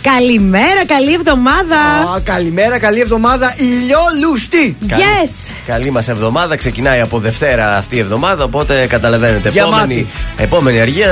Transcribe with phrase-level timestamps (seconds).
[0.00, 1.76] Καλημέρα, καλή εβδομάδα.
[2.14, 3.54] Α, καλημέρα, καλή εβδομάδα.
[3.56, 4.76] Ηλιόλουστη.
[4.88, 5.52] Yes.
[5.66, 6.56] Καλή μας εβδομάδα.
[6.56, 8.44] Ξεκινάει από Δευτέρα αυτή η εβδομάδα.
[8.44, 9.48] Οπότε καταλαβαίνετε.
[9.48, 9.72] Γεμάτη.
[9.76, 10.06] Επόμενη,
[10.36, 11.08] επόμενη αργία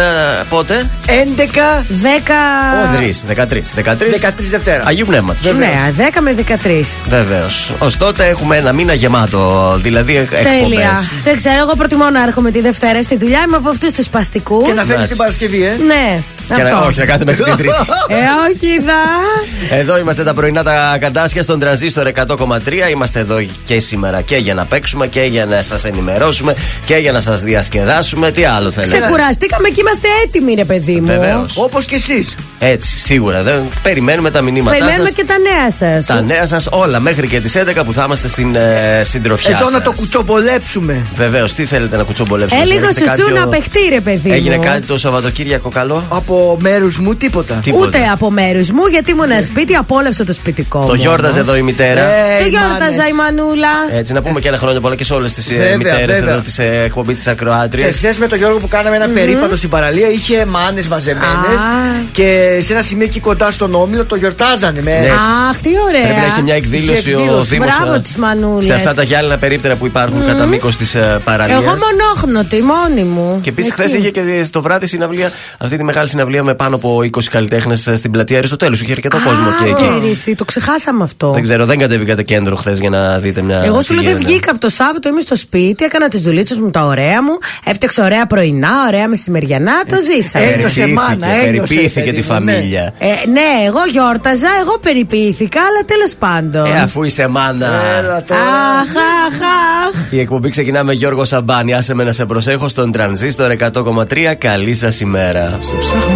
[0.49, 1.85] πότε; 11.
[2.03, 2.33] 10.
[2.75, 3.25] Ο 13.
[3.27, 3.73] 13.
[3.75, 4.19] 13.
[4.19, 4.83] 13 Δευτέρα.
[4.87, 5.53] Αγίου Πνεύματος.
[5.53, 7.01] Ναι, 10 με 13.
[7.09, 7.73] Βεβαίως.
[7.79, 9.73] Ω τότε έχουμε ένα μήνα γεμάτο.
[9.83, 10.45] Δηλαδή εκπομπές.
[10.45, 11.09] Τέλεια.
[11.25, 13.43] Δεν ξέρω, εγώ προτιμώ να έρχομαι τη Δευτέρα στη δουλειά.
[13.47, 14.63] Είμαι από αυτούς τους σπαστικού.
[14.63, 15.09] Και να φέρνει Εντάξει.
[15.09, 15.77] την Παρασκευή, ε.
[15.87, 16.23] Ναι,
[16.55, 16.87] Και να- αυτό.
[16.87, 17.75] όχι, να κάθεται μέχρι την Τρίτη.
[18.09, 18.15] Ε,
[18.49, 19.77] όχι, δα.
[19.77, 22.91] Εδώ είμαστε τα πρωινά τα καρτάσια στον τραζίστορ 100,3.
[22.91, 27.13] Είμαστε εδώ και σήμερα και για να παίξουμε και για να σας ενημερώσουμε και για
[27.13, 28.31] να σας διασκεδάσουμε.
[28.31, 31.07] Τι άλλο θέλετε; Ξεκουραστήκαμε και είμαστε έτοιμοι, ρε παιδί μου.
[31.07, 31.57] Βεβαίως.
[31.57, 32.35] Όπως και εσείς.
[32.59, 33.43] Έτσι, σίγουρα.
[33.43, 33.63] Δεν...
[33.83, 35.13] Περιμένουμε τα μηνύματά Περιμένουμε σας.
[35.13, 36.07] και τα νέα σας.
[36.07, 39.51] Τα νέα σας όλα μέχρι και τις 11 που θα είμαστε στην ε, συντροφιά.
[39.51, 39.83] Εδώ να σας.
[39.83, 41.07] το κουτσομπολέψουμε.
[41.15, 44.57] Βεβαίως, τι θέλετε να κουτσομπολέψουμε; Ε, λίγο Έχετε σουσού κάποιο- να παιχτεί, ρε παιδί Έγινε
[44.57, 44.63] μου.
[44.65, 47.55] κάτι το Σαββατοκύριακο καλό; Από μέρους μου τίποτα.
[47.55, 47.87] Τίποτα.
[47.87, 50.79] Ούτε από μέρους μου, γιατί ήμουν σπίτι, απόλαυσα το σπιτικό.
[50.85, 51.49] Το μου γιόρταζε όμως.
[51.49, 52.01] εδώ η μητέρα.
[52.01, 53.09] Ε, Το οι γιόρταζα μάνες.
[53.09, 53.69] η Μανούλα.
[53.93, 56.33] Έτσι, να πούμε και ένα χρόνια πολλά και σε όλες τις Βέβαια, μητέρες βέβαια.
[56.33, 57.87] εδώ της ε, εκπομπής της Ακροάτριας.
[57.91, 61.27] Και χθες με τον Γιώργο που κάναμε ένα περίπατο στην παραλία είχε μάνες μαζεμένε.
[61.27, 62.05] Α.
[62.13, 64.83] Και σε ένα σημείο εκεί κοντά στον όμιλο το γιορτάζανε.
[64.83, 64.91] Με...
[64.99, 65.07] Ναι.
[65.51, 66.03] Αχ, τι ωραία.
[66.03, 67.49] Πρέπει να έχει μια εκδήλωση, Είχε ο εκδήλωση.
[67.49, 67.79] Δήμος.
[67.83, 68.65] Μπράβο τις μανούλες.
[68.65, 71.63] Σε αυτά τα γυάλινα περίπτερα που υπάρχουν κατά μήκος της παραλίας.
[71.63, 73.39] Εγώ μονόχνοτη, μόνη μου.
[73.43, 73.81] Και επίσης Εκεί.
[73.81, 77.91] χθες είχε και στο βράδυ συναυλία, αυτή τη μεγάλη συναυλία με πάνω από 20 καλλιτέχνες
[77.95, 78.81] στην πλατεία Αριστοτέλους.
[78.81, 80.01] Είχε αρκετό κόσμο και εκεί.
[80.01, 81.31] Κέρυση, το ξεχάσαμε αυτό.
[81.33, 83.61] Δεν ξέρω, δεν κατέβηκατε κέντρο χθες για να δείτε μια.
[83.65, 84.31] Εγώ τι σου λέω δεν γίνεται.
[84.31, 88.05] βγήκα από το Σάββατο, είμαι στο σπίτι, έκανα τις δουλίτσες μου τα ωραία μου, έφτιαξα
[88.05, 90.45] ωραία πρωινά, ωραία μεσημεριανά, το ζήσαμε.
[90.45, 92.53] Ένιωσε Περιποιήθηκε, μάνα, ένιωσε, Περιποιήθηκε παιδί τη μου, ναι.
[92.53, 92.93] φαμίλια.
[92.99, 96.67] Ε, ναι, εγώ γιόρταζα, εγώ περιποιήθηκα, αλλά τέλος πάντων.
[96.67, 97.71] Ε, αφού είσαι μάνα.
[97.99, 98.41] Έλα τώρα.
[98.41, 98.89] Αχ,
[99.27, 99.41] αχ,
[99.89, 100.13] αχ.
[100.13, 101.75] Η εκπομπή ξεκινά με Γιώργο Σαμπάνη.
[101.75, 104.35] Άσε με να σε προσέχω στον τρανζίστορ 100,3.
[104.39, 105.59] Καλή σας ημέρα.
[105.61, 106.16] Σε ψάχνω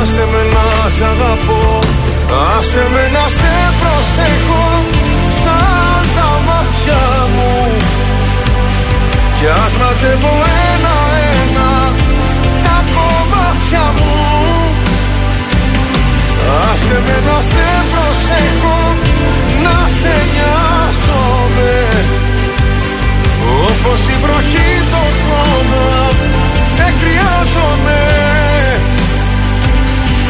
[0.00, 1.80] Άσε με να σ' αγαπώ
[2.56, 4.66] Άσε με να σε προσέχω
[5.42, 7.02] Σαν τα μάτια
[7.34, 7.76] μου.
[9.36, 10.34] Κι ας μαζεύω
[10.70, 11.70] ένα-ένα
[12.62, 14.16] Τα κομμάτια μου.
[16.62, 18.78] Άσε με να σε προσέχω
[19.64, 21.74] Να σε νοιάζομαι.
[23.66, 25.88] Όπως η βροχή το χώμα
[26.74, 28.31] Σε χρειάζομαι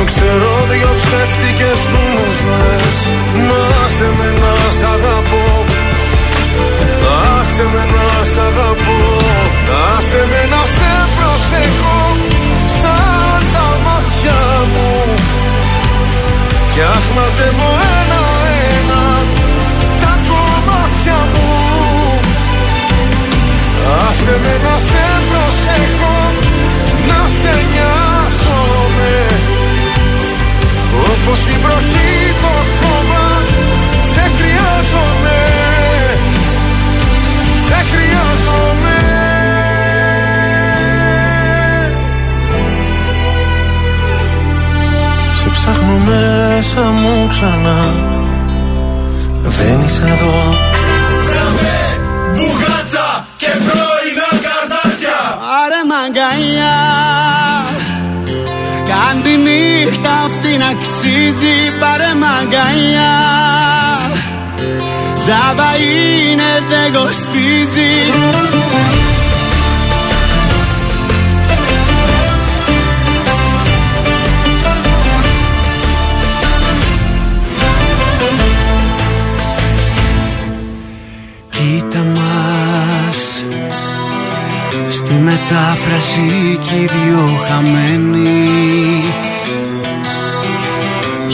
[0.00, 3.00] το ξέρω δυο ψεύτικες σου μου ζωές.
[3.48, 3.62] Να
[3.96, 5.44] σε με να σ' αγαπώ.
[7.36, 8.98] Άσε με να σ' αγαπώ.
[9.92, 12.00] Άσε με να σε προσέχω.
[12.78, 14.40] Σαν τα μάτια
[14.72, 14.90] μου.
[16.72, 19.04] Κι ας μαζεύω ένα-ένα
[20.02, 21.50] Τα κομμάτια μου.
[24.06, 24.99] Άσε με να σε
[31.30, 33.42] Πως η βροχή το χώμα
[34.12, 35.38] Σε χρειάζομαι.
[37.66, 38.96] Σε χρειάζομαι.
[45.32, 47.94] Σε ψάχνω μέσα μου ξανά.
[49.42, 50.56] Δεν είσαι εδώ.
[51.26, 52.00] Βράμε
[52.34, 55.20] μπουγάτσα και πρώινα καρδάσια.
[55.62, 56.89] Άρα μαγκαλιά
[59.50, 63.18] νύχτα αυτή να αξίζει Πάρε μαγκαλιά.
[65.20, 67.92] Τζάμπα είναι δεν κοστίζει.
[81.50, 83.44] Κοίτα μας
[84.88, 89.29] Στη μετάφραση κι οι δυο χαμένοι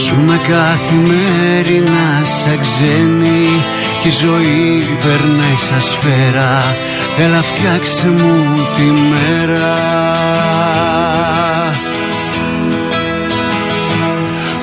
[0.07, 3.47] Ζούμε καθημερινά σαν ξένοι
[4.01, 6.63] Κι η ζωή περνάει σαν σφαίρα.
[7.19, 9.75] Έλα φτιάξε μου τη μέρα.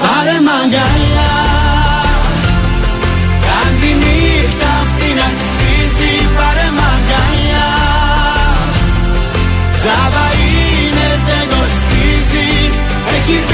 [0.02, 1.36] Πάρε μ' αγκαλιά
[3.44, 7.72] Κάν τη νύχτα αυτή να αξίζει Πάρε μ' αγκαλιά
[9.78, 12.50] Τζάβα είναι δεν κοστίζει
[13.16, 13.53] Έχει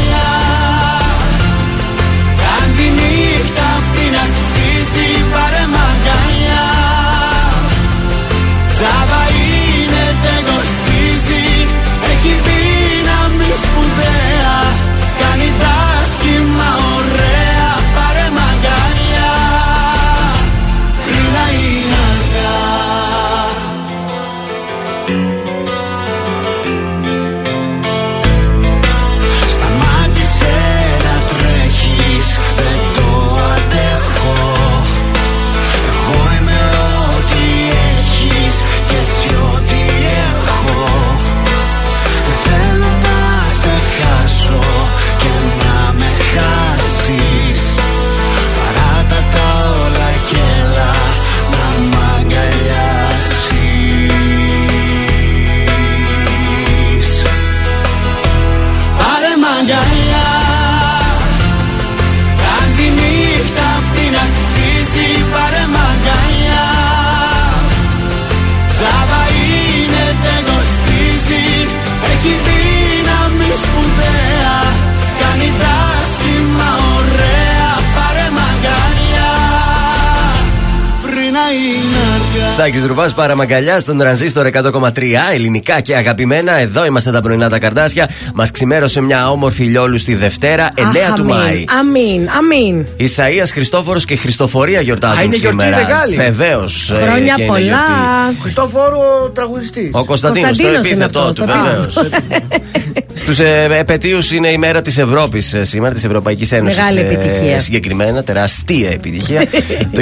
[82.55, 84.89] Σάκη Ρουβά, παραμαγκαλιά στον τρανζίστορ 100,3
[85.33, 86.51] ελληνικά και αγαπημένα.
[86.59, 88.09] Εδώ είμαστε τα πρωινά τα καρτάσια.
[88.33, 91.63] Μας ξημέρωσε μια όμορφη λιόλου στη Δευτέρα, 9 Αχ, του αμήν, Μάη.
[91.79, 92.85] Αμήν, αμήν.
[92.97, 95.81] Ισαία Χριστόφορος και Χριστοφορία γιορτάζουν Α, είναι γιορτή σήμερα.
[95.81, 96.15] μεγάλη.
[96.15, 96.91] Βεβαίως.
[96.95, 97.77] Χρόνια πολλά.
[98.41, 99.89] Χριστόφορο τραγουδιστής.
[99.93, 101.95] Ο Κωνσταντίνος, το Κωνσταντίνος είναι επίθετό αυτό, του, το βεβαίως.
[103.13, 106.77] Στους ε, επαιτίους είναι η μέρα της Ευρώπης σήμερα, της Ευρωπαϊκής Ένωσης.
[106.77, 107.59] Μεγάλη επιτυχία.
[107.59, 109.45] συγκεκριμένα, τεράστια επιτυχία.
[109.95, 110.01] το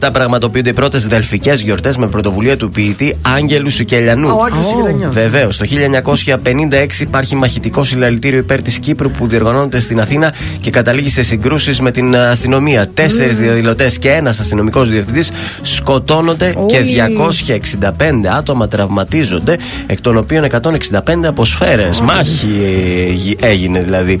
[0.00, 4.28] 1927 πραγματοποιούνται οι πρώτες δελφικές γιορτές με πρωτοβουλία του ποιητή Άγγελου Σουκελιανού.
[4.28, 5.12] Α, Ο Άγγελος Σικελιανιού.
[5.12, 5.56] Βεβαίως.
[5.56, 11.22] Το 1956 υπάρχει μαχητικό συλλαλητήριο υπέρ της Κύπρου που διοργανώνεται στην Αθήνα και καταλήγει σε
[11.22, 12.88] συγκρούσεις με την αστυνομία.
[12.94, 15.30] Τέσσερις διαδηλωτές και ένας αστυνομικός διευθυντής
[15.62, 19.56] σκοτώνονται και 265 άτομα τραυματίζονται,
[19.86, 22.00] εκ των οποίων 165 από σφαίρες.
[22.24, 22.46] Μάχη
[23.08, 24.20] ε, γι- έγινε δηλαδή.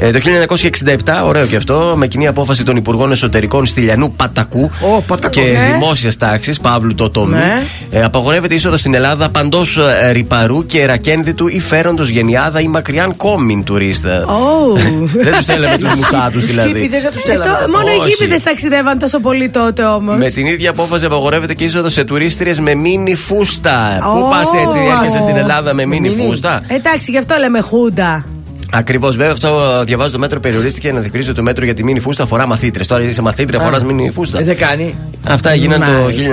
[0.00, 5.02] Ε, το 1967, ωραίο και αυτό, με κοινή απόφαση των Υπουργών Εσωτερικών Στυλιανού Πατακού Ω,
[5.02, 5.44] Πατακός.
[5.44, 5.72] και Ναι.
[5.72, 7.62] δημόσιας τάξης, Παύλου Τότομη, Ναι.
[7.90, 13.16] ε, απαγορεύεται είσοδος στην Ελλάδα παντός ε, ρηπαρού και ρακένδυτου ή φέροντος γενιάδα ή μακριάν
[13.16, 14.24] κόμμην τουρίστα.
[14.24, 14.72] Ω.
[15.24, 16.68] Δεν τους θέλαμε τους μουσάτους Τους δηλαδή.
[16.74, 17.58] χίπηδες δεν τους Ε, στέλναμε.
[17.64, 18.08] το- Μόνο οι Όχι.
[18.08, 20.16] γήπηδες ταξιδεύαν τόσο πολύ τότε όμως.
[20.16, 23.98] Με την ίδια απόφαση απαγορεύεται και είσοδος σε τουρίστριες με μίνι φούστα.
[24.02, 24.28] Πού Ω.
[24.28, 26.22] πας έτσι, έρχεσαι στην Ελλάδα με μίνι μίνι.
[26.28, 28.24] φούστα; Εντάξει, γι' αυτό αυτό λέμε χούντα.
[28.72, 32.00] Ακριβώς, βέβαια, αυτό διαβάζω το μέτρο περιορίστηκε να διευκρινίσει ότι το μέτρο για τη μήνυ
[32.00, 32.86] φούστα αφορά μαθήτρες.
[32.86, 34.40] Τώρα είσαι μαθήτρια, φορά μήνυ φούστα.
[34.40, 34.94] Ε, δεν κάνει.
[35.28, 35.86] Αυτά έγιναν το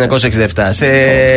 [0.08, 0.70] Μάλιστα.
[0.70, 0.74] 1967.
[0.74, 0.86] Σε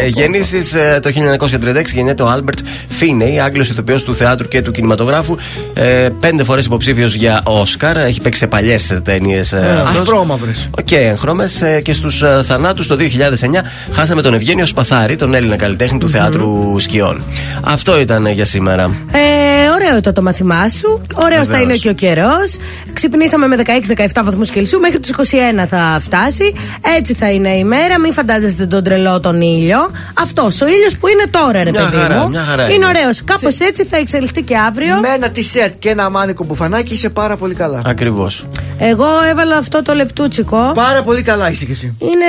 [0.09, 5.37] γεννήσεις το 1936 γεννιέται ο Άλμπερτ Φίνεϊ, Άγγλος ηθοποιός του θεάτρου και του κινηματογράφου.
[5.75, 7.97] Ε, πέντε φορές υποψήφιος για Όσκαρ.
[7.97, 9.55] Έχει παίξει σε παλιές ταινίες.
[9.91, 10.71] Ασπρόμαυρες.
[10.85, 11.63] Και έγχρωμες.
[11.83, 17.23] Και στους θανάτους το 2009 χάσαμε τον Ευγένιο Σπαθάρη, τον Έλληνα καλλιτέχνη του θεάτρου σκιών.
[17.61, 18.83] Αυτό ήταν για σήμερα.
[19.13, 20.88] Ε, ωραίο ήταν το μαθημά σου.
[21.15, 21.61] Ωραίος θα Βεβαίως.
[21.63, 22.57] είναι και ο καιρός.
[22.93, 24.81] Ξυπνήσαμε με 16-17 βαθμούς Κελσίου.
[24.81, 26.53] Μέχρι του 21 θα φτάσει.
[26.97, 27.99] Έτσι θα είναι η μέρα.
[28.01, 29.79] Μην φαντάζεστε τον τρελό τον ήλιο.
[30.15, 32.29] Αυτός ο ήλιος που είναι τώρα, ρε Μια παιδί χαρά, μου.
[32.29, 32.87] μια χαρά είναι είναι.
[32.87, 33.25] ωραίος.
[33.25, 34.97] Κάπως έτσι θα εξελιχθεί και αύριο.
[35.01, 37.81] Με ένα t-shirt και ένα μάνικο μπουφανάκι είσαι πάρα πολύ καλά.
[37.87, 38.47] Ακριβώς.
[38.79, 40.73] Εγώ έβαλα αυτό το λεπτούτσικο.
[40.75, 41.95] Πάρα πολύ καλά είσαι κι εσύ.
[41.99, 42.27] Είναι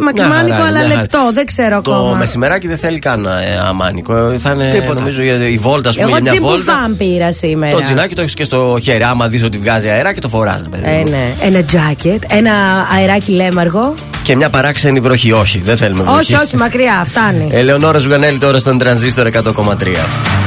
[0.00, 1.30] μακριμάνικο αλλά λεπτό.
[1.32, 2.16] Δεν ξέρω Το ακόμα.
[2.16, 3.30] μεσημεράκι δεν θέλει καν ε,
[3.68, 4.16] αμάνικο.
[4.16, 4.94] Ε, Θα είναι Τίποτα.
[5.00, 6.56] νομίζω για η βόλτα, ας πούμε, Εγώ για μια βόλτα.
[6.62, 7.76] τζιμπουφάν πήρα σήμερα.
[8.00, 9.02] Το τζινάκι το έχει και στο χέρι.
[9.02, 10.82] Άμα δεις ότι βγάζει αέρα και το φοράς, παιδί.
[10.86, 11.10] Ε, μου.
[11.10, 11.32] ναι.
[11.42, 12.52] Ένα jacket, ένα
[12.96, 13.94] αεράκι λέμαργο.
[14.22, 15.32] Και μια παράξενη βροχή.
[15.32, 16.34] Όχι, δεν θέλουμε βροχή.
[16.34, 17.48] Όχι, όχι, μακριά, φτάνει.
[17.52, 20.39] Ελεονόρα Ζουγανέλη τώρα στον τρανζίστορ 100,3.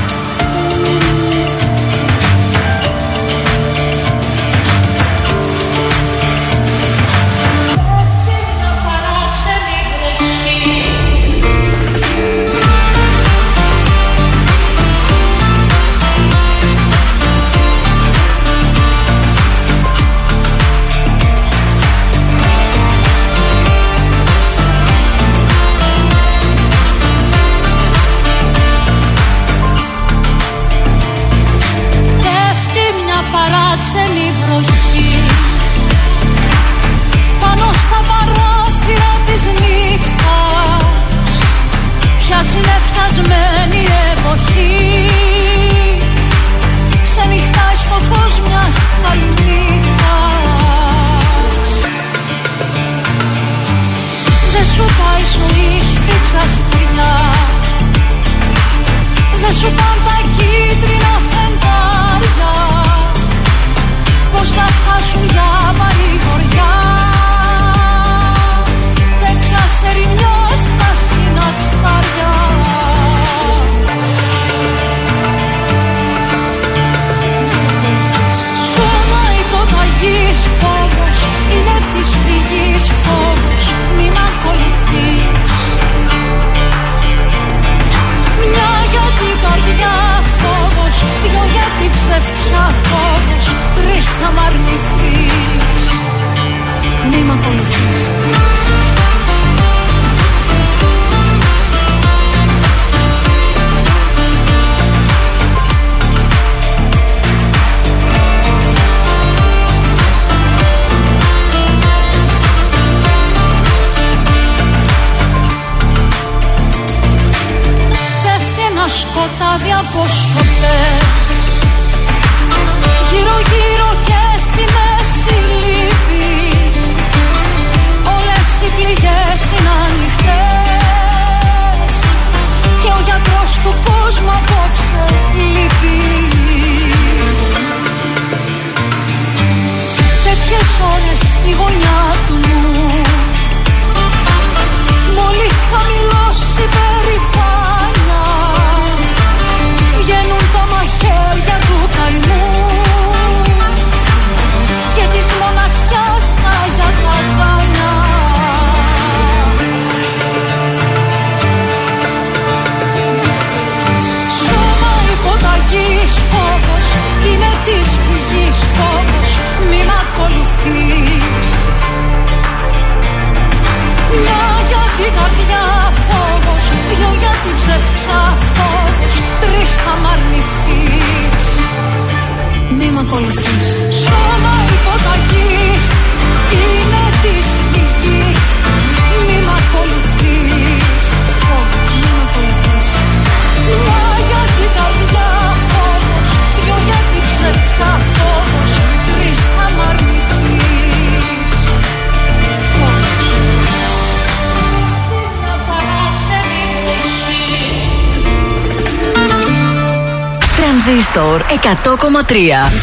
[212.03, 212.09] 100,3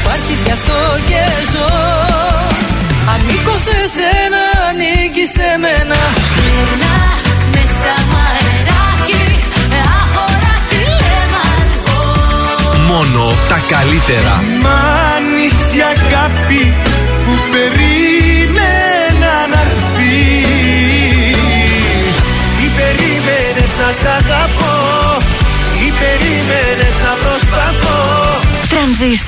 [0.00, 0.39] Υπάρχεις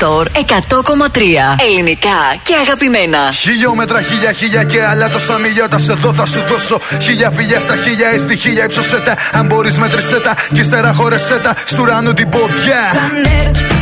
[0.03, 1.21] Τρανζίστορ 100,3
[1.71, 2.11] Ελληνικά
[2.43, 3.33] και αγαπημένα.
[3.33, 7.77] Χιλιόμετρα, χίλια, χίλια και άλλα τόσα μιλιότα σε δω θα σου δώσω Χίλια φιλιά στα
[7.77, 11.55] χίλια, έστι χίλια ύψωσέ τα Αν μπορείς μέτρησέ τα και ύστερα χώρεσέ τα.
[11.65, 12.83] Στου ουρανού την ποδιά.
[12.93, 13.82] Σαν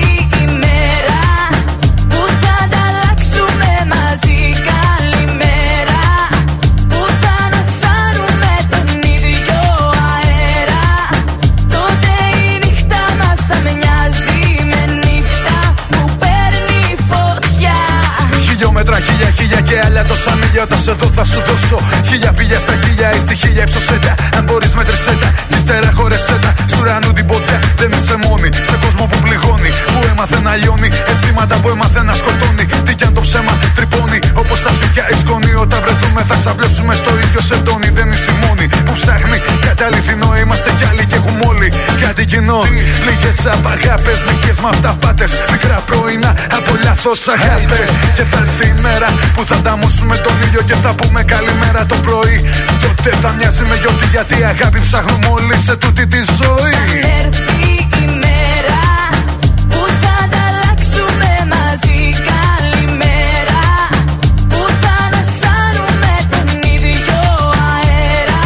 [20.67, 24.15] τόσα μιλιότα σε δω θα σου δώσω Χίλια φιλιά στα χίλια, έστι χίλια ύψωσέ τα
[24.39, 28.49] Αν μπορείς μέτρησέ τα και ύστερα χώρεσέ τα Στου ουρανού την ποδιά δεν είσαι μόνη
[28.69, 30.89] Σε κόσμο που πληγώνει, που έμαθε να λιώνει.
[31.11, 32.65] Αισθήματα που έμαθε να σκοτώνει.
[32.87, 36.95] Τι κι αν το ψέμα τρυπώνει Όπως τα σπίτια η σκόνη Όταν βρεθούμε θα ξαπλέψουμε
[37.01, 39.39] στο ίδιο σεντόνι Δεν είσαι η μόνη που ψάχνει.
[39.67, 41.69] Κάτι αληθινό είμαστε κι άλλοι και έχουμε όλοι
[42.05, 42.61] Κάτι κοινό
[43.07, 47.91] Λίγες απαγάπες, νυχέ με αυταπάτε Μικρά πρωινά από λάθος αγάπες.
[48.17, 51.97] Και θα έρθει η μέρα που θα ανταμώσουμε τον ήλιο Και θα πούμε καλημέρα το
[52.07, 52.39] πρωί.
[52.85, 57.01] Τότε θα μοιάζει με γιορτή γιατί η αγάπη ψάχνουμε όλοι σε τούτη τη ζωή.
[57.25, 57.71] Έρθει
[58.03, 58.83] η μέρα
[59.69, 61.99] που θα ανταλλάξουμε μαζί
[62.31, 63.63] καλημέρα.
[64.49, 67.23] Που θα ανασάνουμε τον ίδιο
[67.73, 68.45] αέρα.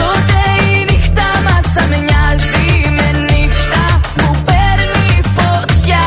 [0.00, 0.38] Τότε
[0.72, 6.04] η νύχτα μας θα μοιάζει με νύχτα που παίρνει φωτιά.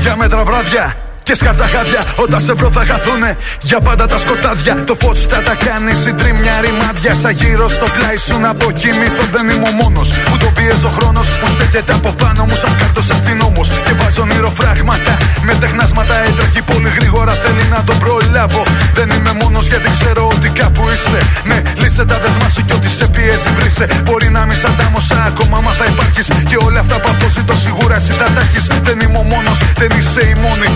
[0.00, 0.96] Για μέτρα βράδια
[1.28, 3.30] και σκαρτά χάδια Όταν σε βρω θα χαθούνε.
[3.60, 5.98] Για πάντα τα σκοτάδια Το φως θα τα κάνεις.
[6.04, 10.52] Συντρίμια ρημάδια Σαν γύρω στο πλάι σου να αποκοιμήθω Δεν είμαι ο μόνος που τον
[10.56, 11.26] πιέζει ο χρόνος.
[11.38, 13.68] Που στέκεται από πάνω μου σαν κάρτος αστυνόμος.
[13.86, 15.14] Και βάζω ονειροφράγματα
[15.46, 17.32] με τεχνάσματα Έτρεχει πολύ γρήγορα.
[17.42, 18.62] Θέλει να τον προλάβω.
[18.98, 21.20] Δεν είμαι μόνος γιατί ξέρω ότι κάπου είσαι.
[21.48, 23.84] Ναι λύσε τα δεσμά σου και ό,τι σε πιέζει βρήσε.
[24.04, 26.26] Μπορεί να μη σαν τάμωσα ακόμα μα θα υπάρχεις.
[26.48, 28.64] Και όλα αυτά που αποζητώ σίγουρα εσύ θα τα έχεις.
[28.86, 30.68] Δεν είμαι ο μόνος δεν είσαι η μόνη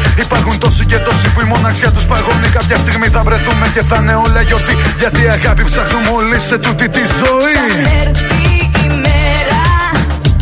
[0.42, 2.48] Υπάρχουν τόσοι και τόσοι που η μοναξιά τους παγώνει.
[2.52, 4.76] Κάποια στιγμή θα βρεθούμε και θα είναι όλα γιορτή.
[4.98, 7.56] Γιατί αγάπη ψάχνουμε όλοι σε τούτη τη ζωή.
[7.60, 8.44] Σαν έρθει
[8.84, 9.62] η μέρα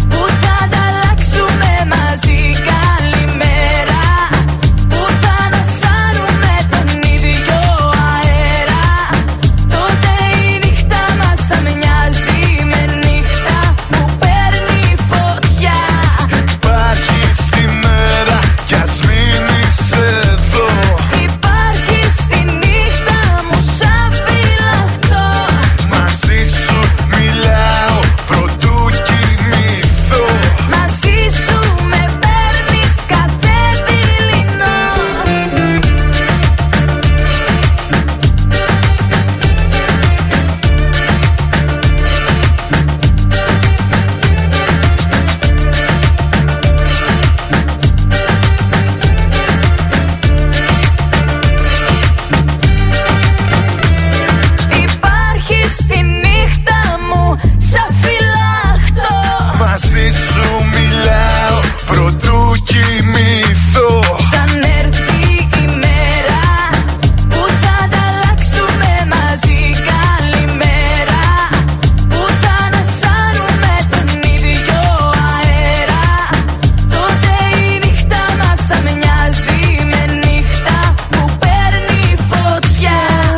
[0.09, 2.41] που θα ανταλλάξουμε μαζί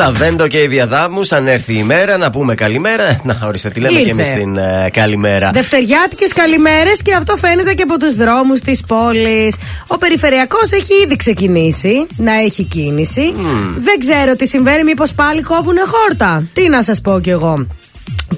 [0.02, 3.20] φωτιά Στα Βέντο και η Διαδάμου, αν έρθει η μέρα, να πούμε καλημέρα.
[3.24, 4.04] Να, ορίστε, τι λέμε Ήρθε.
[4.04, 5.50] και εμείς την ε, καλημέρα.
[5.52, 9.56] Δευτεριάτικες καλημέρες και αυτό φαίνεται και από τους δρόμους της πόλης.
[9.86, 13.34] Ο περιφερειακός έχει ήδη ξεκινήσει να έχει κίνηση.
[13.78, 16.44] Δεν ξέρω τι συμβαίνει, μήπως πάλι κόβουνε χόρτα.
[16.52, 17.66] Τι να σας πω κι εγώ.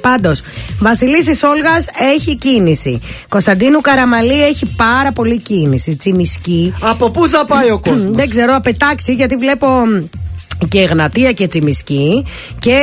[0.00, 0.40] Πάντως,
[0.80, 3.00] Βασιλίση Όλγας έχει κίνηση.
[3.28, 5.96] Κωνσταντίνου Καραμαλή έχει πάρα πολύ κίνηση.
[5.96, 6.74] Τσιμισκή.
[6.80, 10.04] Από πού θα πάει ο κόσμος; Δεν ξέρω, απετάξει γιατί βλέπω μ,
[10.68, 12.24] και Εγνατία και Τσιμισκή
[12.58, 12.76] και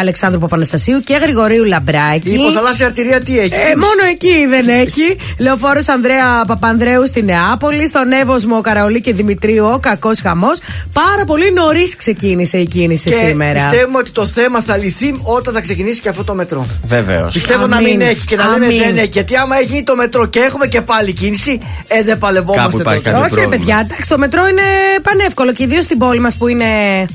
[0.00, 2.30] Αλεξάνδρου Παπαναστασίου και Γρηγορίου Λαμπράκη.
[2.30, 3.54] Η υποθαλάσσια αρτηρία τι έχει.
[3.54, 5.16] Ε, μόνο εκεί δεν έχει.
[5.38, 7.86] Λεωφόρος Ανδρέα Παπανδρέου στη Νεάπολη.
[7.86, 10.58] Στον Εύωσμο Καραολί και Δημητρίου ο κακός χαμός.
[10.92, 13.52] Πάρα πολύ νωρίς ξεκίνησε η κίνηση και σήμερα.
[13.66, 16.66] πιστεύουμε ότι το θέμα θα λυθεί όταν θα ξεκινήσει και αυτό το μετρό.
[16.86, 17.32] Βεβαίως.
[17.32, 17.90] Πιστεύω να Αμήν.
[17.90, 18.78] μην έχει και να λέμε Αμήν.
[18.78, 19.08] δεν έχει.
[19.12, 22.98] Γιατί άμα έχει το μετρό και έχουμε και πάλι κίνηση, ε, δεν παλευόμαστε Κάπου υπάρχει
[23.02, 23.10] τότε.
[23.10, 23.64] κάποιο Όχι, ρε πρόβλημα.
[23.64, 24.62] παιδιά, εντάξει, το μετρό είναι
[25.02, 26.64] πανεύκολο και ιδίως στην πόλη μας που είναι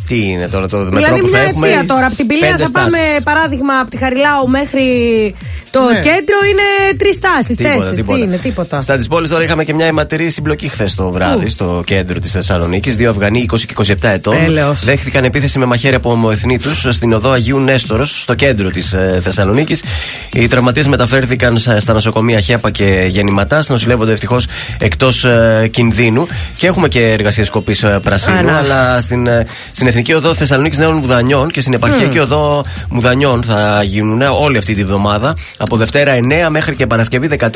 [0.07, 1.67] Τι είναι τώρα το μετρό Δηλαδή που θα μια έχουμε.
[1.67, 2.05] ευθεία τώρα.
[2.05, 3.23] Από την Πηλαία πέντε θα πάμε, στάσεις.
[3.23, 4.83] παράδειγμα, από τη Χαριλάου μέχρι
[5.69, 5.93] το Ναι.
[5.99, 7.55] κέντρο είναι τρεις τάσει.
[7.55, 7.97] Τίποτα, Τέσσερις.
[7.97, 8.17] τίποτα.
[8.17, 8.81] Τι είναι, τίποτα.
[8.81, 12.31] Στα της πόλης τώρα είχαμε και μια αιματηρή συμπλοκή χθες το βράδυ στο κέντρο της
[12.31, 12.95] Θεσσαλονίκης.
[12.95, 14.83] Δύο Αφγανοί 20 και 27 ετών Έλεος.
[14.83, 19.83] δέχτηκαν επίθεση με μαχαίρι από ομοεθνή τους στην οδό Αγίου Νέστορος στο κέντρο της Θεσσαλονίκης.
[20.33, 23.63] Οι τραυματίες μεταφέρθηκαν στα στα νοσοκομεία Χέπα και Γεννηματά.
[23.67, 24.45] Νοσηλεύονται ευτυχώς
[24.79, 25.25] εκτός
[25.71, 26.27] κινδύνου.
[26.57, 28.37] Και έχουμε και εργασίε κοπή πρασίνου.
[28.37, 28.57] Α, να.
[28.57, 29.45] αλλά στην, ε,
[29.81, 34.73] στην Εθνική Οδό Θεσσαλονίκης Νέων Μουδανιών και στην Επαρχιακή Οδό Μουδανιών θα γίνουν όλη αυτή
[34.75, 35.33] τη βδομάδα.
[35.57, 36.13] Από Δευτέρα
[36.45, 37.47] 9 μέχρι και Παρασκευή 13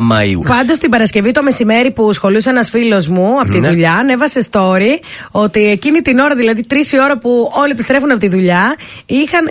[0.00, 0.40] Μαου.
[0.46, 3.68] Πάντω την Παρασκευή το μεσημέρι που σχολούσε ένας φίλος μου από τη Ναι.
[3.68, 4.98] δουλειά, ανέβασε story
[5.30, 9.46] ότι εκείνη την ώρα, δηλαδή τρεις η ώρα που όλοι επιστρέφουν από τη δουλειά, είχαν,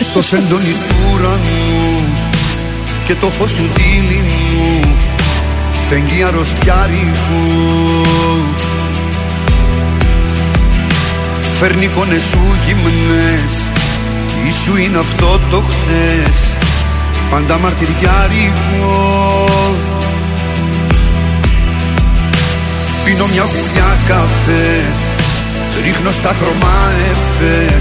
[0.00, 2.00] Στο σεντόνι του ουρανού
[3.06, 4.94] και το φως του δίληνου
[5.88, 7.81] φεγγεί αρρωστιάρικου
[11.64, 13.52] Φέρνει εικόνες σου γυμνές.
[14.46, 16.56] Ίσου είναι αυτό το χτες
[17.30, 19.44] Πάντα μαρτυριάρικο.
[23.04, 24.80] Πίνω μια γουλιά καφέ.
[25.84, 27.80] Ρίχνω στα χρώμα εφέ.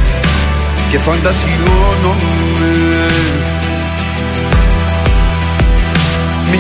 [0.89, 2.73] Και φαντασιώνομαι.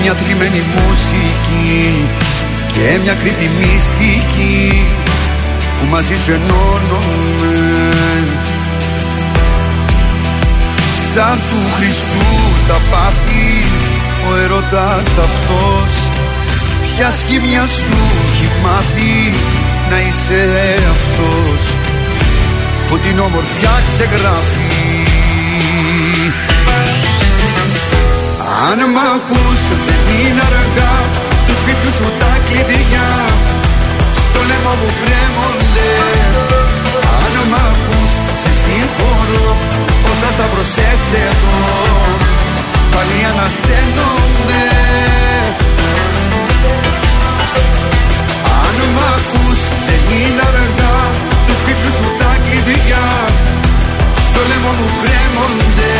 [0.01, 2.05] Μια θλιμμένη μουσική.
[2.73, 4.85] Και μια κρύπτη μυστική
[5.81, 7.57] Που μαζί σου ενώνομαι
[11.13, 12.29] Σαν του Χριστού
[12.67, 13.65] τα πάθη
[14.29, 16.09] Ο ερωτάς αυτός.
[16.95, 17.97] Ποια σχήμια σου
[18.31, 19.33] έχει μάθει
[19.89, 20.43] Να είσαι
[20.95, 21.73] αυτός;
[22.87, 24.69] Που την όμορφιά ξεγράφει.
[28.69, 30.95] Αν μ' ακούς δεν είναι αργά.
[31.47, 33.09] Τους σπίτιους σου τα κλειδιά
[34.31, 35.91] Στο λαιμό μου κρέμονται.
[37.23, 39.47] Αν μ' ακούς σε συγχωρώ
[40.11, 41.59] Όσα σταυρωσές εδώ
[42.93, 44.63] Πάλι ανασταίνονται.
[48.63, 50.97] Αν μ' ακούς δεν είναι αργά
[51.45, 53.07] Τους σπίτιου σου τα κλειδιά.
[54.25, 55.95] Στο λαιμό μου κρέμονται.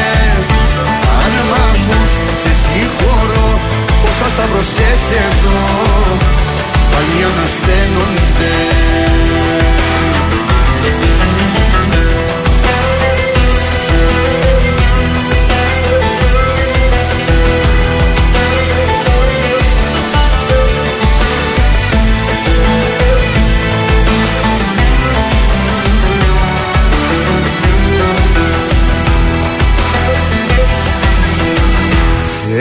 [1.22, 3.48] Αν μ' ακούς σε συγχωρώ
[4.10, 5.60] Όσα σταυρωσές εδώ
[6.92, 8.72] Πάλι ανασταίνονται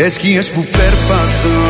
[0.00, 1.69] Σε σκιές που περπατάς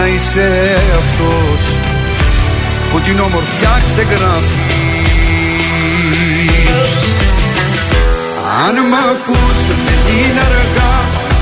[0.00, 0.48] να είσαι
[1.00, 1.62] αυτός
[2.90, 4.68] που την όμορφιά ξεγράφει.
[8.64, 10.94] Αν μ' ακούς δεν είναι αργά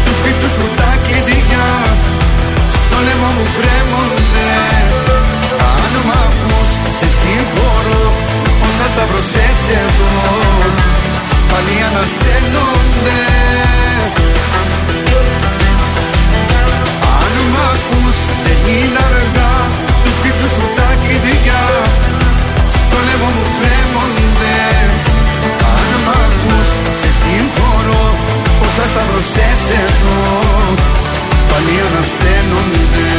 [0.05, 1.71] του σπίτου σου τα κλειδιά.
[2.75, 4.51] Στο λαιμό μου κρέμονται.
[5.81, 8.05] Αν μ' ακούς σε συγχωρώ
[8.67, 10.13] όσα σταυρωσές εδώ.
[11.51, 13.21] Πάλι ανασταίνονται.
[14.61, 14.88] αν
[17.53, 19.55] μ' ακούς δεν είναι αργά.
[20.03, 21.65] Τους σπίτου σου τα κλειδιά.
[22.75, 24.59] Στο λαιμό μου κρέμονται.
[25.75, 26.69] Αν μ' ακούς
[27.01, 28.07] σε συγχωρώ.
[28.65, 30.21] Όσα σταυρωσές εδώ
[31.49, 33.11] Πάλι ανασταίνονται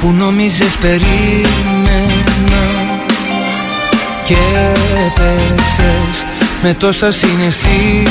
[0.00, 2.64] που νόμιζες περίμενα
[4.24, 4.36] Και
[5.06, 6.24] έπεσες
[6.62, 8.08] με τόσα συναισθήματα.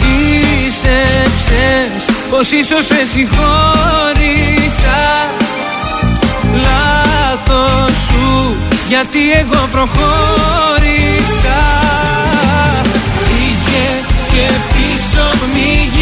[0.00, 5.00] Πίστεψες πως ίσως σε συγχώρησα.
[6.54, 8.56] Λάθος σου
[8.88, 11.60] γιατί εγώ προχώρησα.
[13.26, 13.86] Πήγε
[14.32, 15.95] και πίσω μη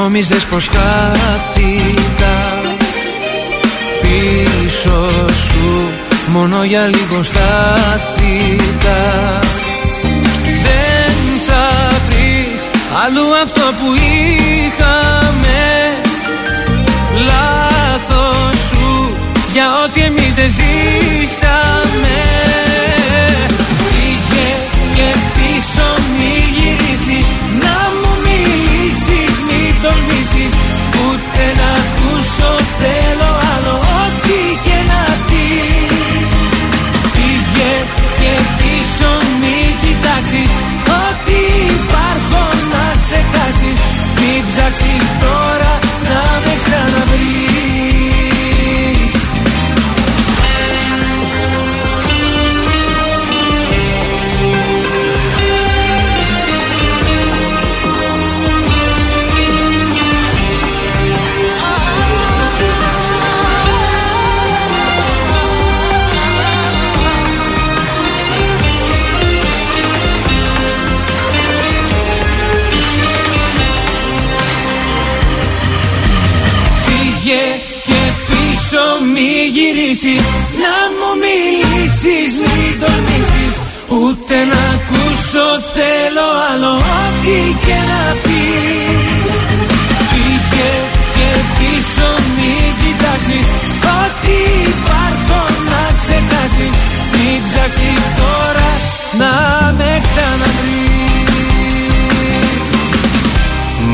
[0.00, 2.36] νόμιζες πως χάθηκα
[4.00, 5.90] Πίσω σου
[6.26, 9.00] μόνο για λίγο στάθηκα.
[10.62, 12.68] Δεν θα βρεις
[13.04, 15.64] αλλού αυτό που είχαμε.
[17.26, 19.16] Λάθος σου
[19.52, 22.18] για ό,τι εμείς δεν ζήσαμε.
[23.88, 24.48] Πήγε
[24.94, 26.05] και πίσω
[79.96, 80.26] γυρίσεις
[80.62, 83.52] Να μου μιλήσεις μη τολμήσεις
[84.00, 89.34] Ούτε να ακούσω θέλω άλλο Ό,τι και να πεις.
[90.10, 90.72] Φύγε
[91.16, 93.46] και πίσω μη κοιτάξεις.
[94.00, 94.38] Ό,τι
[94.72, 96.74] υπάρχω να ξεχάσεις.
[97.12, 98.68] Μην ψάξεις τώρα
[99.20, 99.34] να
[99.78, 100.95] με ξαναβρεις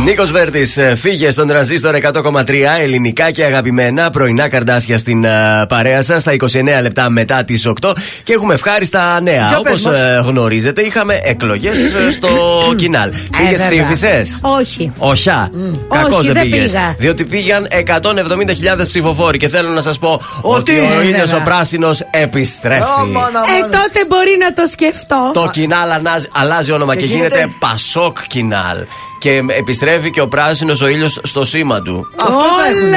[0.05, 5.31] Νίκος Βέρτης, φύγε στον τρανζίστορ 100,3 ελληνικά και αγαπημένα πρωινά καρδάσια στην ε,
[5.69, 6.47] παρέα σας στα 29
[6.83, 9.49] λεπτά μετά τις 8 και έχουμε ευχάριστα νέα.
[9.49, 10.27] Για πες Όπως μας.
[10.27, 11.79] γνωρίζετε, είχαμε εκλογές
[12.11, 12.29] στο
[12.77, 13.11] Κινάλ.
[13.37, 13.67] Πήγες, βέβαια.
[13.87, 14.93] ψήφισες; Όχι.
[14.99, 15.51] Οχιά.
[15.89, 16.71] Κακώ Όχι, δεν δεν πήγες.
[16.73, 16.95] πήγα.
[16.99, 21.03] Διότι πήγαν 170.000 ψηφοφόροι και θέλω να σας πω ότι, ο βέβαια.
[21.03, 22.81] ήλιο ο πράσινος επιστρέφει.
[22.83, 25.31] Ε, τότε μπορεί να το σκεφτώ.
[25.35, 28.77] Το κοινάλ αλλάζει, αλλάζει όνομα και, Και γίνεται, γίνεται Πασόκ κοινάλ.
[29.23, 32.09] Και επιστρέφει και ο πράσινος ο ήλιος στο σήμα του.
[32.21, 32.97] Αυτό θα έχουνε.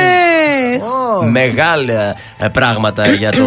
[1.19, 1.29] Όλε!
[1.29, 3.45] Μεγάλα ε, πράγματα για το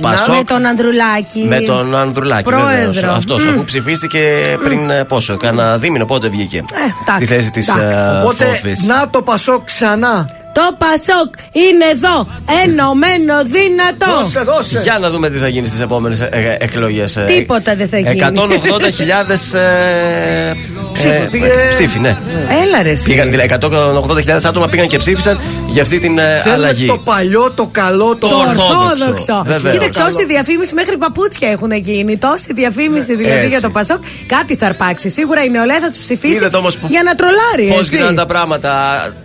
[0.00, 0.36] Πασόκ.
[0.36, 1.44] Με τον Ανδρουλάκη.
[1.48, 2.68] Με τον Ανδρουλάκη, Πρόεδρο.
[2.68, 3.02] βεβαίως.
[3.02, 4.20] Αυτός, αφού ψηφίστηκε
[4.62, 6.64] πριν ε, πόσο, κάνα δίμηνο, πότε βγήκε.
[7.02, 8.00] εντάξει, στη θέση της εντάξει.
[8.22, 8.72] Οπότε Φόφη.
[8.86, 10.30] να το Πασόκ ξανά.
[10.52, 12.28] Το Πασόκ είναι εδώ,
[12.64, 14.22] ενωμένο, δυνατό.
[14.22, 14.80] Δώσε, δώσε.
[14.82, 16.20] Για να δούμε τι θα γίνει στις επόμενες
[16.58, 17.18] εκλογές.
[17.26, 18.20] Τίποτα δεν θα γίνει.
[18.22, 20.52] 180.000 ε,
[20.92, 22.16] Ψήφι, πήγε- ψήφοι, ναι.
[22.64, 23.04] Έλα ρε εσύ.
[23.04, 26.86] Πήγαν, δηλαδή, 180.000 άτομα πήγαν και ψήφισαν για αυτή την ε, Θέλουμε αλλαγή.
[26.86, 28.90] το παλιό, το καλό, το, Το ορθόδοξο.
[28.90, 29.42] ορθόδοξο.
[29.46, 29.84] Βεβαίως.
[29.86, 32.16] Κοίτα, τόση διαφήμιση μέχρι παπούτσια έχουν γίνει.
[32.16, 33.48] Τόση διαφήμιση δηλαδή Έτσι.
[33.48, 34.02] για το Πασόκ.
[34.26, 35.08] Κάτι θα αρπάξει.
[35.08, 37.68] Σίγουρα η νεολαία θα τους ψηφίσει Είδατε όμως που- για να τρολάρει.
[37.74, 37.96] Πώς έτσι.
[37.96, 38.72] γίνανε τα πράγματα.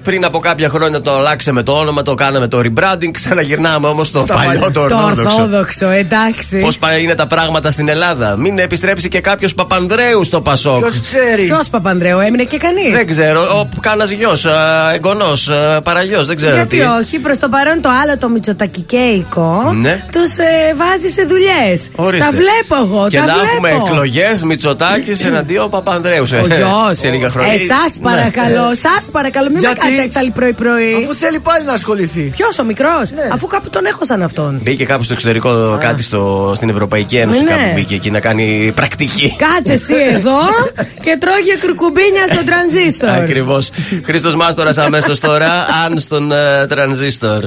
[0.03, 3.11] Πριν από κάποια χρόνια το αλλάξαμε το όνομα, το κάναμε το rebranding.
[3.11, 4.71] Ξαναγυρνάμε όμως στο Στα παλιό, παλιά.
[4.71, 5.23] το Το ορθόδοξο.
[5.41, 6.57] ορθόδοξο, εντάξει.
[6.59, 8.35] Πώς είναι τα πράγματα στην Ελλάδα.
[8.37, 10.79] Μην επιστρέψει και κάποιος Παπανδρέου στο Πασόκ.
[10.79, 13.41] Ποιος ξέρει; Ποιος Παπανδρέου, έμεινε και κανείς; Δεν ξέρω.
[13.41, 14.45] Ο κάνα γιος,
[14.93, 15.49] εγγονός,
[15.83, 16.83] παραγιός, δεν ξέρω Γιατί τι.
[17.01, 20.03] όχι, προς το παρόν το άλλο το μυτσοτακικέικο Ναι.
[20.11, 21.89] τους ε, βάζει σε δουλειές.
[21.95, 22.29] Ορίστε.
[22.29, 23.07] Τα βλέπω εγώ.
[23.09, 23.47] Και τα να βλέπω.
[23.49, 26.25] έχουμε εκλογές Μητσοτάκης εναντίον Παπανδρέου.
[26.25, 26.97] σε- Ο γιος.
[26.97, 27.53] σε λίγα χρόνια.
[27.53, 27.63] Εσά
[27.99, 28.09] Ναι.
[28.09, 31.02] παρακαλώ, σας παρακαλώ, μην Γιατί; με κάνετε έξαλλη πρωί-πρωί.
[31.03, 32.21] Αφού θέλει πάλι να ασχοληθεί.
[32.21, 33.27] Ποιος ο μικρός, Ναι.
[33.31, 34.59] αφού κάπου τον έχωσαν αυτόν.
[34.63, 37.43] Μπήκε κάπου στο εξωτερικό, κάτι στο, στην Ευρωπαϊκή Ένωση.
[37.43, 37.49] Ναι.
[37.49, 39.35] Κάπου μπήκε εκεί να κάνει πρακτική.
[39.37, 40.39] Κάτσε εσύ εδώ
[41.05, 43.09] και τρώγε κρουκουμπίνια στο τρανζίστορ.
[43.09, 43.69] Ακριβώς.
[44.03, 47.43] Χρήστος Μάστορας αμέσως τώρα, αν στον ε, τρανζίστορ.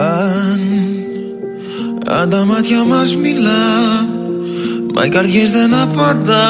[0.00, 0.60] Αν,
[2.10, 3.50] αν τα μάτια μας μιλά
[4.94, 6.46] Μα οι καρδιές δεν απαντά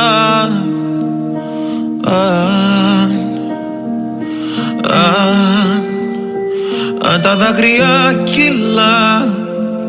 [2.04, 2.77] Αν,
[4.90, 5.82] αν,
[7.12, 9.28] αν τα δάκρυα κυλά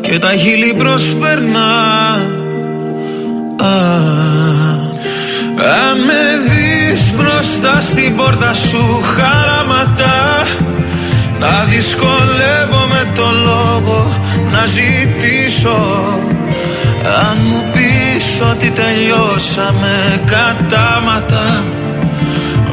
[0.00, 2.14] Και τα χείλη προσπερνά
[3.60, 4.80] Αν,
[5.56, 10.46] αν με δεις μπροστά στην πόρτα σου χαραματά
[11.40, 14.20] να δυσκολεύομαι το λόγο
[14.52, 15.78] να ζητήσω.
[17.04, 21.62] Αν μου πεις ότι τελειώσαμε κατάματα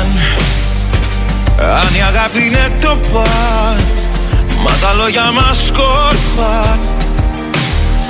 [0.00, 0.06] Αν,
[1.58, 3.76] αν η αγάπη είναι το παν
[4.62, 6.78] Μα τα λόγια μας σκόρπαν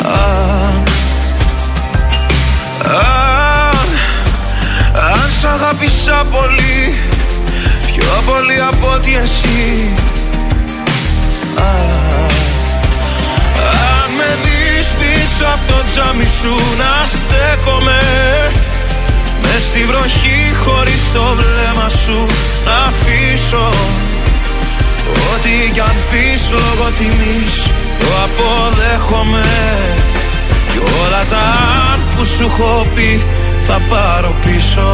[0.05, 0.83] Αν,
[2.85, 3.89] αν,
[5.13, 6.95] αν σ' αγάπησα πολύ
[7.87, 9.89] Πιο πολύ από ότι εσύ.
[11.57, 12.31] Αν,
[13.59, 18.01] αν με δεις πίσω από το τζάμι σου να στέκομαι
[19.53, 22.27] Μες στη βροχή χωρίς το βλέμμα σου.
[22.65, 23.69] Να αφήσω
[25.33, 27.55] Ό,τι κι αν πεις λόγω τιμής.
[27.99, 29.49] Το αποδέχομαι
[30.71, 31.45] Κι όλα τα
[31.93, 33.23] αν που σου έχω πει
[33.67, 34.91] θα πάρω πίσω.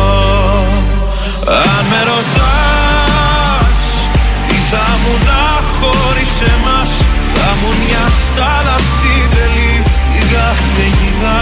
[1.49, 3.83] Αν με ρωτάς
[4.49, 6.91] τι θα μου να χωρίς εμάς
[7.35, 9.75] Θα μου μια στάλα στην τρελή
[10.19, 11.41] η καταιγίδα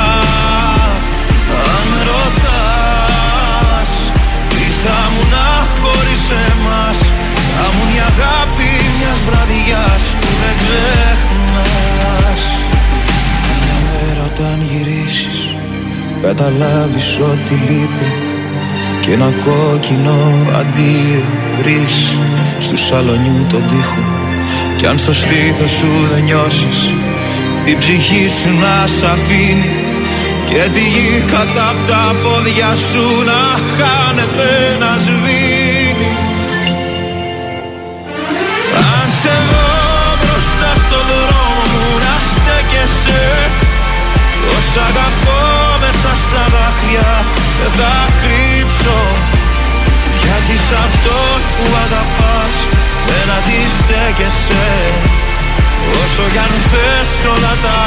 [1.74, 2.54] Αν με ρωτάς τι
[4.85, 5.49] θα μου να
[5.81, 6.99] χωρίς εμάς.
[7.57, 12.42] Θα μου η αγάπη μιας βραδιάς που δεν ξεχνάς.
[13.62, 15.38] Μια μέρα όταν γυρίσεις
[16.23, 18.11] καταλάβεις ότι λείπει.
[19.01, 20.18] Και ένα κόκκινο
[20.61, 21.23] αντίο
[21.59, 21.94] βρεις
[22.59, 24.05] στου σαλονιού τον τοίχο.
[24.77, 26.92] Κι αν στο στήθος σου δεν νιώσεις
[27.64, 29.73] η ψυχή σου να σ' αφήνει
[30.44, 33.42] και τη γη κατά απ' τα πόδια σου να
[33.76, 34.50] χάνεται
[34.83, 36.12] να σβήνει.
[38.90, 39.69] Αν σε δω
[40.21, 43.25] μπροστά στο δρόμο μου να στέκεσαι.
[44.42, 45.42] Τόσα αγαπώ
[45.83, 47.12] μέσα στα δάκρυα
[47.58, 48.98] δεν θα κρύψω.
[50.23, 52.54] Γιατί σ' αυτόν που αγαπάς
[53.08, 54.66] δεν αντιστέκεσαι.
[56.02, 57.79] Όσο κι αν θες όλα τα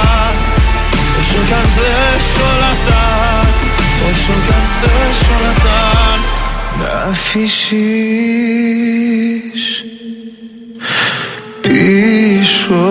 [1.20, 3.06] Όσο κι αν θες όλα τα
[4.10, 5.82] Όσο κι αν θες όλα τα
[6.80, 7.58] Να αφήσεις
[11.62, 12.86] πίσω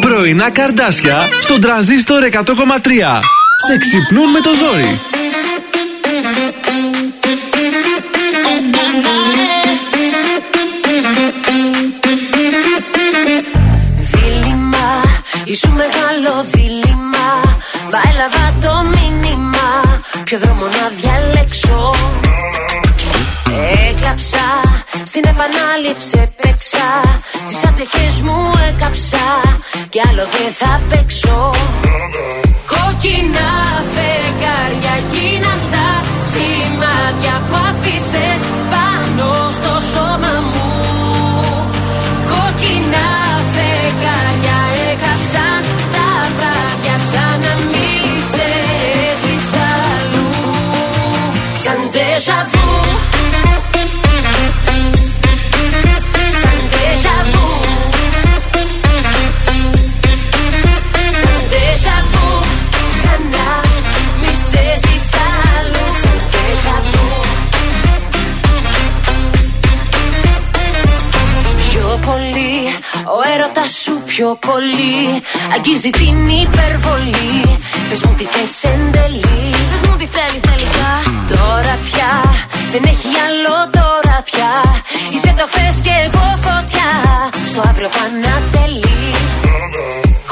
[0.00, 2.38] Πρωινά καρδάσια στον τραζίστορ 100,3.
[3.66, 5.00] Σε ξυπνούν με το ζόρι.
[17.92, 19.68] Βάιλαβα το μήνυμα
[20.24, 21.90] Ποιο δρόμο να διαλέξω.
[23.88, 24.14] Έκλα
[25.04, 26.86] Στην επανάληψη έπαιξα.
[27.46, 29.26] Τις ατυχές μου έκαψα
[29.88, 31.50] Κι άλλο δεν θα παίξω.
[32.72, 33.50] Κόκκινα
[33.94, 35.88] φεγγάρια γίναν τα
[36.28, 39.28] σημάδια που άφησες πάνω
[39.58, 40.51] στο σώμα μου
[73.42, 74.98] έρωτα σου πιο πολύ.
[75.54, 77.58] Αγγίζει την υπερβολή.
[77.88, 80.92] Πες μου τι θες εν τελεί Πες μου τι θέλεις τελικά.
[81.32, 82.12] Τώρα πια,
[82.72, 84.52] δεν έχει άλλο τώρα πια.
[85.12, 86.90] Είσαι το χθες και εγώ φωτιά.
[87.50, 89.00] Στο αύριο πανατελεί.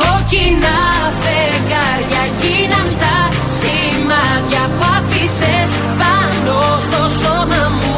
[0.01, 0.79] Κόκκινα
[1.23, 3.17] φεγγάρια γίναν τα
[3.57, 6.57] σημάδια που άφησες πάνω
[6.87, 7.90] στο σώμα μου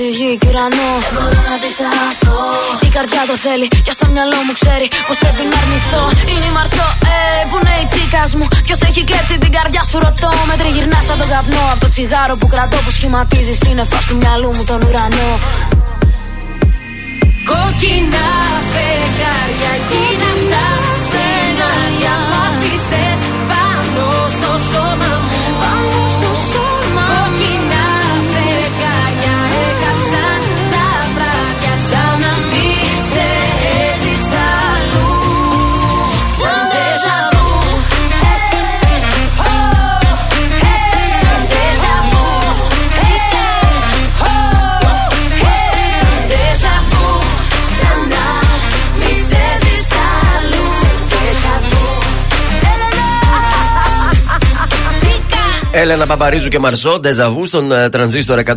[0.00, 2.40] συγκολώ Τάσεις γη και ουρανό Δεν μπορώ να αντισταθώ
[2.86, 6.04] Η καρδιά το θέλει και στο μυαλό μου ξέρει Πως πρέπει να αρνηθώ.
[6.30, 8.46] Είναι η Μαρσό, ε, που είναι η τσίκας μου.
[8.66, 10.30] Ποιος έχει κλέψει την καρδιά σου ρωτώ.
[10.48, 11.64] Με τριγυρνάς σαν τον καπνό.
[11.72, 15.30] Από το τσιγάρο που κρατώ που σχηματίζει σύννεφα του μυαλού μου τον ουρανό.
[17.48, 18.26] Κόκκινα
[18.72, 20.66] φεγγάρια γίναν τα
[21.08, 22.14] σενάρια.
[22.28, 23.20] Που άφησες
[23.50, 25.39] πάνω στο σώμα μου
[55.72, 58.42] Έλενα Παπαρίζου και Μαρσό, Ντεζαβού στον ε, τρανζίστορ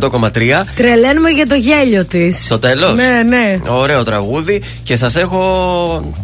[0.74, 2.44] Τρελαίνουμε για το γέλιο της.
[2.44, 3.58] Στο τέλος; Ναι, ναι.
[3.68, 4.62] Ωραίο τραγούδι.
[4.82, 5.38] Και σας έχω.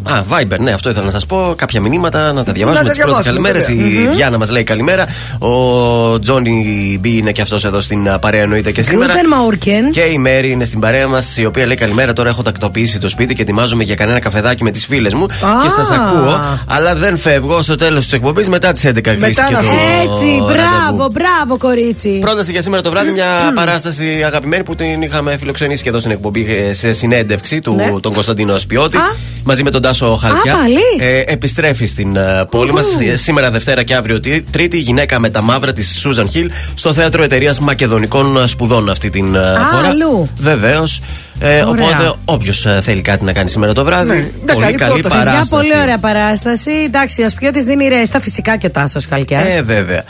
[0.03, 1.53] Α, Viber, ναι, αυτό ήθελα να σας πω.
[1.57, 2.83] Κάποια μηνύματα να τα διαβάσουμε.
[2.87, 3.91] Να Τις τα πρώτες διαβάσουμε, καλημέρες.
[3.93, 4.11] Η βέβαια.
[4.15, 5.05] Διάννα μας λέει καλημέρα.
[5.39, 9.13] Ο Τζόνι Μπι είναι και αυτός εδώ στην α, παρέα, εννοείται και σήμερα.
[9.13, 9.91] Γκρούτεν Μαούρκεν.
[9.91, 12.13] Και η Μέρη είναι στην παρέα μας, η οποία λέει καλημέρα.
[12.13, 15.25] Τώρα έχω τακτοποιήσει το σπίτι και ετοιμάζομαι για κανένα καφεδάκι με τις φίλες μου.
[15.63, 19.61] Και σας ακούω, αλλά δεν φεύγω στο τέλος της εκπομπής μετά τις 11 κλείστηκε να
[19.61, 19.69] το
[20.03, 20.80] Έτσι, ραντεβού.
[20.87, 22.17] Μπράβο, μπράβο, κορίτσι.
[22.21, 26.11] Πρόταση για σήμερα το βράδυ μια παράσταση αγαπημένη που την είχαμε φιλοξενήσει και εδώ στην
[26.11, 27.99] εκπομπή ε, σε συνέντευξη του Ναι.
[28.01, 29.01] τον Κωνσταντίνο Ασπιώτη Α.
[29.43, 30.53] μαζί με τον Τάσο Χαλκιά.
[30.53, 30.75] Α, πάλι.
[30.99, 34.77] Ε, επιστρέφει στην ε, πόλη μας σήμερα Δευτέρα και αύριο Τρί- Τρίτη.
[34.77, 39.35] Η γυναίκα με τα μαύρα της Σούζαν Χιλ στο θέατρο εταιρείας Μακεδονικών Σπουδών αυτή την
[39.35, 39.87] ε, φορά.
[39.89, 40.29] αλλού.
[40.39, 41.01] Βεβαίως.
[41.43, 41.85] Ε, Ωραία.
[41.85, 44.09] οπότε όποιος θέλει κάτι να κάνει σήμερα το βράδυ.
[44.09, 45.15] Ναι, μια πολύ καλή καλή πρόταση.
[45.15, 45.49] Μια παράσταση.
[45.69, 46.71] πολύ ωραία παράσταση.
[46.85, 49.55] Εντάξει, ο Σπιώτης δίνει ρέστα φυσικά και ο Τάσος Χαλκιάς.
[49.55, 50.01] Ε, βέβαια.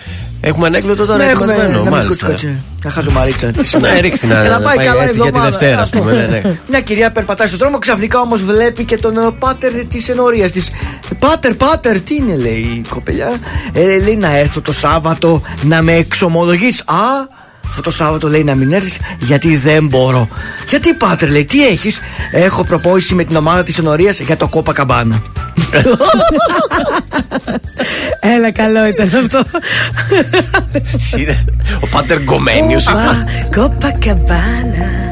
[0.42, 1.82] Έχουμε ανέκδοτο τώρα Ναι, έχουμε ετοιμασμένο.
[1.82, 2.26] ένα Μάλιστα.
[2.28, 2.62] μικρό τσικάτσι.
[2.84, 3.52] Να χάζω μαρίτσα.
[3.80, 5.50] Ναι, ρίξτε να- Για να πάει πάει καλά η έτσι για τη εβδομάδα.
[5.58, 6.42] Δευτέρα, ας πούμε, ναι, ναι.
[6.68, 10.72] Μια κυρία περπατάει στον δρόμο, ξαφνικά όμως βλέπει και τον ε, πάτερ της ενορίας της.
[11.20, 13.32] Πάτερ, πάτερ, τι είναι, λέει η κοπελιά.
[13.74, 16.82] Ε, λέει να έρθω το Σάββατο να με εξομολογείς.
[16.82, 17.40] Α,
[17.72, 20.28] αυτό το Σάββατο λέει να μην έρθεις γιατί δεν μπορώ.
[20.68, 22.02] Γιατί πάτερ, λέει, τι έχεις;
[22.32, 25.22] Έχω προπόνηση με την ομάδα της ενορίας για το κόπα καμπάνα.
[28.20, 29.42] Έλα, καλό ήταν αυτό.
[31.18, 31.46] Είναι
[31.80, 33.28] Ο Πάτερ Γκομένιος ήταν.
[33.56, 35.12] Κοπακαμπάνα.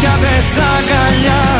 [0.00, 1.59] πια δεν σ' αγκαλιά.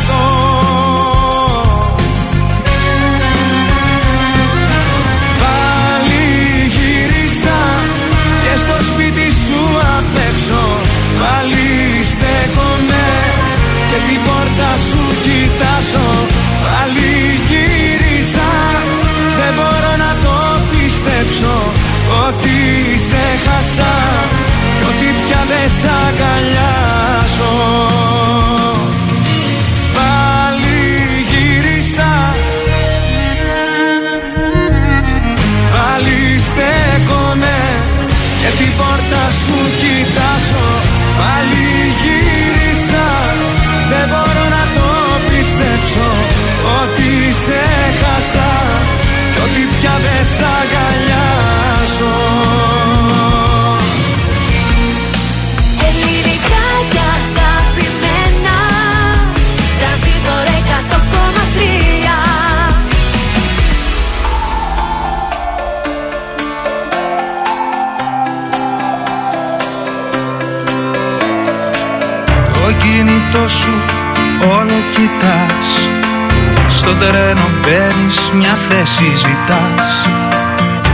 [79.01, 80.09] μια θέση ζητάς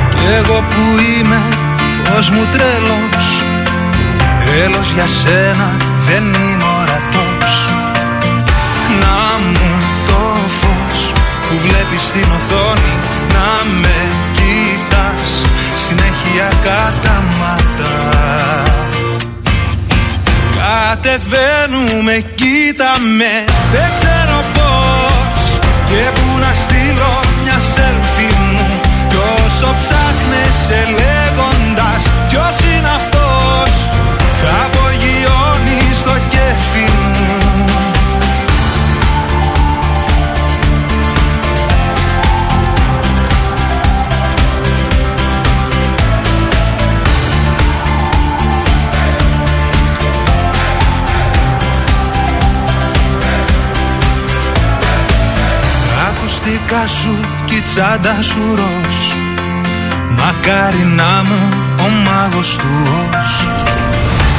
[0.09, 1.41] Κι εγώ που είμαι
[2.03, 3.25] φως μου τρέλος
[4.45, 5.69] Τρέλος για σένα
[6.07, 7.69] δεν είμαι ορατός.
[9.01, 11.11] Να μου το φως
[11.49, 12.93] που βλέπεις στην οθόνη
[13.33, 13.97] Να με
[14.35, 15.29] κοιτάς.
[15.75, 17.95] Συνέχεια καταμάτα.
[20.57, 27.26] Κατεβαίνουμε, κοίτα με Δεν ξέρω πώς Και που να στείλω
[29.59, 33.89] όσο ψάχνεσαι λέγοντας Ποιος είναι αυτός.
[34.31, 37.35] Θα απογειώνει στο κέφι μου.
[56.09, 59.16] Ακουστικά σου κι η τσάντα σου ροζ
[60.27, 61.39] Μακάρι να μου
[61.85, 63.45] ο μάγος του ως.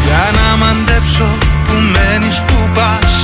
[0.04, 1.26] Για να μαντέψω
[1.64, 3.14] που μένεις που πας.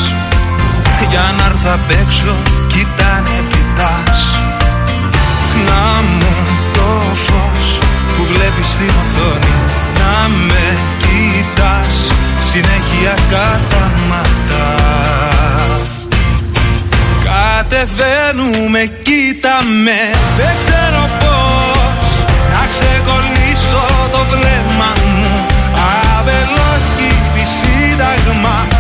[1.11, 2.35] Για να έρθω απ' έξω
[2.67, 4.21] κοιτάνε κοιτάς.
[5.69, 6.33] Να μου
[6.73, 6.89] το
[7.27, 7.79] φως
[8.17, 9.55] που βλέπεις στην οθόνη
[9.99, 10.67] Να με
[11.03, 11.97] κοιτάς.
[12.51, 14.67] Συνέχεια καταμάτα.
[17.27, 20.01] Κατεβαίνουμε, κοίτα με.
[20.37, 21.65] Δεν ξέρω πώς.
[21.67, 21.74] Να
[22.75, 25.33] ξεκολλήσω το βλέμμα μου.
[26.19, 28.74] Αβελόκηπη σύνταγμα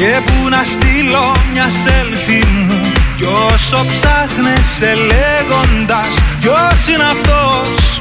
[0.00, 8.00] Και που να στείλω μια selfie μου Κι όσο ψάχνεσαι λέγοντας Ποιος είναι αυτός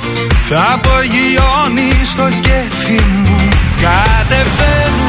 [0.50, 3.36] Θα απογειώνει στο κέφι μου.
[3.82, 5.09] Κατεβαίνουμε,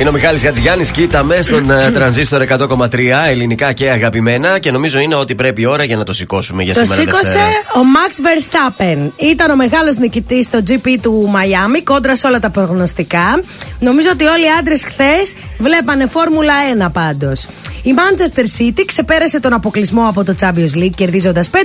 [0.00, 5.14] Είναι ο Μιχάλης Χατζηγιάννης Κοίταμε στον ε, τρανζίστορ 100,3 ελληνικά και αγαπημένα και νομίζω είναι
[5.14, 7.00] ότι πρέπει η ώρα για να το σηκώσουμε για Το σήμερα.
[7.00, 7.46] σήκωσε Δευτέρα.
[7.46, 9.10] ο Max Verstappen.
[9.16, 13.40] Ήταν ο μεγάλος νικητής στο GP του Μαϊάμι, κόντρα σε όλα τα προγνωστικά.
[13.78, 16.54] Νομίζω ότι όλοι οι άντρες χθες βλέπανε Φόρμουλα
[16.86, 17.46] 1 πάντως.
[17.86, 21.56] Η Manchester City ξεπέρασε τον αποκλεισμό από το Champions League, κερδίζοντας 5-0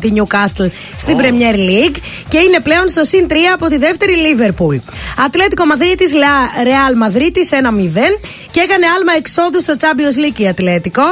[0.00, 1.96] τη Newcastle στην Premier League
[2.28, 4.78] και είναι πλέον στο συν 3 από τη δεύτερη Liverpool.
[5.26, 6.12] Ατλέτικο Μαδρίτης
[6.64, 7.98] Real Madrid 1-0
[8.50, 11.02] και έκανε άλμα εξόδου στο Champions League η Ατλέτικο.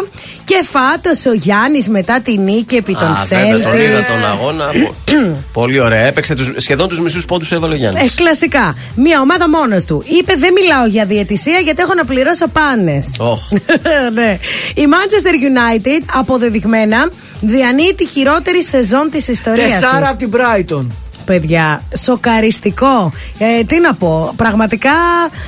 [0.45, 3.79] Και φάτο ο Γιάννης μετά τη νίκη επί των Α, βέβαια, τον Celtic.
[3.85, 4.65] είδα τον αγώνα.
[4.65, 4.95] Πο-
[5.61, 6.01] Πολύ ωραία.
[6.07, 8.11] Έπαιξε τους, σχεδόν τους μισούς πόντους έβαλε ο Γιάννης.
[8.11, 8.77] Ε, κλασικά.
[8.95, 10.03] Μία ομάδα μόνος του.
[10.07, 13.07] Είπε: Δεν μιλάω για διαιτησία γιατί έχω να πληρώσω πάνες.
[13.19, 13.41] Οχ.
[14.15, 14.39] ναι.
[14.75, 17.11] Η Manchester United αποδεδειγμένα
[17.41, 19.73] διανύει τη χειρότερη σεζόν της ιστορίας.
[19.73, 20.87] Τεσσάρα από την Brighton.
[21.29, 23.13] Παιδιά, σοκαριστικό.
[23.39, 24.91] Ε, τι να πω, πραγματικά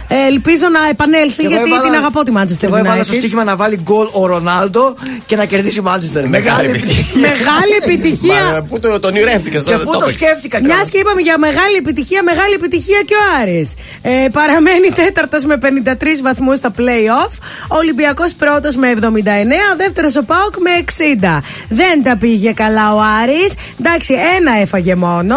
[0.09, 3.03] ε, ελπίζω να επανέλθει Και εγώ γιατί έβαλα- την αγαπώ τη και Manchester Εγώ έβαλα
[3.05, 3.19] στο United.
[3.19, 4.95] στοίχημα να βάλει γκολ ο Ρονάλντο
[5.27, 6.25] και να κερδίσει η Manchester.
[6.27, 7.21] Μεγάλη επιτυχία.
[7.21, 8.43] Μεγάλη επιτυχία.
[8.53, 10.89] Μα, πού το, τον ηρεύτηκες Και πού το σκέφτηκα Μιας κιόλας.
[10.91, 13.75] και είπαμε για μεγάλη επιτυχία, μεγάλη επιτυχία και ο Άρης.
[14.03, 17.33] Ε, παραμένει τέταρτος με 53 βαθμούς στα playoff.
[17.69, 19.77] Ο Ολυμπιακός πρώτος με 79.
[19.77, 21.41] Δεύτερος ο Πάοκ με 60.
[21.69, 23.53] Δεν τα πήγε καλά ο Άρης.
[23.81, 25.37] Εντάξει, ένα έφαγε μόνο.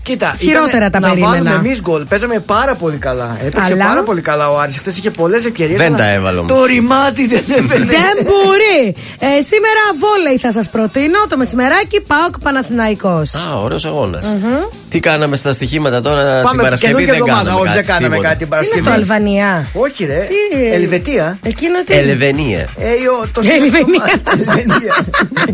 [0.03, 1.55] Κοίτα, Χειρότερα ήτανε τα να βάλουμε περίμενα.
[1.55, 2.05] εμείς γκολ.
[2.05, 3.37] Παίζαμε πάρα πολύ καλά.
[3.45, 4.77] Έπαιξε Αλλά- πάρα πολύ καλά ο Άρης.
[4.77, 5.77] Χθες είχε πολλές ευκαιρίες.
[5.81, 6.51] Δεν τα έβαλε όμως.
[6.51, 7.85] Το ρημάτι δεν έβαλε.
[7.85, 8.95] Δεν μπορεί.
[9.19, 11.17] Ε, σήμερα βόλεϊ θα σας προτείνω.
[11.29, 13.33] Το μεσημεράκι Πάοκ Παναθηναϊκός.
[13.35, 14.35] Α, ωραίος αγώνας.
[14.89, 16.93] Τι κάναμε στα στοιχήματα τώρα την Πάμε Παρασκευή.
[16.93, 17.43] καινούργια Δεν εβδομάδα.
[17.49, 18.27] κάναμε Όχι, δεν κάτι, κάναμε τίποτα.
[18.27, 18.85] κάτι την Τι είναι Παρασκευή.
[18.85, 19.67] το Αλβανία.
[19.73, 20.27] Όχι, ρε.
[20.29, 21.39] Τι, ε, Ελβετία.
[21.43, 22.59] Εκείνο τι; Ελεβενία.
[22.77, 22.89] Ε,
[23.21, 24.21] ο- το Ελβενία.
[24.37, 24.95] Ελβενία.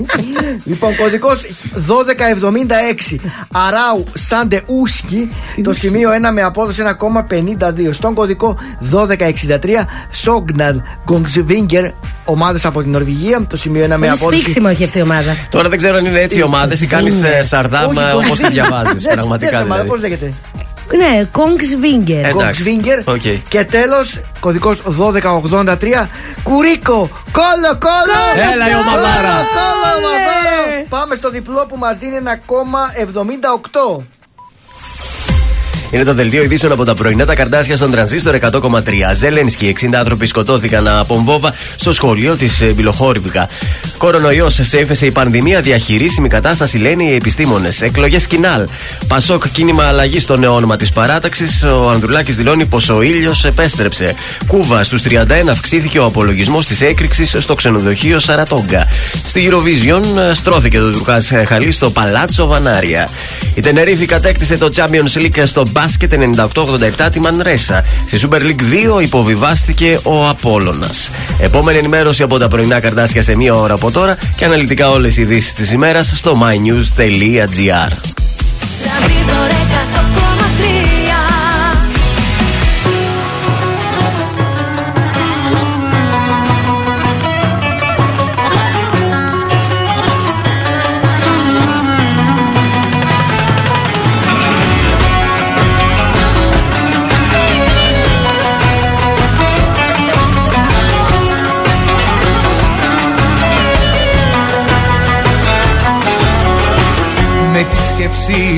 [0.72, 1.46] λοιπόν, κωδικός
[1.88, 3.16] 1276.
[3.52, 4.04] Αράου
[4.48, 5.30] Σάντε Ούσχη.
[5.64, 7.90] Το σημείο 1 με απόδοση 1,52.
[7.94, 8.58] Στον κωδικό
[8.92, 9.86] 1263.
[10.12, 10.74] Σόγναρ
[11.06, 11.86] Γκογκσβίγκερ.
[12.26, 13.46] Ομάδες από την Νορβηγία.
[13.50, 14.40] Το σημείο 1 με Πολύ απόδοση.
[14.40, 15.36] σφίξιμο έχει αυτή η ομάδα.
[15.50, 17.40] Τώρα δεν ξέρω αν είναι έτσι οι ομάδες ή κάνει είναι.
[17.44, 19.08] σαρδάμα όπως τη διαβάζεις.
[19.14, 19.88] Πραγματικά δηλαδή.
[19.88, 20.34] Πώς λέγεται;
[20.98, 22.26] Ναι, Κόγκ Βίγκερ.
[22.26, 22.34] Ε, Εντάξει.
[22.34, 23.00] Γκογκσβίγκερ.
[23.06, 23.22] Οκ.
[23.48, 26.08] Και τέλος, κωδικός 1283.
[26.44, 27.10] Κουρίκο.
[27.32, 28.20] Κόλο, κόλο.
[28.54, 29.36] Έλα η ομαδάρα.
[29.58, 30.86] Κόλο, ομαδάρα.
[30.90, 34.04] Πάμε στο διπλό που μας δίνει 1,78.
[35.92, 38.82] Είναι το δελτίο ειδήσεων από τα πρωινά τα καρτάσια στον τρανζίστορ 100,3.
[39.14, 43.50] Ζελένσκι, 60 άνθρωποι σκοτώθηκαν από βόμβα στο σχολείο της Μπιλοχόρυβικα.
[43.98, 47.82] Κορονοϊός, σε έφεσε η πανδημία, διαχειρίσιμη κατάσταση λένε οι επιστήμονες.
[47.82, 48.68] Εκλογές Κινάλ.
[49.08, 51.64] Πασόκ, κίνημα αλλαγής στο νέο όνομα της παράταξης.
[51.64, 54.14] Ο Ανδρουλάκης δηλώνει πως ο ήλιος επέστρεψε.
[54.48, 58.88] Κούβα, στους 31 αυξήθηκε ο απολογισμός της έκρηξης στο ξενοδοχείο Σαρατόγκα.
[59.26, 63.10] Στη Eurovision ε, στρώθηκε το Τουρκάς Χαλί στο Παλάτσο Βανάρια.
[63.56, 66.14] Η Τενερίφη κατέκτησε το Champions League στο μπάσκετ
[67.06, 67.84] 98-87 τη Μανρέσα.
[68.08, 71.10] Στη Super League 2 υποβιβάστηκε ο Απόλλωνας.
[71.40, 75.22] Επόμενη ενημέρωση από τα πρωινά καρτάσια σε μία ώρα από τώρα και αναλυτικά όλες οι
[75.22, 77.92] ειδήσεις της ημέρας στο mynews.gr.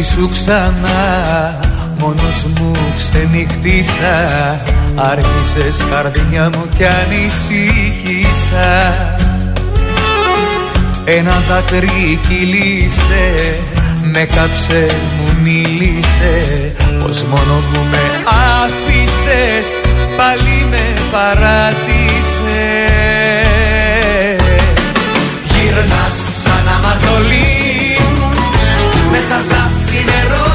[0.04, 1.60] σκέψη σου ξανά.
[1.98, 4.30] Μόνος μου ξενυχτήσα
[4.96, 8.72] Άρχισες καρδιά μου κι ανησύχησα.
[11.06, 13.60] Ένα δάκρυ κύλησε
[14.14, 16.36] Με κάψε μου μίλησε.
[17.00, 18.04] Πως μόνο μου με
[18.64, 19.68] άφησες
[20.18, 22.40] Πάλι με παράτησες.
[25.44, 27.59] Γύρνας σαν αμαρτωλή
[29.20, 30.49] μέσα στα ξημερώματα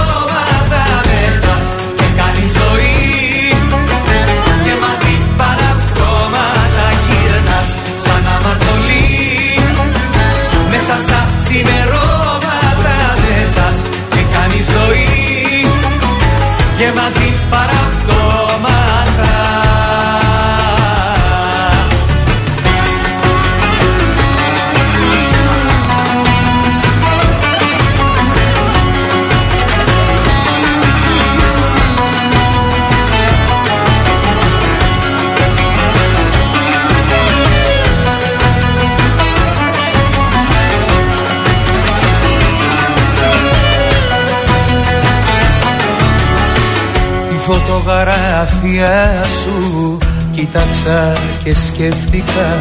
[47.47, 49.59] φωτογραφία σου.
[50.31, 51.13] Κοίταξα
[51.45, 52.59] και σκέφτηκα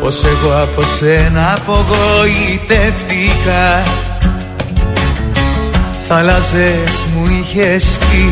[0.00, 3.82] Πως εγώ από σένα απογοητεύτηκα.
[6.08, 8.26] Θάλασσες μου είχες πει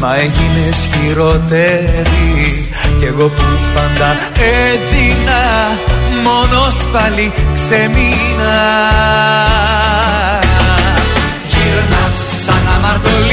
[0.00, 2.68] Μα έγινες χειρότερη.
[2.98, 3.42] Κι εγώ που
[3.74, 5.42] πάντα έδινα
[6.24, 8.62] Μόνος πάλι ξεμείνα.
[11.50, 13.29] Γύρνας σαν αμαρτωλή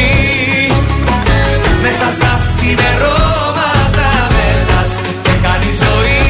[1.89, 4.91] Μέσα στα ξημερώματα Μεθάς
[5.23, 6.21] και κάνει ζωή.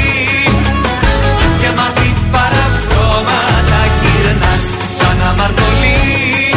[1.62, 4.64] Γεμάτη παραπτώματα Γύρνας
[4.98, 6.54] σαν αμαρτωλή.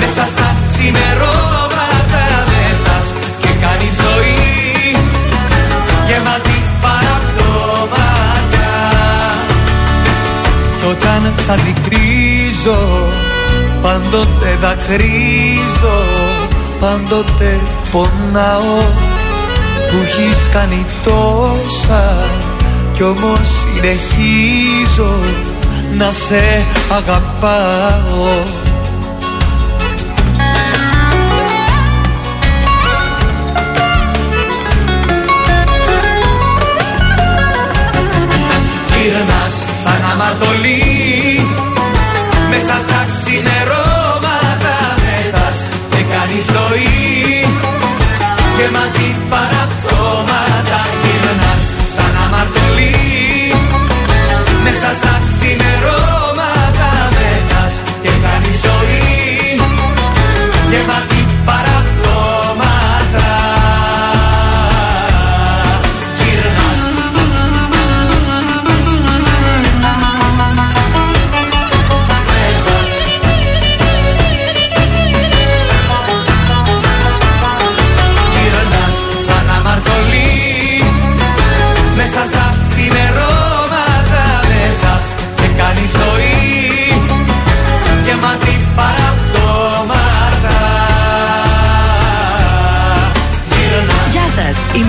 [0.00, 3.06] Μέσα στα ξημερώματα Μεθάς
[3.38, 4.96] και κάνει ζωή.
[6.08, 8.68] Γεμάτη παραπτώματα.
[10.78, 12.80] Κι όταν σ' αντικρίζω
[13.82, 15.98] Πάντοτε δακρύζω
[16.80, 17.60] Πάντοτε
[17.92, 18.82] πονάω.
[19.90, 22.14] Που έχεις κάνει τόσα
[22.92, 25.14] Κι όμως συνεχίζω
[25.96, 28.68] Να σε αγαπάω.
[39.02, 41.40] Γύρνας σαν αμαρτωλή
[42.50, 43.59] Μέσα στα ξημερώματα Μεθάς
[46.40, 47.44] και κάνει ζωή
[48.56, 51.62] Γεμάτη παραπτώματα Γύρνας
[51.94, 52.94] σαν αμαρτωλή
[54.64, 55.49] Μέσα στα ξημερώματα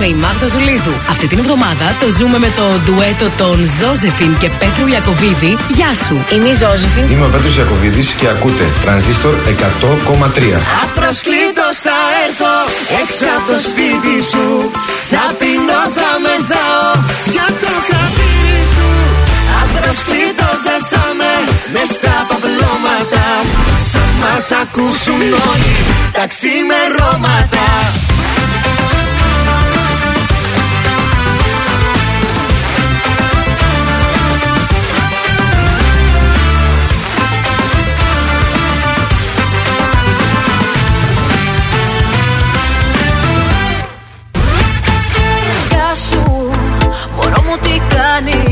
[0.02, 0.94] σα, είμαι η Μάγδα Ζουλίδου.
[1.12, 5.52] Αυτή την εβδομάδα το ζούμε με το ντουέτο των Ζώζεφιν και Πέτρου Ιακοβίδη.
[5.76, 6.14] Γεια σου.
[6.34, 7.04] Είμαι η Ζώζεφιν.
[7.12, 10.60] Είμαι ο Πέτρος Ιακωβίδης και ακούτε Τρανζίστορ 100,3.
[10.84, 12.54] Απροσκλήτως θα έρθω
[13.02, 14.46] έξω από το σπίτι σου
[15.12, 16.88] Θα πεινώ, θα μεθάω
[17.34, 18.88] για το χατήρι σου
[19.62, 21.32] Απροσκλήτως δεν θα με
[21.72, 23.26] μες στα παπλώματα
[23.92, 25.74] Θα μας ακούσουν όλοι
[26.16, 27.66] τα ξημερώματα
[48.24, 48.51] τι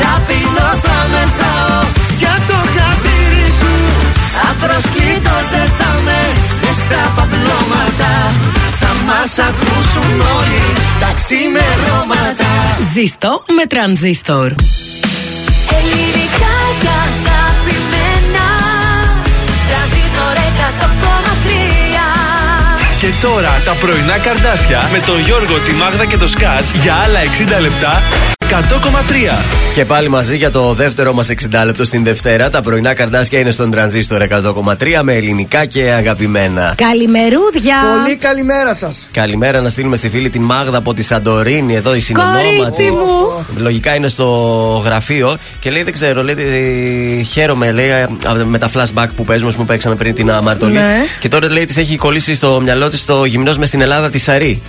[0.00, 1.80] Θα πεινώ, θα μεθάω
[2.20, 3.74] για το χατήρι σου.
[4.50, 6.20] Απροσκλήτως δεν θα με
[6.62, 8.12] μες στα παπλώματα.
[8.80, 10.64] Θα μας ακούσουν όλοι
[11.00, 12.50] τα ξημερώματα.
[12.92, 14.48] Ζήστο με τρανζίστορ.
[15.78, 18.46] Ελληνικά και αγαπημένα.
[19.68, 20.34] Τρανζίστορ
[20.70, 21.80] 100,3
[23.00, 27.20] Και τώρα τα πρωινά καρδάσια με τον Γιώργο, τη Μάγδα και το Σκάτς για άλλα
[27.56, 28.02] 60 λεπτά
[28.50, 28.54] 100,3.
[29.74, 32.50] Και πάλι μαζί για το δεύτερο μας 60 λεπτό στην Δευτέρα.
[32.50, 36.74] Τα πρωινά καρδάσια είναι στον τρανζίστορ 100,3 με ελληνικά και αγαπημένα.
[36.76, 37.76] Καλημερούδια.
[38.02, 39.08] Πολύ καλημέρα σας.
[39.12, 42.56] Καλημέρα να στείλουμε στη φίλη την Μάγδα από τη Σαντορίνη, εδώ η συνεννόματη.
[42.56, 43.46] Κορίτσι μου.
[43.56, 44.26] Λογικά είναι στο
[44.84, 46.36] γραφείο και λέει: Δεν ξέρω, λέει,
[47.18, 48.08] ε, χαίρομαι λέει, α,
[48.44, 50.72] με τα flashback που παίζουμε, που παίξαμε πριν την Αμαρτωλή.
[50.72, 50.96] Ναι.
[51.20, 54.18] Και τώρα λέει: Της έχει κολλήσει στο μυαλό της το γυμνός μες στην Ελλάδα τη
[54.18, 54.62] Σαρή.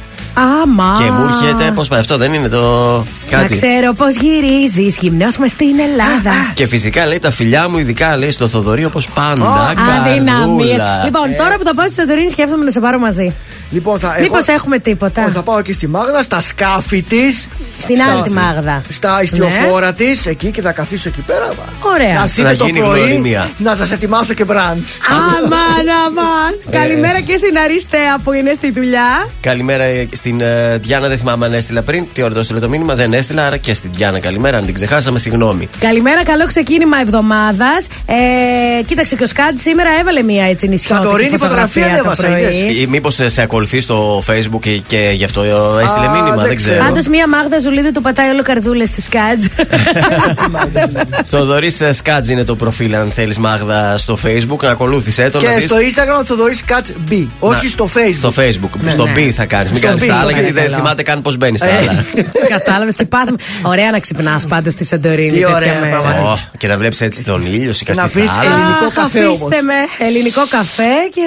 [0.62, 0.96] Άμα.
[0.98, 2.98] Και μου έρχεται, πώς πάει αυτό, δεν είναι το.
[3.32, 3.54] Να Κάτι.
[3.56, 6.32] ξέρω πώς γυρίζεις γυμνό με στην Ελλάδα.
[6.54, 9.76] Και φυσικά λέει τα φιλιά μου, ειδικά λέει στο Θοδωρή όπως πάντα.
[10.00, 10.78] Αδυναμίες.
[10.78, 11.02] καρδούλα.
[11.06, 13.34] Λοιπόν, τώρα που θα πάω στη Σαντορίνη, σκέφτομαι να σε πάρω μαζί.
[13.72, 17.48] Λοιπόν, θα, Μήπως εγώ- έχουμε τίποτα; Θα πάω εκεί στη Μάγδα, στα σκάφη της.
[17.80, 18.82] Στην άλλη τη Μάγδα.
[18.90, 21.50] Στα ιστιοφόρα της, εκεί και θα καθίσω εκεί πέρα.
[21.80, 22.14] Ωραία.
[22.14, 23.50] Να έρθετε Θα το γίνει πρωί γνωριμία.
[23.58, 24.98] να σας ετοιμάσω και μπραντς.
[25.10, 26.54] Αμάν, αμάν.
[26.72, 26.78] Ε.
[26.78, 29.28] Καλημέρα και στην Αριστεία που είναι στη δουλειά.
[29.42, 32.06] Καλημέρα ε, στην ε, Διάνα, δεν θυμάμαι αν έστειλα πριν.
[32.14, 33.46] Τι ώρα το έστειλε το μήνυμα, δεν έστειλα.
[33.46, 35.70] Άρα και στην Διάνα καλημέρα, αν την ξεχάσαμε, συγγνώμη.
[35.80, 37.88] Καλημέρα, καλό ξεκίνημα εβδομάδας.
[38.06, 42.42] Ε, κοίταξε και ο Σκάτ σήμερα έβαλε μία έτσι νησιώτικη Σαντορίνη φωτογραφία το ανέβασα, πρωί.
[42.42, 42.58] είδες.
[42.60, 46.48] Ή μήπω σε ακολουθεί στο Facebook και, και γι' αυτό ε, έστειλε Α, μήνυμα, δεν
[46.48, 46.84] δεν ξέρω.
[46.84, 49.42] Πάντω μία Μάγδα Ζουλίδου του πατάει όλο καρδούλες του Σκάτ.
[51.32, 54.60] Θοδωρής Σκάτζ είναι το προφίλ, αν θέλεις Μάγδα στο Facebook.
[54.64, 55.42] Να ακολούθησε το.
[55.42, 55.64] να Και δεις.
[55.70, 57.28] στο Instagram θα δωρήσει Catch B.
[57.40, 58.14] Όχι Να- στο Facebook.
[58.14, 58.80] Στο Facebook.
[58.82, 59.12] Ναι, στο ναι.
[59.16, 59.70] B θα κάνεις.
[59.70, 60.76] Μην Στο κάνεις B, τα άλλα γιατί δεν παρακαλώ.
[60.84, 61.78] θυμάται καν πώς μπαίνεις στα Ε.
[61.78, 62.04] άλλα.
[62.58, 63.38] Κατάλαβες τι πάθαμε.
[63.62, 65.30] Ωραία να ξυπνάς πάντα στη Σαντορίνη.
[65.30, 65.90] Τι τέτοια ωραία, μέρα.
[65.90, 66.32] πραγματικά.
[66.32, 68.54] Ω, Και να βλέπεις έτσι τον ήλιο, σιγά να στη αφήσεις θάλασσα.
[68.58, 69.62] ελληνικό Αχ, καφέ αφήστε όμως.
[69.64, 70.06] με.
[70.06, 71.22] Ελληνικό καφέ και.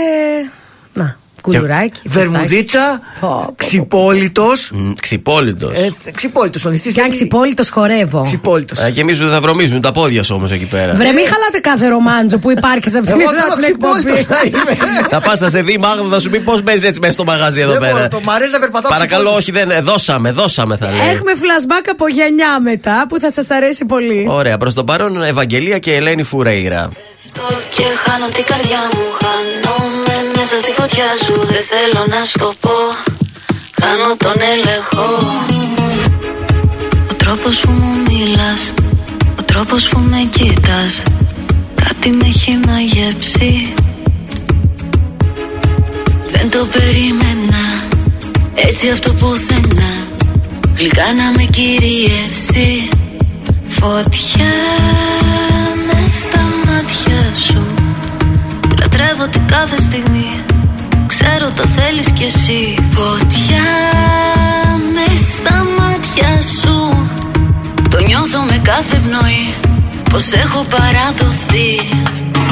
[0.92, 1.16] Να,
[1.50, 2.00] κουλουράκι.
[2.04, 3.54] Βερμουζίτσα, Πω, πω, πω.
[3.56, 4.70] ξυπόλυτος.
[5.00, 5.72] Ξυπόλυτος.
[5.74, 6.94] Ε, ξυπόλυτος ο νηστής.
[6.94, 8.22] Κι αν ξυπόλυτος χορεύω.
[8.24, 8.78] Ξυπόλυτος.
[8.78, 10.94] Ε, Και εμείς δεν θα βρωμίζουν τα πόδια σου όμως εκεί πέρα.
[10.94, 14.50] Βρε, μην χαλάτε κάθε ρομάντζο που υπάρχει σε αυτήν Εγώ την θέλω την ξυπόλυτος εκπομπή.
[14.50, 15.06] να είμαι.
[15.08, 17.24] Θα πας, θα σε δει η Μάγδα, θα σου πει πώς μπαίνεις έτσι μέσα στο
[17.24, 18.08] μαγαζί εδώ Δεν μπορώ, πέρα.
[18.08, 19.64] το μ' αρέσει να περπατάω Παρακαλώ, ξυπόλυτος.
[19.64, 19.70] όχι, δεν.
[19.78, 21.08] ε, Δώσαμε, δώσαμε θα λέει.
[21.14, 24.26] Έχουμε flashback από γενιά μετά που θα σας αρέσει πολύ.
[24.28, 26.88] Ωραία, προς το παρόν Ευαγγελία και Ελένη Φουρέιρα.
[27.76, 29.63] Και χάνω την καρδιά μου, χάνομαι
[30.44, 32.76] μέσα στη φωτιά σου Δεν θέλω να στο πω,
[33.80, 35.06] χάνω τον έλεγχο.
[37.10, 38.72] Ο τρόπος που μου μιλάς,
[39.38, 41.02] ο τρόπος που με κοίτας
[41.74, 43.74] Κάτι με έχει μαγεύσει
[46.26, 47.64] Δεν το περίμενα,
[48.54, 49.92] έτσι αυτό πουθενά.
[50.76, 52.88] Γλυκά να με κυριεύσει.
[53.68, 54.54] Φωτιά
[55.86, 57.73] μες στα μάτια σου
[59.04, 60.30] Λατρεύω την κάθε στιγμή
[61.06, 62.62] Ξέρω το θέλεις κι εσύ.
[62.96, 63.70] Φωτιά
[64.94, 66.76] με στα μάτια σου.
[67.90, 69.44] Το νιώθω με κάθε πνοή.
[70.10, 71.70] Πως έχω παραδοθεί.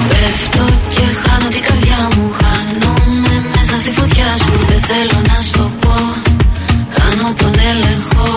[0.09, 2.27] Πέφτω και χάνω την καρδιά μου.
[2.41, 4.53] Χάνομαι μέσα στη φωτιά σου.
[4.71, 5.97] Δεν θέλω να στο πω.
[6.97, 8.31] Χάνω τον έλεγχο.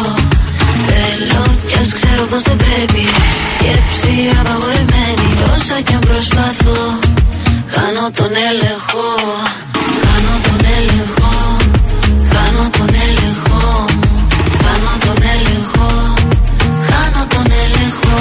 [0.89, 3.03] Θέλω κι ας ξέρω πως δεν πρέπει.
[3.53, 6.79] Σκέψη απαγορεμένη Όσα κι αν προσπαθώ
[7.75, 9.07] Χάνω τον έλεγχο.
[10.03, 11.31] Χάνω τον έλεγχο.
[12.31, 13.85] Χάνω τον έλεγχο.
[13.91, 13.99] Μου.
[14.63, 15.89] Χάνω τον έλεγχο.
[16.89, 18.19] Χάνω τον έλεγχο.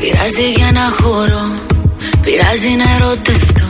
[0.00, 1.44] Πειράζει για να χωρώ.
[2.22, 3.64] Πειράζει να ερωτευτώ.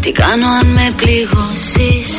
[0.00, 2.18] Τι κάνω αν με πληγώσεις;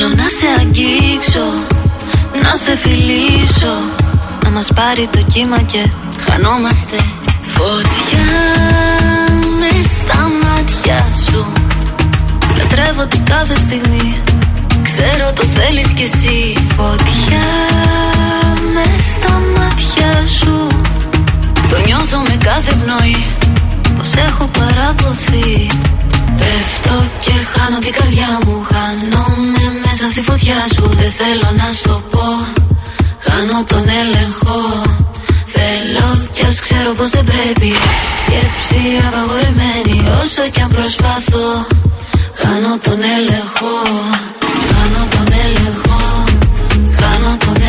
[0.00, 1.46] Θέλω να σε αγγίξω
[2.42, 3.74] Να σε φιλήσω
[4.44, 5.88] Να μας πάρει το κύμα και
[6.24, 6.96] χανόμαστε
[7.40, 8.30] Φωτιά
[9.60, 11.46] με στα μάτια σου.
[12.56, 14.16] Λατρεύω την κάθε στιγμή
[14.82, 16.64] Ξέρω το θέλεις κι εσύ.
[16.76, 17.48] Φωτιά
[18.74, 20.66] με στα μάτια σου.
[21.68, 23.24] Το νιώθω με κάθε πνοή
[23.98, 25.66] Πως έχω παραδοθεί.
[26.38, 32.02] Πέφτω και χάνω την καρδιά μου Χάνομαι μέσα στη φωτιά σου Δεν θέλω να στο
[32.10, 32.26] πω.
[33.26, 34.58] Χάνω τον έλεγχο.
[35.54, 37.72] Θέλω κι ας ξέρω πως δεν πρέπει.
[38.20, 41.48] Σκέψη απαγορεμένη Όσο κι αν προσπαθώ.
[42.40, 43.74] Χάνω τον έλεγχο.
[44.70, 46.00] Χάνω τον έλεγχο.
[46.98, 47.67] Χάνω τον έλεγχο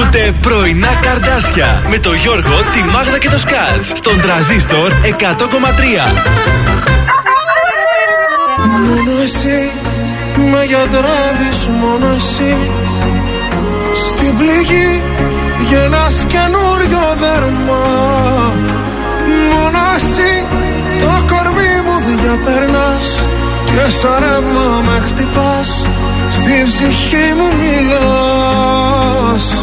[0.00, 5.02] Ακούτε πρωινά καρδάσια με το Γιώργο, τη Μάγδα και το Σκάτς στον τραζίστορ 100,3.
[8.86, 9.70] Μόνο εσύ
[10.50, 12.56] με γιατρεύεις μόνο εσύ.
[13.94, 15.02] Στην πληγή
[15.70, 17.84] γεννάς καινούριο δέρμα.
[19.52, 20.46] Μόνο εσύ
[21.00, 23.08] το κορμί μου διαπερνάς
[23.64, 25.70] Και σαν ρεύμα με χτυπάς.
[26.30, 29.59] Στην ψυχή μου μιλάς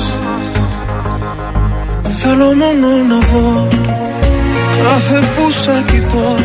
[2.29, 3.67] Θέλω μόνο να δω
[4.83, 6.35] Κάθε που σε κοιτώ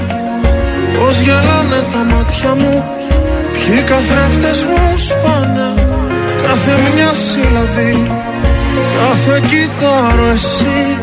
[0.98, 2.84] Πως γελάνε τα μάτια μου
[3.52, 5.70] Ποιοι καθρέφτες μου σπάνε.
[6.42, 8.10] Κάθε μια συλλαβή
[8.98, 10.98] Κάθε κύτταρο εσύ.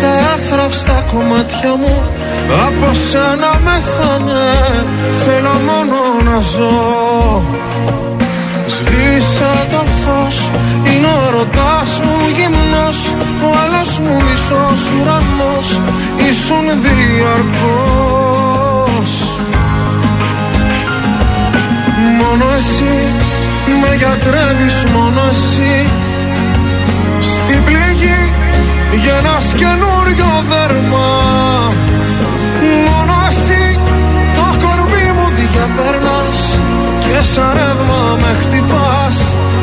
[0.00, 2.02] Τα εύθραυστα κομμάτια μου
[2.66, 4.50] Από σένα μεθάνε.
[5.24, 7.42] Θέλω μόνο να ζω
[9.02, 10.50] Σβήσα το φως
[10.84, 12.98] Είναι ο ρωτάς μου γυμνός
[13.46, 15.80] Ο άλλος μου μισός ουρανός
[16.28, 18.32] Ήσουν διαρκώς.
[22.18, 22.94] Μόνο εσύ
[23.80, 25.74] με γιατρεύεις μόνο εσύ.
[27.20, 28.20] Στην πληγή
[29.04, 31.10] γεννάς καινούριο δέρμα.
[32.86, 33.78] Μόνο εσύ
[34.34, 36.02] το κορμί μου διαπερνάς.
[36.02, 36.11] Και
[37.34, 39.16] σαν ρεύμα με χτυπάς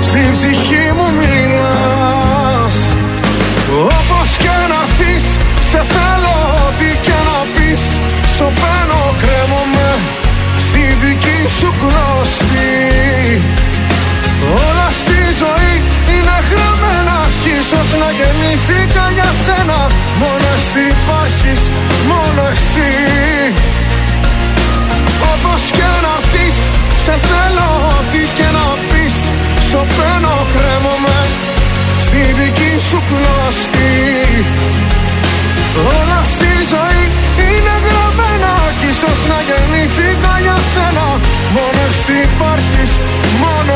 [0.07, 2.77] Στην ψυχή μου μιλάς.
[3.99, 5.25] Όπως και να έρθεις
[5.69, 6.35] σε θέλω
[6.67, 7.83] ό,τι και να πεις.
[8.35, 9.89] Σωπαίνω κρέμομαι
[10.65, 13.41] στη δική σου γνωστή
[14.67, 15.73] Όλα στη ζωή
[16.13, 19.79] είναι γραμμένα Κι ίσως να γεννήθηκα για σένα.
[20.21, 20.85] Μόνο εσύ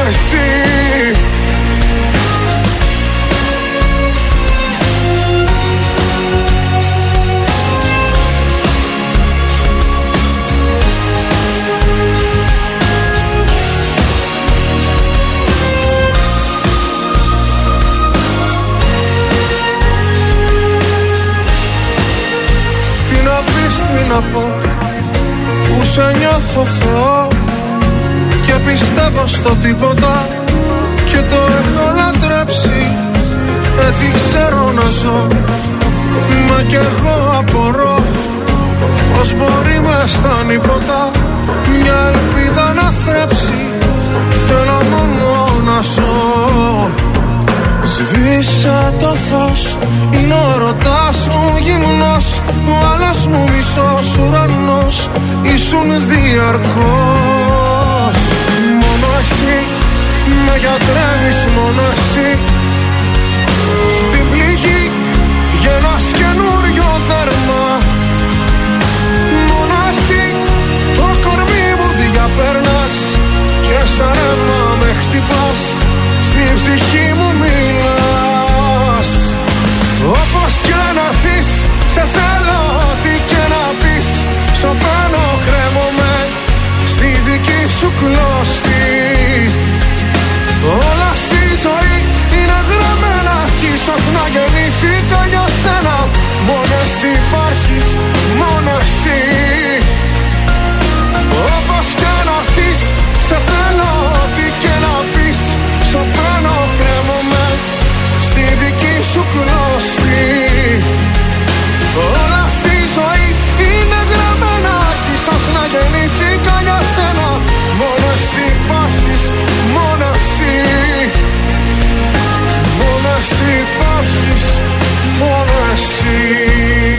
[0.03, 0.52] μόνο εσύ
[29.33, 30.27] στο τίποτα
[31.05, 32.81] Και το έχω λατρέψει.
[33.87, 35.27] Έτσι ξέρω να ζω
[36.49, 37.97] Μα κι εγώ απορώ.
[39.13, 40.99] Πως μπορεί μες στα νύποτα
[41.81, 43.59] Μια ελπίδα να θρέψει.
[44.47, 46.89] Θέλω μόνο να ζω.
[47.83, 49.77] Σβήσα το φως
[50.11, 52.41] Είναι ο ρωτάς μου γυμνός.
[52.69, 55.09] Ο άλλος μου μισός ουρανός
[55.41, 56.73] Ήσουν διαρκώς.
[56.75, 57.62] Μόνο
[59.43, 59.65] εσύ
[60.45, 62.29] Με γιατρεύεις μόνο εσύ
[63.97, 64.91] Στην πληγή
[65.61, 67.65] Γεννάς καινούριο δέρμα.
[69.49, 70.23] Μόνο εσύ
[70.97, 72.95] Το κορμί μου διαπέρνας
[73.65, 75.61] Και σαν ρεύμα με χτυπάς.
[76.27, 79.11] Στην ψυχή μου μιλάς.
[80.21, 81.49] Όπως και να έρθεις
[81.93, 84.07] Σε θέλω ό,τι και να πεις.
[84.59, 86.13] Σωπαίνω κρέμομαι
[86.93, 88.32] Στη δική σου κλωστή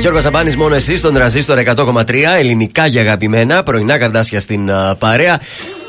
[0.04, 3.62] Γιώργος Σαμπάνης, μόνο εσύ στον τραζίστορ 100,3 ελληνικά για αγαπημένα.
[3.62, 5.40] Πρωινά καρδάσια στην α, παρέα.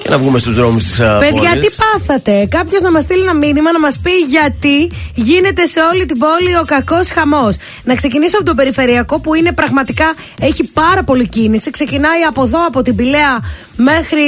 [0.04, 3.72] Και να βγούμε στους δρόμους της Παιδιά, τι πάθατε; Κάποιος να μας στείλει ένα μήνυμα
[3.72, 7.56] να μας πει γιατί γίνεται σε όλη την πόλη ο κακός χαμός.
[7.84, 11.70] Να ξεκινήσω από το περιφερειακό που είναι πραγματικά έχει πάρα πολύ κίνηση.
[11.70, 13.40] Ξεκινάει από εδώ, από την Πηλαία
[13.76, 14.22] μέχρι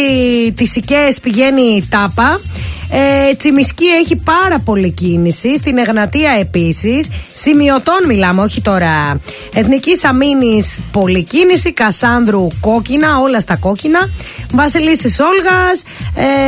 [0.56, 2.40] τις Οικαίε πηγαίνει η Τάπα.
[2.90, 5.58] Ε, Τσιμισκή έχει πάρα πολύ κίνηση.
[5.58, 7.08] Στην Εγνατία επίσης.
[7.34, 9.20] Σημειωτών μιλάμε, όχι τώρα.
[9.54, 11.74] Εθνική Αμήνη πολύ κίνηση.
[11.74, 14.10] Κασάνδρου κόκκινα, όλα στα κόκκινα.
[14.52, 15.84] Βασιλίση Όλγας.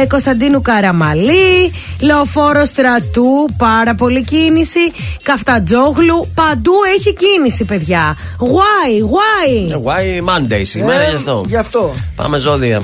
[0.01, 1.71] Ε, Κωνσταντίνου Καραμαλή.
[1.99, 4.79] Λεωφόρο Στρατού, πάρα πολύ κίνηση.
[5.23, 6.27] Καφτατζόγλου.
[6.33, 8.17] Παντού έχει κίνηση, παιδιά.
[8.39, 11.43] Why, why; Why Monday σήμερα γι' αυτό.
[11.47, 11.93] Γι' αυτό.
[12.15, 12.83] Πάμε ζώδια.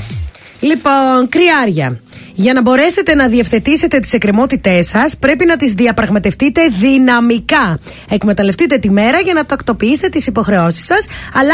[0.60, 2.00] Λοιπόν, κρυάρια.
[2.38, 7.80] Για να μπορέσετε να διευθετήσετε τις εκκρεμότητές σας, πρέπει να τις διαπραγματευτείτε δυναμικά.
[8.10, 11.54] Εκμεταλλευτείτε τη μέρα για να τακτοποιήσετε τις υποχρεώσεις σας, αλλά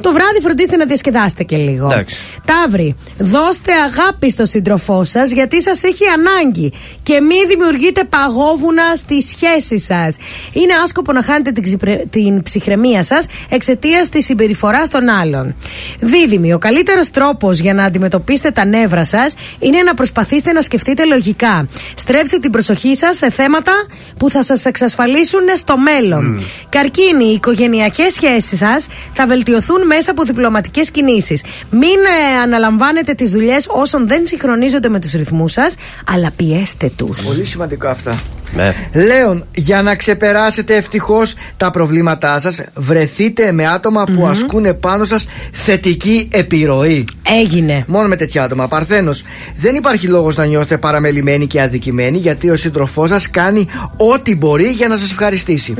[0.00, 1.88] το βράδυ φροντίστε να διασκεδάσετε και λίγο.
[1.92, 2.16] Εντάξει.
[2.44, 6.72] Ταύρι, δώστε αγάπη στο σύντροφό σας γιατί σας έχει ανάγκη
[7.02, 10.16] και μην δημιουργείτε παγόβουνα στη σχέση σας.
[10.52, 15.54] Είναι άσκοπο να χάνετε την, ξυπρε- την ψυχραιμία σας εξαιτίας της συμπεριφοράς των άλλων.
[16.00, 20.18] Δίδυμη, ο καλύτερος τρόπος για να αντιμετωπίσετε τα νεύρα σας είναι να προσπαθήσετε
[20.52, 21.68] να σκεφτείτε λογικά.
[21.94, 23.72] Στρέψτε την προσοχή σας σε θέματα
[24.18, 26.44] που θα σας εξασφαλίσουν στο μέλλον.
[26.68, 31.44] Καρκίνη, οι οικογενειακές σχέσεις σας θα βελτιωθούν μέσα από διπλωματικές κινήσεις.
[31.70, 35.74] Μην ε, αναλαμβάνετε τις δουλειές όσων δεν συγχρονίζονται με τους ρυθμούς σας,
[36.06, 37.22] αλλά πιέστε τους.
[37.22, 38.18] Πολύ σημαντικό αυτά.
[38.54, 38.74] Ναι.
[38.92, 45.26] Λέων, για να ξεπεράσετε ευτυχώς τα προβλήματά σας, βρεθείτε με άτομα που ασκούν πάνω σας
[45.52, 47.04] θετική επιρροή.
[47.42, 47.84] Έγινε.
[47.86, 48.68] Μόνο με τέτοια άτομα.
[48.68, 49.22] Παρθένος,
[49.56, 54.68] δεν υπάρχει λόγος να νιώθετε παραμελημένοι και αδικημένοι, γιατί ο σύντροφός σας κάνει ό,τι μπορεί
[54.68, 55.74] για να σας ευχαριστήσει.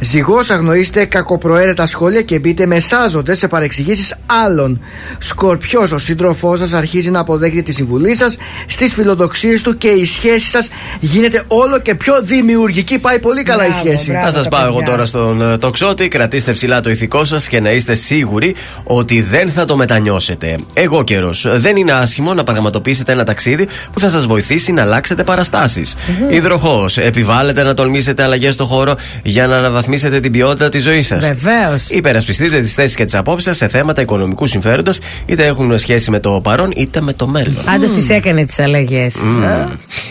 [0.00, 4.80] Ζυγός, αγνοήστε κακοπροαίρετα σχόλια και μπείτε μεσάζοντε σε παρεξηγήσεις άλλων.
[5.18, 8.36] Σκορπιός, ο σύντροφός σας αρχίζει να αποδέχεται τη συμβουλή σας
[8.66, 10.68] στις φιλοδοξίες του και η σχέση σας
[11.00, 12.98] γίνεται όλο και πιο δημιουργική.
[12.98, 14.12] Πάει πολύ καλά η σχέση.
[14.24, 16.08] Θα σας πάω εγώ τώρα στον ε, τοξότη.
[16.08, 20.56] Κρατήστε ψηλά το ηθικό σας και να είστε σίγουροι ότι δεν θα το μετανιώσετε.
[20.72, 21.46] Εγώ καιρός.
[21.48, 25.96] Δεν είναι άσχημο να πραγματοποιήσετε ένα ταξίδι που θα σας βοηθήσει να αλλάξετε παραστάσεις.
[26.30, 26.98] Υδροχός.
[26.98, 29.90] Επιβάλλετε να τολμήσετε αλλαγές στο χώρο για να αναβαθμίσετε
[30.20, 31.26] την ποιότητα της ζωής σας.
[31.26, 31.88] Βεβαίως.
[31.88, 36.20] Υπερασπιστείτε τις θέσεις και τις απόψεις σας σε θέματα οικονομικού συμφέροντος, είτε έχουν σχέση με
[36.20, 37.56] το παρόν είτε με το μέλλον.
[37.64, 39.16] Άντω τις έκανε τις αλλαγές.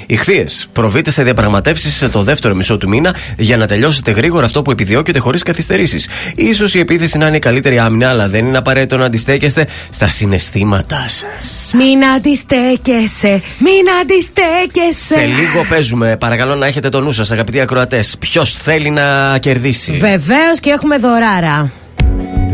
[0.06, 0.68] Ηχθείες.
[0.74, 4.72] Προβείτε σε διαπραγματεύσεις σε το δεύτερο μισό του μήνα για να τελειώσετε γρήγορα αυτό που
[4.72, 6.08] επιδιώκετε χωρίς καθυστερήσεις.
[6.56, 10.08] σω η επίθεση να είναι η καλύτερη άμυνα, αλλά δεν είναι απαραίτητο να αντιστέκεστε στα
[10.08, 11.72] συναισθήματά σας.
[11.74, 15.14] Μην αντιστέκεσαι, μην αντιστέκεσαι.
[15.14, 16.18] Σε λίγο παίζουμε.
[16.18, 18.16] Παρακαλώ να έχετε το νου σας, αγαπητοί ακροατές.
[18.20, 19.61] Ποιος θέλει να κερδίσει.
[20.00, 21.72] Βεβαίως και έχουμε δωράρα.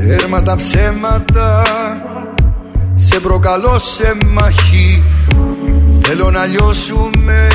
[0.07, 1.63] Τέρμα τα ψέματα
[2.95, 5.03] Σε προκαλώ σε μαχή
[6.01, 7.47] Θέλω να λιώσουμε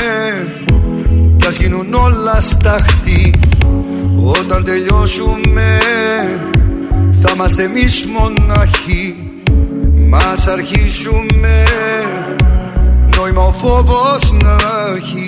[1.37, 3.41] Κι ας γίνουν όλα σταχτή
[4.27, 5.79] Όταν τελειώσουμε
[7.23, 9.17] Θα είμαστε εμείς μοναχοί
[10.09, 11.65] Μας αρχίσουμε
[13.17, 14.57] Νόημα ο φόβος να
[14.97, 15.22] έχει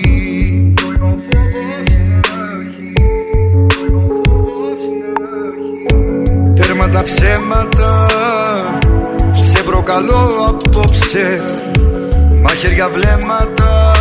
[6.95, 8.07] τα ψέματα.
[9.53, 11.45] Σε προκαλώ απόψε
[12.43, 13.93] Μαχαίρια βλέμματα.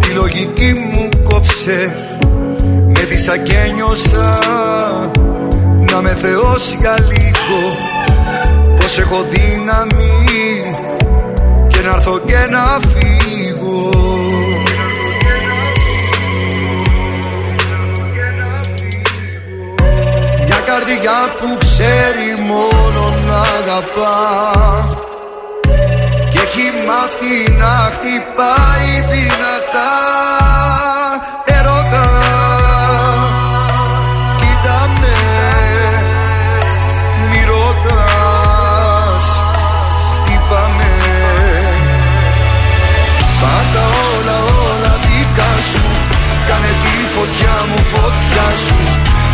[0.00, 1.94] Τη λογική μου κόψε
[2.86, 4.38] Με δίσα και νιώσα
[5.90, 7.76] Να με θεώσει για λίγο
[8.76, 10.60] Πως έχω δύναμη.
[11.68, 13.35] Και να έρθω και να φύγω
[20.66, 24.18] καρδιά που ξέρει μόνο να αγαπά.
[26.30, 29.92] Και έχει μάθει να χτυπάει δυνατά.
[31.44, 32.06] Ερώτα
[34.40, 35.16] Κοίτα με
[37.30, 39.26] Μη ρωτάς
[40.14, 40.92] Χτύπα με
[43.40, 43.84] Πάντα
[44.14, 44.38] όλα
[44.68, 45.82] όλα δικά σου
[46.48, 48.76] Κάνε τη φωτιά μου φωτιά σου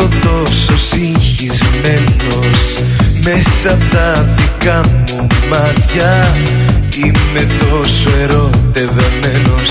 [0.00, 2.60] Νιώθω τόσο συγχυσμένος.
[3.24, 6.34] Μέσα απ' τα δικά μου μάτια
[6.96, 9.70] Είμαι τόσο ερωτευμένος.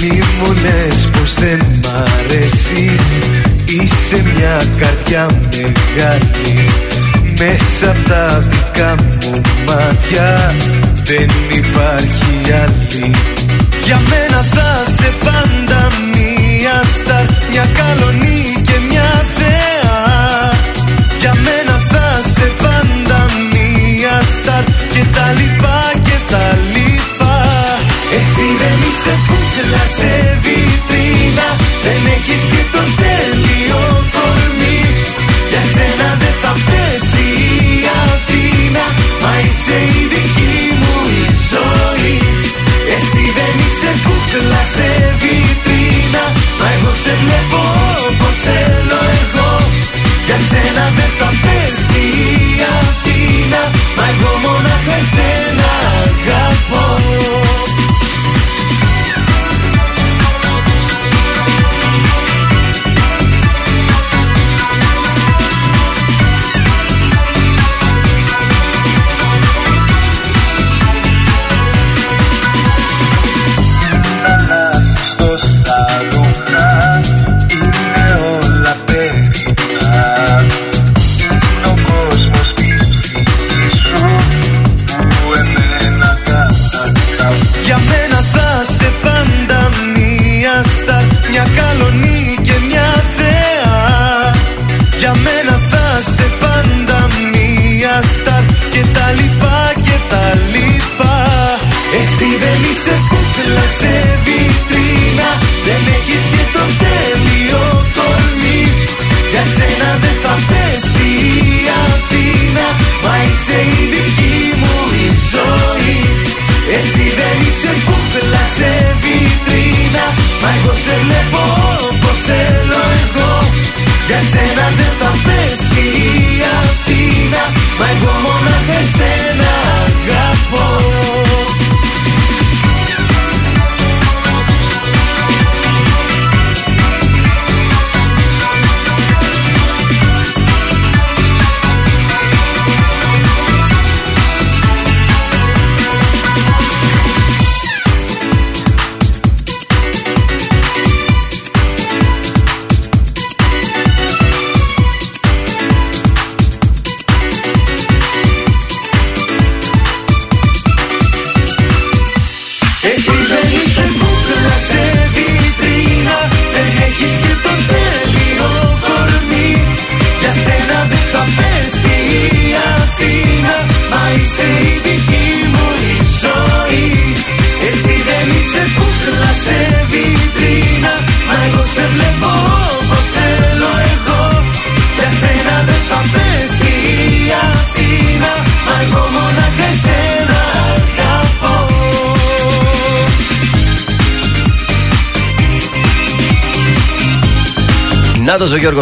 [0.00, 3.02] Μη μου λες πως δεν μ' αρέσεις.
[3.64, 6.68] Είσαι μια καρδιά μεγάλη.
[7.38, 10.54] Μέσα απ' τα δικά μου μάτια
[11.04, 13.10] Δεν υπάρχει άλλη
[13.88, 19.77] για μένα θα σε πάντα μία στάρ Μια καλονή και μια θέα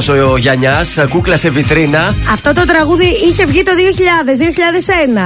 [0.00, 2.14] Γιώργο ο Γιαννιά, κούκλα σε βιτρίνα.
[2.32, 3.70] Αυτό το τραγούδι είχε βγει το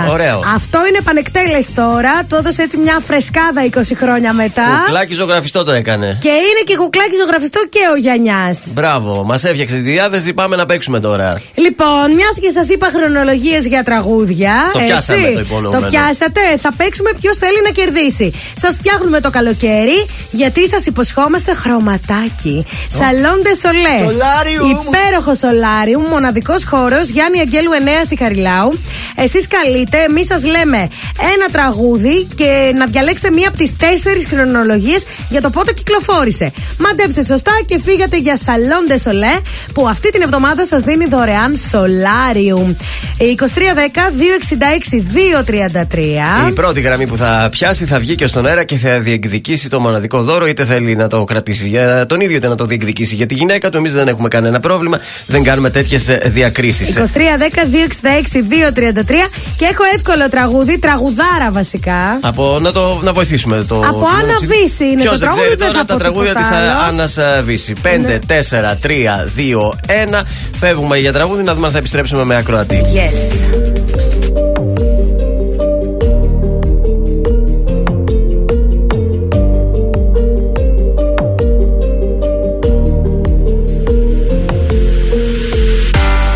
[0.06, 0.10] 2000-2001.
[0.10, 0.42] Ωραίο.
[0.54, 2.10] Αυτό είναι επανεκτέλεση τώρα.
[2.28, 4.62] Του έδωσε έτσι μια φρεσκάδα 20 χρόνια μετά.
[4.84, 6.18] Κουκλάκι ζωγραφιστό το έκανε.
[6.20, 8.56] Και είναι και κουκλάκι ζωγραφιστό και ο Γιαννιά.
[8.74, 10.32] Μπράβο, μας έφτιαξε τη διάθεση.
[10.32, 11.42] Πάμε να παίξουμε τώρα.
[11.70, 14.52] Λοιπόν, μιας και σας είπα χρονολογίες για τραγούδια.
[14.72, 15.80] Το έτσι, πιάσαμε το υπονοούμενο.
[15.80, 16.40] Το πιάσατε.
[16.60, 18.32] Θα παίξουμε ποιος θέλει να κερδίσει.
[18.56, 22.64] Σας φτιάχνουμε το καλοκαίρι γιατί σας υποσχόμαστε χρωματάκι.
[22.98, 23.96] Σαλόντε Σολέ.
[23.98, 24.66] Σολάριου.
[24.70, 28.80] Υπέροχο σολάριου, μοναδικός χώρος Γιάννη Αγγέλου 9 στη Χαριλάου.
[29.16, 30.88] Εσείς καλείτε, εμείς σας λέμε
[31.34, 36.52] ένα τραγούδι και να διαλέξετε μία από τις τέσσερις χρονολογίες για το πότε κυκλοφόρησε.
[36.78, 39.40] Μαντέψτε σωστά και φύγατε για Σαλόντε Σολέ
[39.74, 42.76] που αυτή την εβδομάδα σας δίνει δωρεάν σολάριου.
[43.18, 43.28] 2310-266-233.
[46.48, 49.80] Η πρώτη γραμμή που θα πιάσει θα βγει και στον αέρα και θα διεκδικήσει το
[49.80, 53.26] μοναδικό δώρο, είτε θέλει να το κρατήσει για τον ίδιο είτε να το διεκδικήσει για
[53.26, 53.76] τη γυναίκα του.
[53.76, 56.96] Εμείς δεν έχουμε κανένα πρόβλημα, δεν κάνουμε τέτοιες διακρίσεις.
[56.96, 57.02] 2310-266-233
[59.56, 62.18] και έχω εύκολο τραγούδι, τραγουδάρα βασικά.
[62.20, 63.76] Από να, το, να βοηθήσουμε το.
[63.76, 65.56] Από Άννα Βύση είναι Ποιος το δεν τραγούδι.
[65.56, 66.88] ξέρει δεν τώρα θα τα πω τραγούδια της τίποτα άλλο.
[66.88, 67.74] Άννας Βύση.
[67.82, 70.22] 5, 4, 3, 2, 1.
[70.58, 72.82] Φεύγουμε για τραγούδι να δούμε αν θα επιστρέψουμε με ακροατή.
[72.94, 73.16] Yes.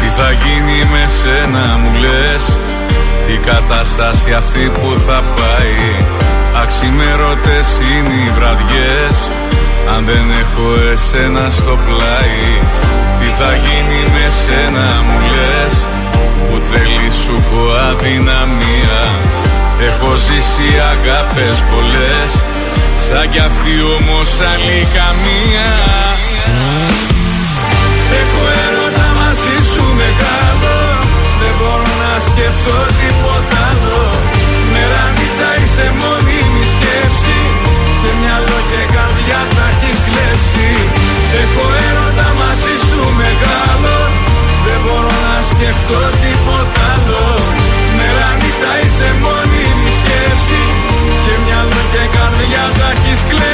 [0.00, 2.58] Τι θα γίνει με σένα μου λες;
[3.34, 6.23] Η κατάσταση αυτή που θα πάει
[6.64, 9.16] Αξιμέρωτες είναι οι βραδιές.
[9.94, 12.46] Αν δεν έχω εσένα στο πλάι
[13.18, 15.74] Τι θα γίνει με σένα μου λες.
[16.46, 19.00] Που τρελή σου έχω αδυναμία.
[19.88, 22.30] Έχω ζήσει αγάπες πολλές.
[23.04, 25.70] Σαν κι αυτή όμως άλλη καμία.
[28.20, 30.76] Έχω έρωτα μαζί σου μεγάλο
[31.40, 34.02] Δεν μπορώ να σκεφτώ τίποτα άλλο.
[34.72, 36.23] Μέρα νύχτα είσαι μόνιμη
[39.26, 40.70] και καρδιά τα έχεις κλέψει.
[41.42, 43.96] Έχω έρωτα μαζί σου μεγάλο.
[44.66, 47.24] Δεν μπορώ να σκεφτώ τίποτα άλλο.
[47.96, 50.62] Μέρα νύχτα είσαι μόνιμη σκέψη.
[51.24, 53.53] Και μυαλό και καρδιά τα έχεις κλέψει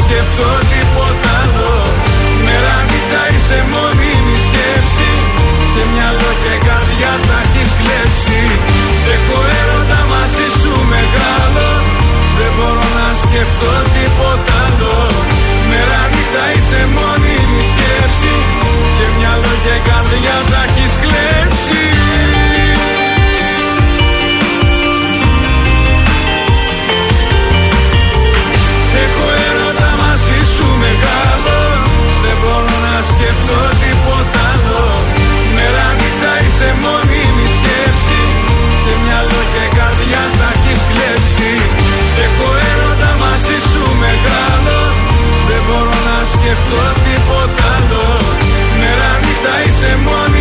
[0.00, 1.74] σκεφτώ τίποτα άλλο.
[2.46, 5.12] Μέρα νύχτα είσαι μόνιμη σκέψη.
[5.74, 8.40] Και μυαλό και καρδιά τα έχεις κλέψει.
[9.14, 11.68] Έχω έρωτα μαζί σου μεγάλο.
[12.38, 14.96] Δεν μπορώ να σκεφτώ τίποτα άλλο.
[15.70, 18.34] Μέρα νύχτα είσαι μόνιμη σκέψη.
[18.96, 21.39] Και μυαλό και καρδιά τα έχεις κλέψει
[33.20, 34.84] μπορώ να σκεφτώ τίποτα άλλο.
[35.56, 38.22] Μέρα νύχτα είσαι μόνιμη σκέψη.
[38.84, 41.52] Και μυαλό και καρδιά τα έχεις κλέψει.
[42.24, 44.78] Έχω έρωτα μαζί σου μεγάλο.
[45.48, 48.06] Δεν μπορώ να σκεφτώ τίποτα άλλο.
[48.80, 50.39] Μέρα νύχτα είσαι μόνιμη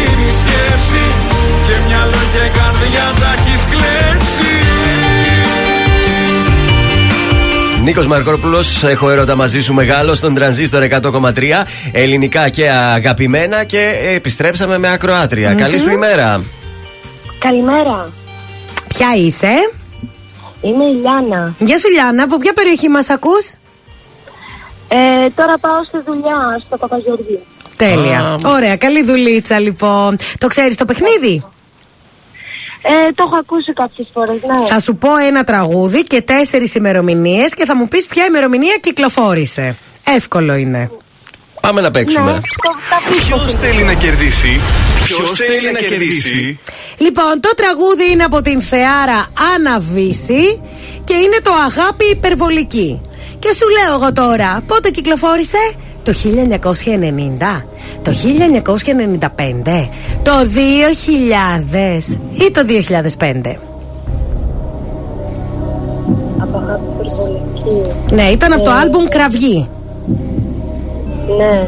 [7.90, 11.32] Νίκος Μαρκόπουλος, έχω έρωτα μαζί σου μεγάλο στον τρανζίστορ 100,3.
[11.92, 15.54] Ελληνικά και αγαπημένα και επιστρέψαμε με ακροάτρια.
[15.54, 16.44] Καλή σου ημέρα.
[17.40, 18.12] Καλημέρα.
[18.88, 19.72] Ποια είσαι;
[20.62, 21.56] Είμαι η Λιάνα.
[21.60, 23.46] Γεια σου Λιάννα, από ποια περιοχή μας ακούς;
[24.88, 27.42] Ε, τώρα πάω στη δουλειά στο Παπαγεωργίου.
[27.76, 28.40] Τέλεια.
[28.46, 30.16] Ωραία, καλή δουλίτσα λοιπόν.
[30.38, 31.44] Το ξέρεις το παιχνίδι;
[32.82, 34.68] Ε, το έχω ακούσει κάποιες φορές, ναι.
[34.68, 39.78] Θα σου πω ένα τραγούδι και τέσσερις ημερομηνίες και θα μου πεις ποια ημερομηνία κυκλοφόρησε.
[40.16, 40.92] Εύκολο είναι.
[41.62, 42.32] Πάμε να παίξουμε.
[42.32, 42.42] Ναι, το,
[42.90, 44.60] τα Ποιος θέλει να κερδίσει,
[45.04, 46.60] Ποιος θέλει να κερδίσει;
[46.98, 50.62] Λοιπόν, το τραγούδι είναι από την Θεάρα Άννα Βύση
[51.04, 53.02] και είναι το Αγάπη Υπερβολική.
[53.40, 55.76] Και σου λέω εγώ τώρα, πότε κυκλοφόρησε;
[56.10, 56.16] Το
[56.60, 57.64] Το 1990,
[58.02, 59.90] το 1995,
[60.24, 63.56] το 2000 ή το 2005.
[66.40, 67.90] Από αγάπη υπερβολική.
[68.14, 69.70] Ναι, ήταν από το Ε, άλμπουμ Κραυγή.
[71.38, 71.68] Ναι.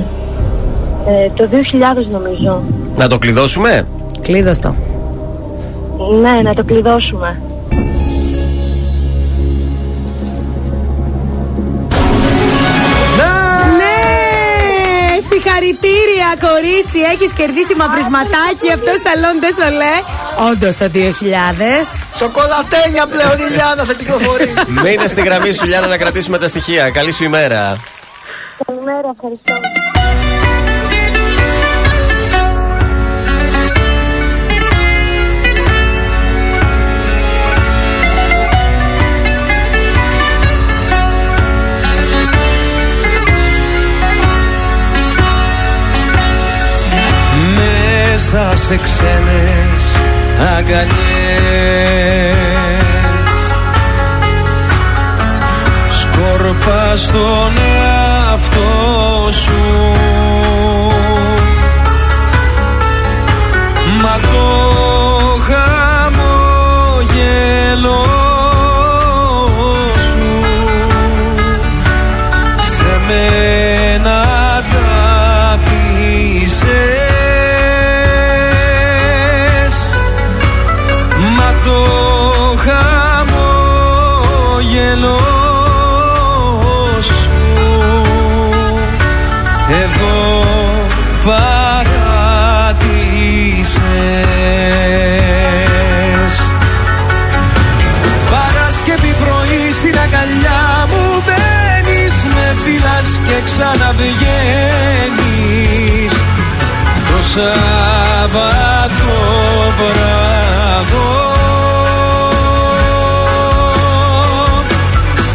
[1.07, 2.61] Ε, το 2000 νομίζω.
[2.97, 3.88] Να το κλειδώσουμε;
[4.22, 4.76] Κλείδωστο.
[6.22, 7.41] Ναι, να το κλειδώσουμε.
[15.64, 17.00] Συγχαρητήρια, κορίτσι!
[17.00, 19.96] Έχεις κερδίσει μαυρισματάκι από το σαλόν Ντεσολέ.
[20.50, 21.86] Όντως το 2000.
[22.16, 24.54] Σοκολατένια πλέον η Λιάννα θα κυκλοφορεί.
[24.84, 26.90] Μείνε στη γραμμή σου, Λιάννα, να κρατήσουμε τα στοιχεία.
[26.90, 27.78] Καλή σου ημέρα.
[28.66, 30.01] Καλημέρα, ευχαριστώ.
[48.12, 50.00] Μέσα σε ξένες
[50.58, 50.92] αγκαλιές.
[56.00, 57.52] Σκόρπα στον
[57.82, 59.64] εαυτό σου.
[64.02, 64.46] Μα το
[66.18, 66.62] χαμόγελο
[103.43, 106.11] ξαναβγαίνεις.
[107.07, 109.13] Το Σάββατο
[109.77, 111.09] βράδο.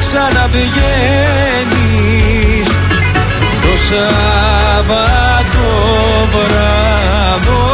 [0.00, 2.68] ξαναβγαίνεις
[3.62, 5.66] το Σάββατο
[6.32, 7.64] βράδο.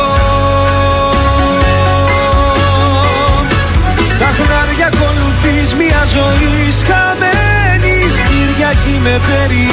[4.19, 6.55] Τα χνάρια ακολουθείς μια ζωή
[6.89, 9.69] χαμένης Κυριακή με περιμένεις.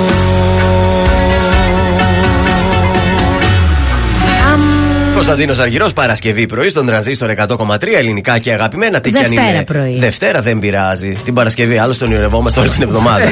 [5.26, 9.00] Κωνσταντίνος Αργυρός, Παρασκευή πρωί στον τρανζίστορ 100,3 ελληνικά και αγαπημένα.
[9.00, 9.64] Τι κι αν Δευτέρα είναι.
[9.64, 9.98] πρωί.
[9.98, 11.16] Δευτέρα δεν πειράζει.
[11.24, 13.24] Την Παρασκευή, άλλωστε τον ονειρευόμαστε όλη την εβδομάδα.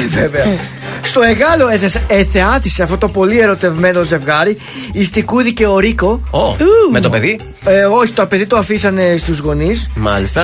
[1.21, 1.35] Ε, βέβαια.
[1.35, 4.57] Στο Εγάλο έθεσε- εθεάτησε αυτό το πολύ ερωτευμένο ζευγάρι,
[4.91, 6.21] η Στικούδη και ο Ρίκο.
[6.31, 6.55] Ω,
[6.91, 9.89] με το παιδί; Ε, όχι, το παιδί το αφήσανε στους γονείς.
[9.95, 10.41] Μάλιστα.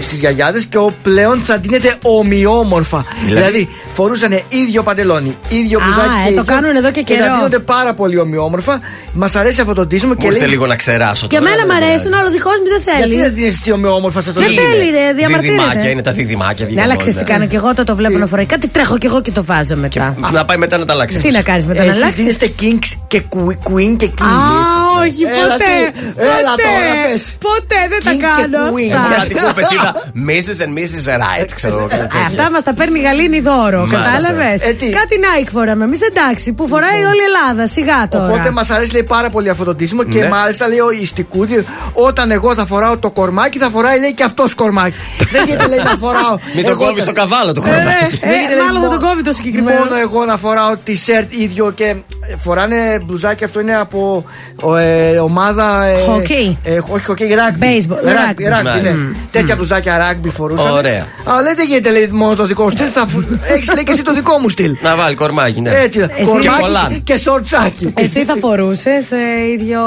[0.00, 3.04] Στις γιαγιάδες και ο πλέον θα ντύνεται ομοιόμορφα.
[3.26, 6.06] Δηλαδή; Δηλαδή, φορούσαν ίδιο παντελόνι, ίδιο Α, μπουζάκι.
[6.08, 7.24] ε, και το ίδιο, κάνουν εδώ και Και καιρό.
[7.26, 8.80] θα ντύνονται πάρα πολύ ομοιόμορφα.
[9.12, 10.48] Μας αρέσει αυτό το ντύσιμο Μου και ήρθε λέει.
[10.48, 12.18] λίγο να ξεράσω Και τώρα, εμένα δεν μ' αρέσουν, πειράζει.
[12.20, 13.08] αλλά ο δικός μου δεν θέλει.
[13.12, 15.56] Γιατί δεν ντύνεσαι εσύ ομοιόμορφα σε αυτό Δεν το θέλει, ρε, διαμαρτύρεται.
[15.62, 16.64] Διδυμάκια είναι τα διδυμάκια.
[16.64, 17.02] Ναι, βγήκαν αλλά όλα.
[17.02, 19.30] ξέρει τι κάνω και εγώ όταν το βλέπω να φοράει κάτι, τρέχω και εγώ και
[19.30, 19.97] το βάζω μετά.
[20.32, 21.18] Να πάει μετά να τα αλλάξει.
[21.18, 24.24] Τι να κάνεις μετά να Εσείς αλλάξεις; δίνεστε kings και que- queen και king.
[24.24, 24.66] Α,
[25.02, 25.64] Όχι, Έλα, ποτέ.
[25.92, 26.08] τι.
[26.22, 26.62] Έλα ποτέ.
[26.68, 27.36] τώρα, πες.
[27.48, 28.92] Ποτέ δεν τα King και κάνω queen.
[28.96, 29.14] αυτά.
[29.16, 29.92] Κάτι που είπες ήταν
[30.28, 30.58] Mrs.
[30.64, 31.04] and Mrs.
[31.22, 31.86] Right, ξέρω εγώ.
[31.86, 32.20] κάτι τέτοιο.
[32.26, 33.78] Αυτά μας τα παίρνει η Γαλήνη δώρο.
[33.78, 33.98] Μάλιστα.
[34.10, 37.66] Κατάλαβες; Ε, τι; Κάτι Nike φοράμε εμείς, εντάξει, που φοράει όλη η Ελλάδα.
[37.66, 38.24] Σιγά τώρα.
[38.28, 40.28] Οπότε μας αρέσει λέει, πάρα πολύ αυτό το ντύσιμο και Ναι.
[40.28, 44.54] μάλιστα λέει ο Ιστικούδη, όταν εγώ θα φοράω το κορμάκι, θα φοράει λέει και αυτός
[44.54, 44.96] κορμάκι.
[45.32, 46.34] Δεν γίνεται λέει να φοράω.
[46.54, 48.18] Μην το εγώ κόβεις τα- στο καβάλο το Ε, κορμάκι.
[48.20, 49.78] ε, Δεν γίνεται, λέει, μάλλον θα μο- τον κόβει το συγκεκριμένο.
[49.88, 53.44] Μόνο εγώ να φοράω τη σερτ ίδιο και ε, φοράνε μπλουζάκι.
[53.44, 54.24] Αυτό είναι από
[54.62, 55.84] ο, ε, ομάδα.
[55.84, 56.58] Ε, Χοκκέι.
[56.62, 57.62] Ε, όχι, χοκκέι, rugby.
[57.64, 58.58] Baseball, Rugby, rugby.
[58.58, 58.70] rugby, ναι.
[58.70, 59.00] Μάλιστα.
[59.30, 60.70] Τέτοια μπλουζάκια rugby φορούσαν.
[60.72, 61.06] Ωραία.
[61.24, 62.86] Αλλά λέει δεν γίνεται λέει, μόνο το δικό σου στυλ.
[62.92, 63.06] Θα
[63.54, 64.76] έχεις λέει και εσύ το δικό μου στυλ.
[64.82, 65.70] Να βάλει κορμάκι, ναι.
[65.70, 65.98] Έτσι.
[65.98, 67.02] Εσύ- Και κορμάκι κολλάν.
[67.02, 67.92] και σορτσάκι.
[67.96, 69.10] Εσύ θα φορούσες
[69.54, 69.80] ίδιο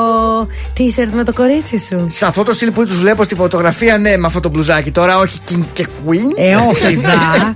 [0.77, 4.17] t-shirt με το κορίτσι σου; Σε αυτό το στυλ που τους βλέπω στη φωτογραφία, ναι,
[4.17, 4.91] με αυτό το μπλουζάκι.
[4.91, 6.37] Τώρα όχι King και Queen.
[6.37, 7.53] Ε, όχι, δα.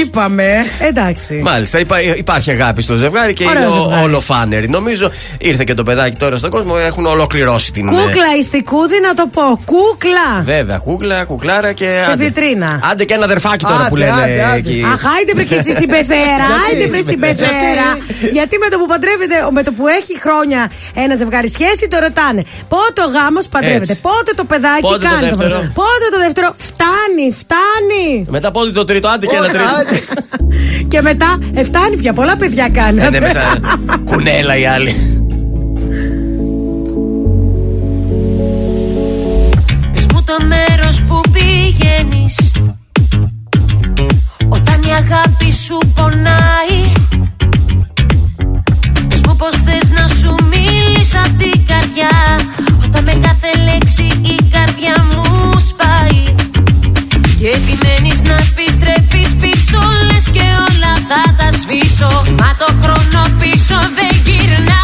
[0.00, 0.54] Είπαμε.
[0.80, 1.40] Εντάξει.
[1.44, 4.02] Μάλιστα, υπά- υπάρχει αγάπη στο ζευγάρι και Ωραίο είναι ο- ζευγάρι.
[4.04, 4.68] όλο φάνερ.
[4.68, 7.88] Νομίζω ήρθε και το παιδάκι τώρα στον κόσμο, έχουν ολοκληρώσει την.
[7.88, 9.42] ε, Κούκλα ιστικούδη να το πω.
[9.64, 10.28] Κούκλα.
[10.42, 11.96] Βέβαια, κούκλα, κουκλάρα και.
[12.04, 12.24] Σε άντε.
[12.24, 12.80] βιτρίνα.
[12.90, 14.58] Άντε και ένα αδερφάκι τώρα Άντε, που λένε άντε, άντε.
[14.58, 14.82] εκεί.
[14.92, 17.88] Αχ, άιντε βρε και εσύ συμπεθέρα, άιντε βρε συμπεθέρα.
[18.32, 22.42] Γιατί με το που παντρεύεται, με το που έχει χρόνια ένα ζευγάρι σχέση, το ρωτάνε.
[22.68, 24.00] Πότε ο γάμος παντρεύεται, Έτσι.
[24.00, 25.24] πότε το παιδάκι Πότε το κάνει.
[25.26, 25.72] δεύτερο; πρώτο.
[25.80, 26.48] Πότε το δεύτερο.
[26.68, 28.06] Φτάνει, φτάνει.
[28.36, 29.68] Μετά πότε το τρίτο, άντε και ένα Όχι, τρίτο.
[29.80, 29.96] άντε.
[30.88, 32.12] Και μετά, ε, φτάνει πια.
[32.12, 33.10] Πολλά παιδιά Ε, κάνατε.
[33.10, 33.42] ναι, μετά
[34.04, 34.94] κουνέλα οι άλλοι.
[39.92, 42.52] Πες μου το μέρος που πηγαίνεις
[44.48, 46.92] Όταν η αγάπη σου πονάει
[49.08, 52.14] Πες μου πως θες να σου μιλήσω απ' την καρδιά
[52.86, 56.34] Όταν με κάθε λέξη η καρδιά μου σπάει
[57.38, 59.78] Και επιμένεις να επιστρέφεις πίσω
[60.12, 60.69] Λες και όλα θα τα
[61.52, 64.79] σβήσω Μα το χρόνο πίσω δεν γυρνάς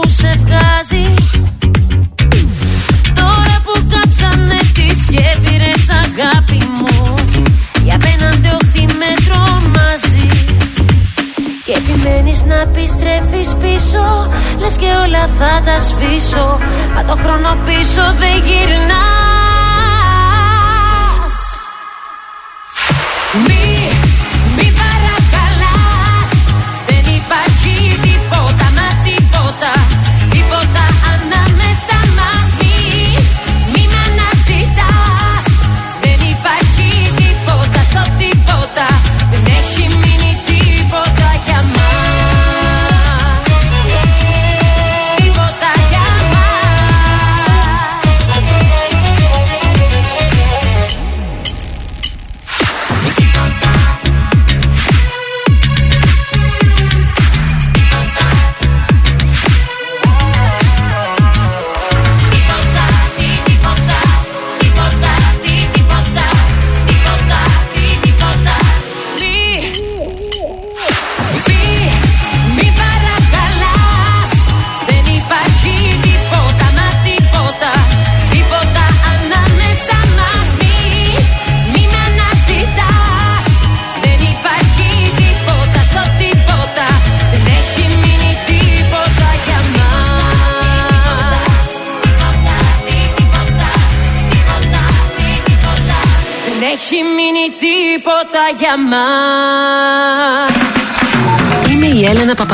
[0.00, 1.14] που σε βγάζει.
[3.14, 7.14] Τώρα που κάψαμε τις γέφυρες αγάπη μου.
[7.86, 10.28] Η απέναντι όχθη με τρομάζει
[11.64, 14.28] Και επιμένεις να επιστρέφεις πίσω.
[14.58, 16.58] Λες και όλα θα τα σβήσω.
[16.94, 18.85] Μα το χρόνο πίσω δεν γυρνάς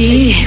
[0.00, 0.37] Εκεί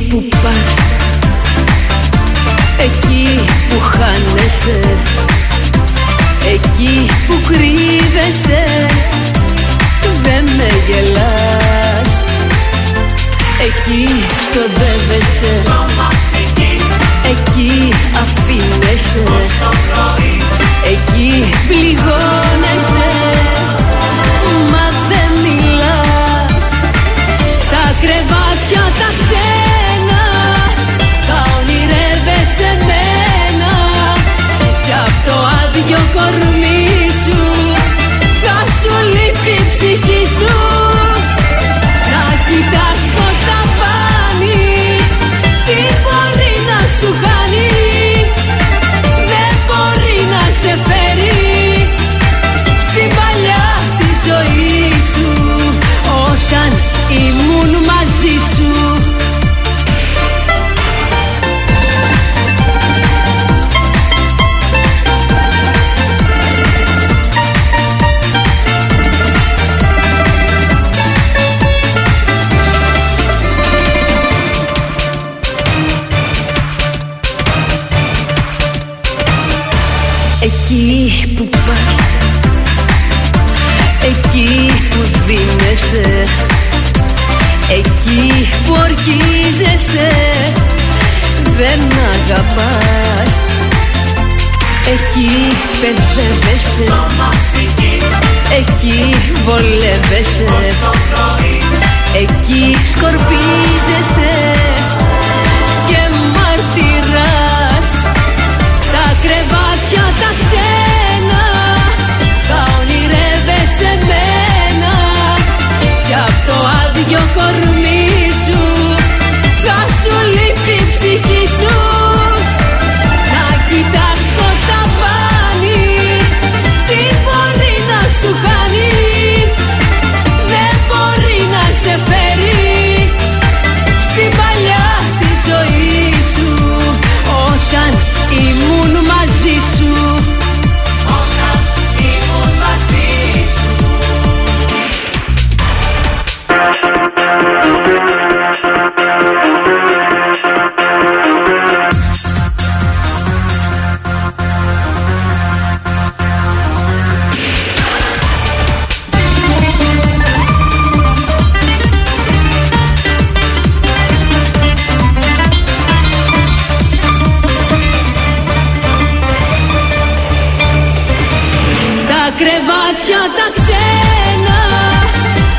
[172.42, 174.60] κρεβάτια τα ξένα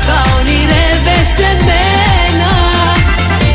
[0.07, 2.51] Θα ονειρεύεσαι μένα.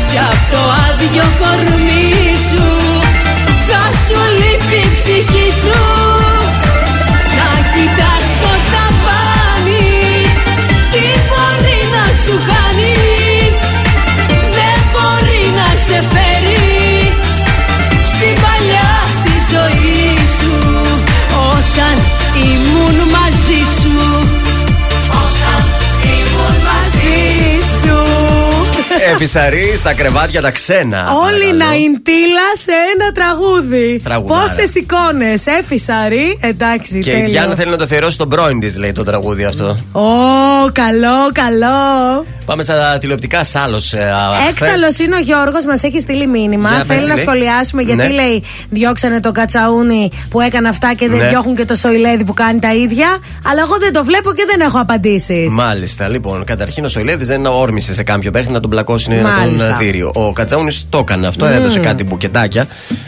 [0.09, 1.68] Κι απ' το άδειο κορμί
[29.21, 31.03] Εφησαρή στα κρεβάτια τα ξένα.
[31.25, 34.01] Όλη να εντύλα σε ένα τραγούδι.
[34.03, 34.41] Τραγουδάρα.
[34.41, 36.37] Πόσες εικόνες, έφυσαρη.
[36.41, 37.29] Εντάξει, Και η τέλειο.
[37.29, 39.65] Διάννα θέλει να το αφιερώσει στον πρώην της, λέει το τραγούδι αυτό.
[39.91, 40.01] Ω,
[40.71, 42.25] καλό, καλό.
[42.45, 43.93] Πάμε στα τηλεοπτικά σάλος.
[44.49, 46.69] Έξαλλος είναι ο Γιώργος, μας έχει στείλει μήνυμα.
[46.69, 47.23] Για πες Θέλει τι να λέει.
[47.23, 48.09] σχολιάσουμε γιατί Ναι.
[48.13, 51.27] λέει διώξανε τον Κατσαούνι που έκανε αυτά και δεν Ναι.
[51.29, 53.17] διώχνουν και το Σοηλέδη που κάνει τα ίδια.
[53.49, 55.53] Αλλά εγώ δεν το βλέπω και δεν έχω απαντήσεις.
[55.53, 56.43] Μάλιστα, λοιπόν.
[56.43, 59.67] Καταρχήν ο Σοηλέδη δεν όρμησε σε κάποιο παίχτη να τον πλακώσει να τον Μάλιστα.
[59.67, 60.11] ε, θύριο.
[60.13, 61.51] Ο Κατσαούνη το έκανε αυτό, Μμμ.
[61.53, 62.65] έδωσε κάτι μπουκετάκια.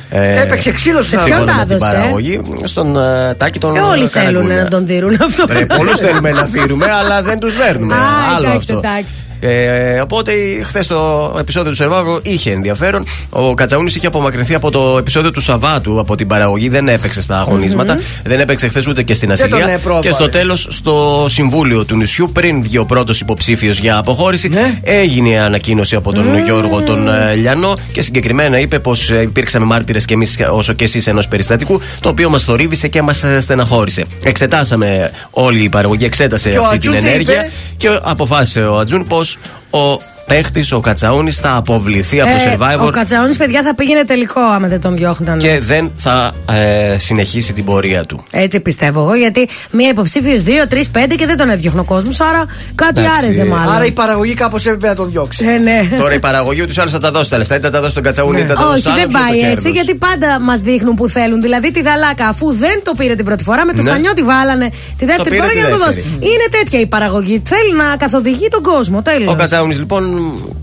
[0.10, 2.42] Ε, Έπαιξε ξύλος στην σύμφωνα Ποιον με τα την έδωσε; παραγωγή.
[2.64, 4.64] Στον ε, Τάκη τον Ε, όλοι ε, θέλουν Καραγκούνια.
[4.64, 5.46] να τον δίνουν αυτό.
[5.78, 7.94] Πολλούς θέλουμε να θύρουμε, αλλά δεν τους δέρνουμε.
[7.94, 7.98] Α,
[8.36, 8.88] Άλλο εντάξει, αυτό.
[8.88, 9.16] εντάξει.
[9.44, 10.32] Ε, οπότε
[10.64, 13.06] χθες το επεισόδιο του Survivor είχε ενδιαφέρον.
[13.30, 16.70] Ο Κατσαούνης είχε απομακρυνθεί από το επεισόδιο του Σαββάτου από την παραγωγή.
[16.70, 19.74] Δεν έπαιξε στα αγωνισματα Δεν έπαιξε χθες ούτε και στην Δεν τον Ασυλία.
[19.76, 20.08] έπροβαρε.
[20.08, 24.80] Και στο τέλος, στο συμβούλιο του νησιού, πριν βγει ο πρώτος υποψήφιος για αποχώρηση, Ναι.
[24.84, 30.06] έγινε η ανακοίνωση από τον Γιώργο τον ε, Λιανό και συγκεκριμένα είπε πως υπήρξαμε μάρτυρες
[30.06, 34.04] και εμείς όσο και εσείς ενός περιστατικού, το οποίο μας θορύβησε και μας στεναχώρησε.
[34.24, 38.62] Εξετάσαμε όλη η παραγωγή, εξέτασε Και ο αυτή την Ατζούν τι ενέργεια είπε; και αποφάσισε
[38.62, 39.31] ο Ατζούν πως
[39.74, 44.04] ο παίχτης, ο Κατσαούνη, θα αποβληθεί από το Ε, survivor ο Κατσαούνη, παιδιά, θα πήγαινε
[44.04, 45.38] τελικό άμα δεν τον διώχνταν.
[45.38, 48.24] και δεν θα ε, συνεχίσει την πορεία του.
[48.32, 52.20] Έτσι πιστεύω εγώ, γιατί μία υποψήφιος, δύο, τρεις, πέντε και δεν τον έδιωχνε ο κόσμος.
[52.20, 52.46] Άρα
[52.76, 53.74] κάτι Εντάξει, άρεσε μάλλον.
[53.74, 55.46] Άρα η παραγωγή κάπως έπρεπε να τον διώξει.
[55.46, 55.90] Ε, ναι.
[55.98, 57.94] Τώρα η παραγωγή ούτως ή άλλως θα τα δώσει τα λεφτά, είτε θα τα δώσει
[57.94, 59.72] τον Κατσαούνη, είτε θα τα δώσει Όχι, στον δεν άλλον, ποιο πάει το έτσι, κέρδος.
[59.74, 61.42] γιατί πάντα μας δείχνουν που θέλουν.
[61.42, 63.90] Δηλαδή τη Δαλάκα, αφού δεν το πήρε την πρώτη φορά, με το Ναι.
[63.90, 66.00] Στανιώτη βάλανε τη δεύτερη πήρε φορά τη για να το δώσει.
[66.02, 66.32] δεύτερη.
[66.32, 67.42] Είναι τέτοια η παραγωγή.
[67.46, 69.02] Θέλει να καθοδηγεί τον κόσμο.
[69.02, 69.34] Τέλος.
[69.34, 70.11] Ο Κατσαούνη λοιπόν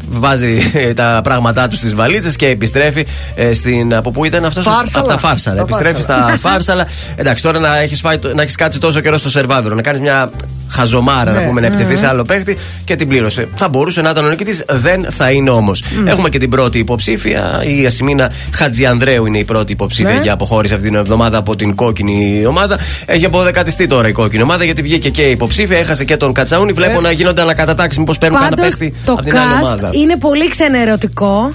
[0.08, 3.94] βάζει ε, τα πράγματά τους στις βαλίτσες και επιστρέφει ε, στην.
[3.94, 5.04] Από πού ήταν αυτός; Φάρσαλα.
[5.04, 5.56] Από τα φάρσαλα.
[5.56, 6.28] Τα Επιστρέφει φάρσαλα.
[6.28, 6.86] στα φάρσαλα.
[7.16, 8.02] Εντάξει, τώρα να έχεις
[8.34, 10.30] να έχεις κάτσει τόσο καιρό στο σερβάβερο, να κάνεις μια
[10.70, 11.46] χαζομάρα να Ναι.
[11.46, 13.48] πούμε, να επιτεθείς σε άλλο παίχτη και την πλήρωσε.
[13.54, 15.82] Θα μπορούσε να ήταν ο νικητής, δεν θα είναι όμως.
[16.04, 17.62] Έχουμε και την πρώτη υποψήφια.
[17.80, 20.20] Η Ασημίνα Χατζιανδρέου είναι η πρώτη υποψήφια Ναι.
[20.22, 22.78] για αποχώρηση αυτή την εβδομάδα από την κόκκινη ομάδα.
[23.06, 26.72] Έχει αποδεκατιστεί τώρα η κόκκινη ομάδα γιατί βγήκε και η υποψήφια, έχασε και τον Κατσαούνη.
[26.72, 27.98] Βλέπω να γίνονται ανακατατάξεις.
[27.98, 29.90] Μήπως παίρνουν κανένα Πάντως, παίχτη το από την άλλη cast ομάδα.
[29.93, 31.52] είναι πολύ ξενερωτικό.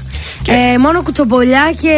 [0.74, 1.96] Ε, μόνο κουτσομπολιά και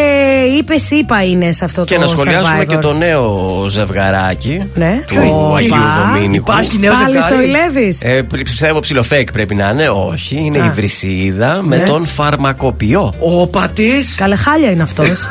[0.58, 2.68] είπε είπα είναι σε αυτό Και το να σχολιάσουμε Survivor.
[2.68, 5.04] και το νέο ζευγαράκι Ναι.
[5.08, 5.56] του Ωπα.
[5.58, 5.74] Αγίου
[6.14, 6.52] Δομήνικου.
[6.52, 7.36] Υπάρχει νέο Πάλι ζευγάρι.
[7.36, 8.02] Σοηλέδης.
[8.02, 9.88] Ε, πρι- πιστεύω ψιλοφέκ πρέπει να είναι.
[9.90, 10.66] Όχι, είναι Α.
[10.66, 11.84] η Βρυσίδα με Ναι.
[11.84, 13.14] τον φαρμακοποιό.
[13.20, 14.16] Ο πατής.
[14.16, 15.08] Καλέ χάλια είναι αυτός.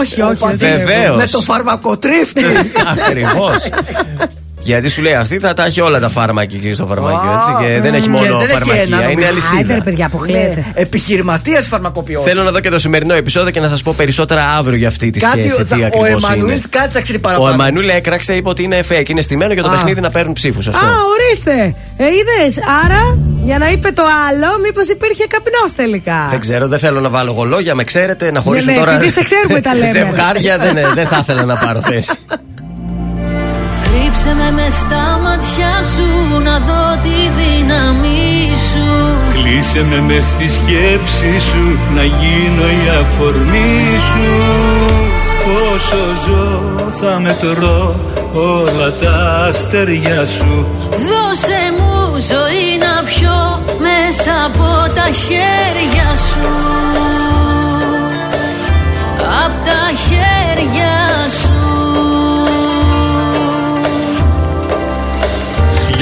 [0.00, 0.54] όχι, όχι.
[0.56, 0.84] δεν είναι.
[0.84, 1.16] Βεβαίως.
[1.16, 2.42] Με το φαρμακοτρίφτη.
[3.08, 3.68] Ακριβώς.
[4.64, 7.48] Γιατί σου λέει αυτή θα τα έχει όλα τα φάρμακα εκεί στο φαρμακείο έτσι.
[7.64, 9.08] Και δεν έχει Και μόνο δεν έχει φαρμακεία, ένα, είναι νομίζω.
[9.08, 9.82] Άιντε ρε αλυσίδα.
[9.82, 10.64] παιδιά, αποκλείεται.
[10.74, 12.22] Επιχειρηματίας φαρμακοποιός.
[12.22, 15.10] Θέλω να δω και το σημερινό επεισόδιο και να σας πω περισσότερα αύριο για αυτή
[15.10, 15.56] τη Κάτι, σχέση.
[15.56, 16.32] Τι θα- ο ακριβώς είναι.
[16.34, 17.50] Εμμανουήλ κάτι θα ξέρει Ο παραπάνω.
[17.52, 19.72] Εμμανουήλ έκραξε, είπε ότι είναι fake, είναι στημένο για το Α.
[19.72, 20.66] παιχνίδι να παίρνουν ψήφους.
[20.66, 20.86] Α, Αυτό.
[21.14, 21.74] ορίστε.
[21.96, 22.58] Ε, είδες.
[22.84, 27.08] Άρα, για να είπε το άλλο, μήπως υπήρχε καπνός τελικά; Δεν ξέρω, δεν θέλω να
[27.08, 28.94] βάλω εγώ λόγια, με ξέρετε, να χωρίσουν ναι, τώρα.
[28.94, 29.86] επειδή σε ξέρουμε τα λέμε.
[29.86, 32.12] Ζευγάρια δεν, δεν θα ήθελα να πάρω θέση.
[34.14, 38.86] Κρύψε με μες στα μάτια σου να δω τη δύναμή σου.
[39.32, 44.26] Κλείσε με μες στη σκέψη σου να γίνω η αφορμή σου.
[45.72, 45.96] Όσο
[46.26, 46.62] ζω
[47.00, 47.94] θα μετρώ
[48.32, 50.66] όλα τα αστέρια σου.
[50.90, 56.48] Δώσε μου ζωή να πιω μέσα από τα χέρια σου.
[59.44, 61.43] Απ' τα χέρια σου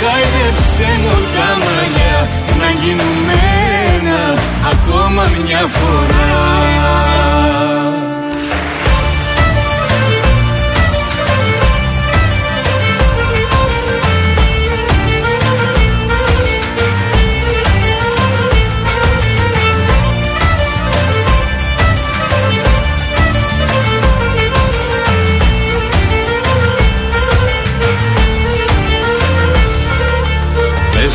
[0.00, 2.18] χάιδεψε μου τα μαλλιά
[2.60, 3.36] Να γίνουμε
[3.96, 4.20] ένα
[4.72, 6.34] ακόμα μια φορά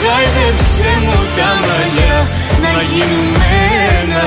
[0.00, 2.18] χάιδεψε μου τα μαλλιά
[2.62, 3.50] Να γίνουμε
[4.00, 4.24] ένα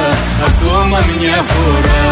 [0.48, 2.12] ακόμα μια φορά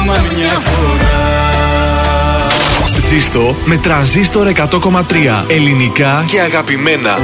[0.00, 0.98] ακόμα μια φορά.
[2.98, 7.18] Ζήστο με τρανζίστορ 100,3 Ελληνικά και αγαπημένα.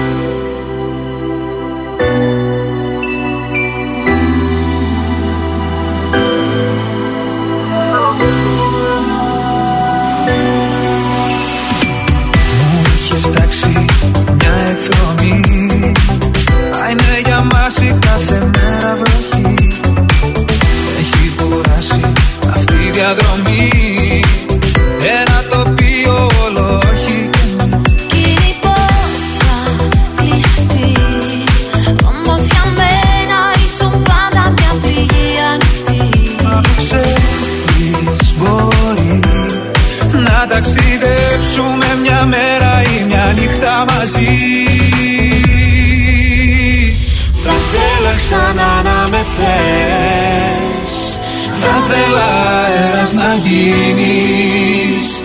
[51.87, 52.29] ήθελα
[52.65, 55.23] αέρας να γίνεις.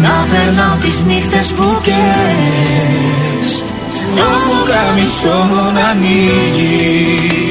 [0.00, 3.64] Να περνάω τις νύχτες που καίες
[4.16, 7.43] Το φουκάμισό μου να ανοίγεις.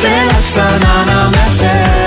[0.00, 1.97] 背中さ斜めて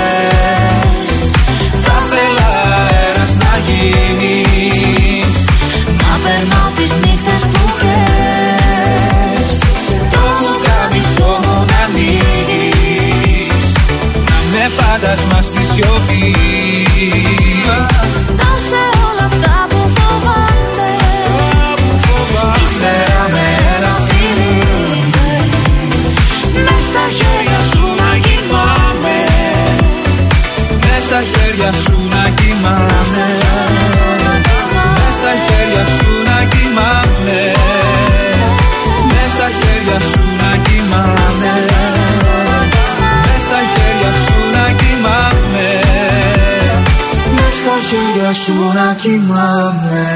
[49.02, 50.06] κοιμάμαι.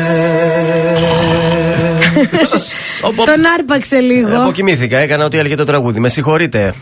[3.24, 4.28] Τον άρπαξε λίγο.
[4.28, 6.00] Ε, αποκοιμήθηκα, έκανα ό,τι έλεγε το τραγούδι.
[6.00, 6.74] Με συγχωρείτε.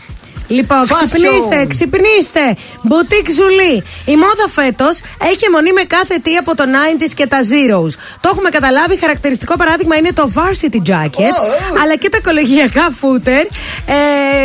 [0.47, 1.07] Λοιπόν, Fashion.
[1.09, 2.43] ξυπνήστε, ξυπνήστε.
[2.81, 3.75] Μπουτίκ Ζουλή.
[4.05, 4.99] Η μόδα φέτος
[5.31, 7.93] έχει αιμονή με κάθε τι από το 90s και τα Zeros.
[8.21, 8.97] Το έχουμε καταλάβει.
[8.99, 11.35] Χαρακτηριστικό παράδειγμα είναι το varsity jacket,
[11.83, 13.43] αλλά και τα οικολογιακά footer.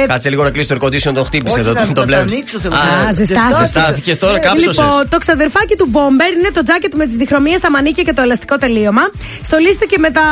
[0.02, 1.72] Ε, Κάτσε λίγο να κλείσει το air condition, τον χτύπησε Όχι, εδώ.
[1.72, 2.32] να- τον- να Τον τα βλέπεις.
[2.32, 3.54] ανοίξω, θέλω Α, να- ζεστάθηκε.
[3.60, 4.76] Ζεστάθηκε τώρα, κάψωσες.
[4.84, 8.22] Λοιπόν, το ξαδερφάκι του Bomber είναι το jacket με τις διχρωμίες, τα μανίκια και το
[8.22, 9.02] ελαστικό τελείωμα.
[9.42, 10.22] Στολίστηκε με, τα,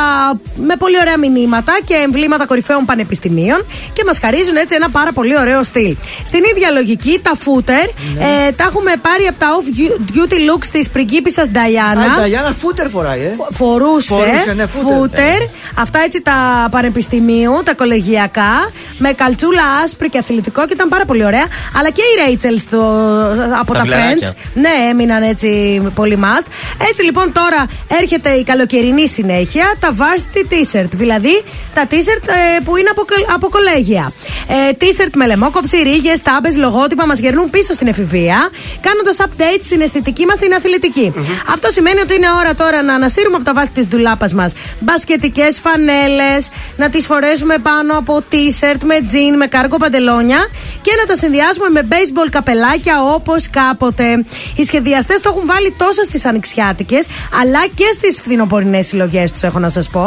[0.56, 5.38] με πολύ ωραία μηνύματα και εμβλήματα κορυφαίων πανεπιστημίων και μας χαρίζουν έτσι ένα πάρα πολύ
[5.38, 5.96] ωραίο στυλ.
[6.24, 11.46] Στην ίδια λογική, τα footer ε, τα έχουμε πάρει από τα off-duty looks της πριγκίπισσας
[11.46, 12.18] Α, η Diana.
[12.20, 13.36] Νταγιάννα φούτερ φοράει, ε.
[13.54, 14.92] Φορούσε, Φορούσε, ναι, φούτερ.
[14.96, 15.40] φούτερ.
[15.78, 21.24] Αυτά έτσι τα πανεπιστημίου, τα κολεγιακά, με καλτσούλα άσπρη και αθλητικό και ήταν πάρα πολύ
[21.24, 21.46] ωραία.
[21.78, 22.78] Αλλά και η Ρέιτσελ στο,
[23.60, 24.32] από Στα τα φιλαράκια.
[24.32, 24.36] Friends.
[24.54, 26.46] Ναι, έμειναν έτσι πολύ must.
[26.90, 27.66] Έτσι λοιπόν τώρα
[28.00, 30.88] έρχεται η καλοκαιρινή συνέχεια, τα varsity t-shirt.
[30.90, 31.42] Δηλαδή
[31.74, 34.12] τα t-shirt ε, που είναι από, κο- από κολέγια.
[34.48, 38.48] Ε, t-shirt με λαιμόκοψη, ρίγες, τάμπες, λογότυπα μας γερνούν πίσω στην εφηβεία,
[38.80, 41.12] κάνοντας update στην αισθητική μας την αθλητικη
[41.52, 45.60] Αυτό σημαίνει ότι είναι ώρα τώρα να ανασύρουμε από τα βάθη της ντουλάπας μας μπασκετικές
[45.60, 50.48] φανέλες, να τις φορέσουμε πάνω από t-shirt με jean, με κάργο παντελόνια
[50.82, 54.24] και να τα συνδυάσουμε με baseball καπελάκια όπως κάποτε.
[54.56, 57.06] Οι σχεδιαστές το έχουν βάλει τόσο στις ανοιξιάτικες
[57.40, 60.04] αλλά και στις φθινοπορεινές συλλογές τους, έχω να σας πω.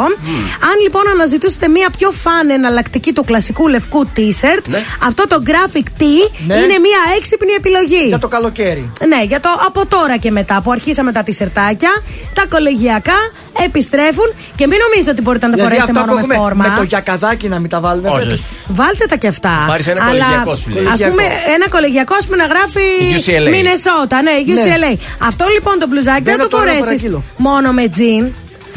[0.70, 4.64] Αν λοιπόν αναζητούσετε μια πιο φαν εναλλακτική του κλασικού λευκού t-shirt,
[5.06, 6.54] αυτό το graphic tee Ναι.
[6.54, 8.04] είναι μια έξυπνη επιλογή.
[8.08, 8.92] Για το καλοκαίρι.
[9.08, 11.92] Ναι, για το από τώρα και μετά που αρχίσαμε τα τισερτάκια,
[12.32, 13.20] τα κολεγιακά
[13.64, 16.44] επιστρέφουν και μην νομίζετε ότι μπορείτε να τα Δηλαδή φορέσετε αυτά που μόνο με έχουμε
[16.48, 16.62] φόρμα.
[16.68, 18.08] με το γιακαδάκι να μην τα βάλουμε.
[18.08, 18.32] Όχι, φέτος.
[18.32, 18.44] όχι.
[18.68, 19.64] Βάλτε τα και αυτά.
[19.66, 20.86] Πάρεις ένα Αλλά, κολεγιακό σου λέει.
[20.94, 21.22] Ας πούμε
[21.54, 22.84] ένα κολεγιακό ας πούμε, να γράφει
[23.18, 23.50] UCLA.
[23.56, 24.92] Μινεσότα, ναι, UCLA.
[25.30, 27.22] Αυτό λοιπόν το μπλουζάκι δεν Μπαίνω το τώρα να φορέσεις παραγγείλω.
[27.36, 28.24] μόνο με τζιν.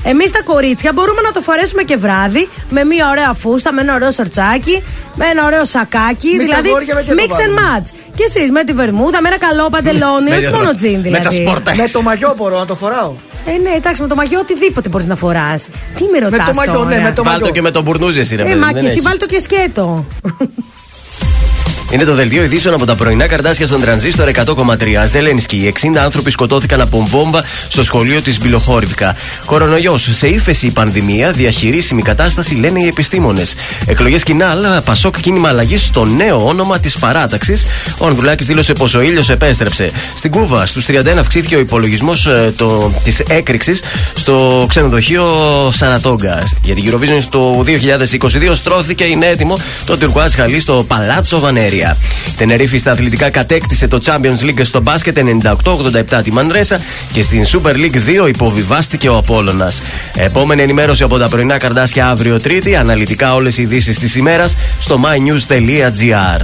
[0.07, 3.93] Εμείς τα κορίτσια μπορούμε να το φορέσουμε και βράδυ με μια ωραία φούστα, με ένα
[3.95, 4.83] ωραίο σορτσάκι,
[5.15, 6.27] με ένα ωραίο σακάκι.
[6.29, 7.61] Εμείς τα δηλαδή αγόρια με τι να το mix and βάλουμε.
[7.79, 7.87] match.
[8.15, 11.09] Και εσείς με τη βερμούδα, με ένα καλό παντελόνι, Με όχι τα- μόνο τζιν δηλαδή.
[11.09, 11.75] με τα σπορτα.
[11.75, 13.13] Με το μαγιό μπορώ να το φοράω.
[13.47, 15.67] Ε, ναι, εντάξει, με το μαγιό οτιδήποτε μπορείς να φοράς.
[15.95, 16.43] Τι με ρωτά.
[16.47, 17.49] το μαγιό, ναι, με το Βάλ το μαγιό.
[17.51, 18.59] και με τον μπουρνούζι, εσύ, ρε Ε, παιδί.
[18.59, 19.03] μα δεν και εσύ έχεις.
[19.03, 20.05] βάλει το και σκέτο.
[21.91, 24.75] Είναι το δελτίο ειδήσεων από τα πρωινά καρτάσια στον τρανζίστορ 100,3.
[25.07, 25.73] Ζελένσκι.
[25.81, 29.15] 60 άνθρωποι σκοτώθηκαν από βόμβα στο σχολείο της Μπιλοχόρυβκα.
[29.45, 30.09] Κορονοϊός.
[30.11, 31.31] Σε ύφεση η πανδημία.
[31.31, 33.55] Διαχειρίσιμη κατάσταση λένε οι επιστήμονες.
[33.85, 34.65] Εκλογές κοινάλ.
[34.85, 37.65] Πασόκ κίνημα αλλαγής στο νέο όνομα της παράταξης.
[37.97, 39.91] Ο Ανδρουλάκης δήλωσε πω ο ήλιος επέστρεψε.
[40.15, 42.27] Στην Κούβα στους 31 αυξήθηκε ο υπολογισμός
[43.03, 43.81] της έκρηξης
[44.13, 45.27] στο ξενοδοχείο
[45.71, 46.43] Σαρατόγκα.
[46.63, 51.97] Για την Eurovision στο 2022 στρώθηκε, είναι έτοιμο το Τουρκουάζ Χαλί στο Παλάτσο Βανέρια.
[52.37, 55.17] Τενερίφη στα αθλητικά κατέκτησε το Champions League στο μπάσκετ
[55.63, 59.81] 98-87 τη Μανρέσα και στην Super League 2 υποβιβάστηκε ο Απόλλωνας.
[60.15, 62.75] Επόμενη ενημέρωση από τα πρωινά καρδάσια αύριο Τρίτη.
[62.75, 66.41] Αναλυτικά όλες οι ειδήσεις της ημέρας στο mynews.gr.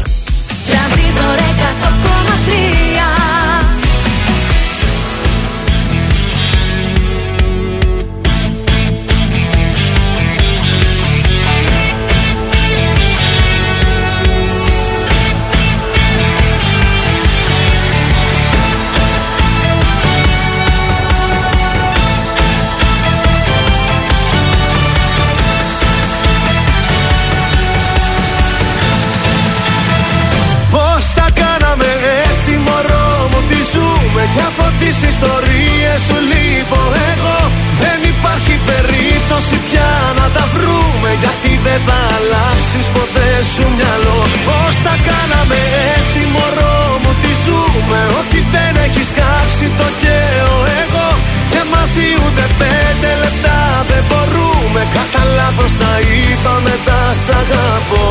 [56.43, 58.05] να είπαμε τα σ' αγαπώ.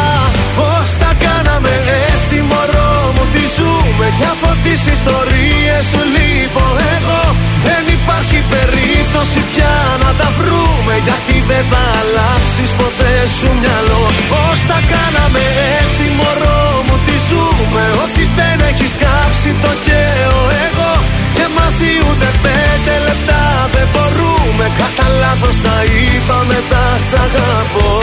[1.55, 1.77] Περνάμε
[2.13, 6.65] έτσι μωρό μου τη ζούμε Κι από τις ιστορίες σου λείπω
[6.95, 7.21] εγώ.
[7.65, 14.03] Δεν υπάρχει περίπτωση πια να τα βρούμε Γιατί δεν θα αλλάξεις ποτέ σου μυαλό.
[14.31, 15.43] Πώς τα κάναμε
[15.79, 20.93] έτσι μωρό μου τη ζούμε Ότι δεν έχεις κάψει το καίω εγώ.
[21.35, 27.93] Και μαζί ούτε πέντε λεπτά δεν μπορούμε Κατά λάθος τα είπα μετά σ' αγαπώ.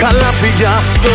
[0.00, 1.08] Καλά πήγε αυτό.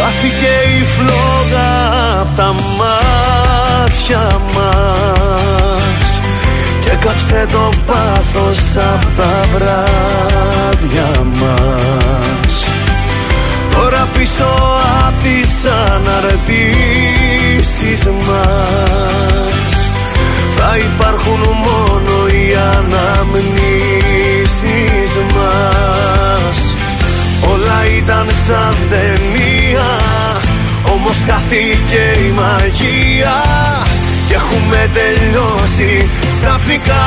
[0.00, 6.20] Χάθηκε η φλόγα απ' τα μάτια μας
[6.80, 12.67] Και κάψε το πάθος απ' τα βράδια μας
[13.74, 14.48] Τώρα πίσω
[15.06, 15.52] απ' τις
[15.94, 16.70] αναρτήσεις
[18.04, 19.76] μας
[20.56, 23.92] Θα υπάρχουν μόνο οι αναμνήσεις
[25.34, 26.58] μας.
[27.52, 29.90] Όλα ήταν σαν ταινία
[30.92, 33.36] Όμως χάθηκε η μαγεία
[34.28, 37.06] Και έχουμε τελειώσει ξαφνικά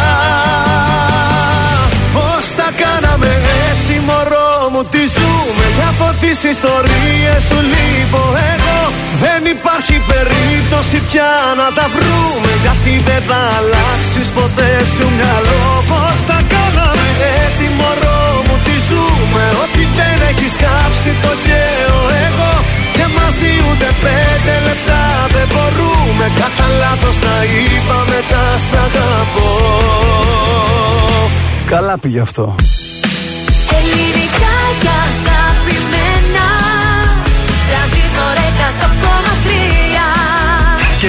[2.13, 3.31] Πώς τα κάναμε
[3.69, 4.50] έτσι μωρό;
[4.81, 8.79] Μου Τι ζούμε και από τις ιστορίες σου λείπω εγώ
[9.23, 15.65] Δεν υπάρχει περίπτωση πια να τα βρούμε Γιατί δεν θα αλλάξεις ποτέ σου μυαλό.
[15.91, 17.07] Πώς τα κάναμε
[17.41, 22.53] έτσι μωρό μου τι ζούμε Ότι δεν έχεις κάψει το καίω εγώ.
[22.95, 25.03] Και μαζί ούτε πέντε λεπτά
[25.35, 29.49] δεν μπορούμε Κατά λάθος τα είπα μετά σ' αγαπώ.
[31.73, 32.55] Καλά πήγε αυτό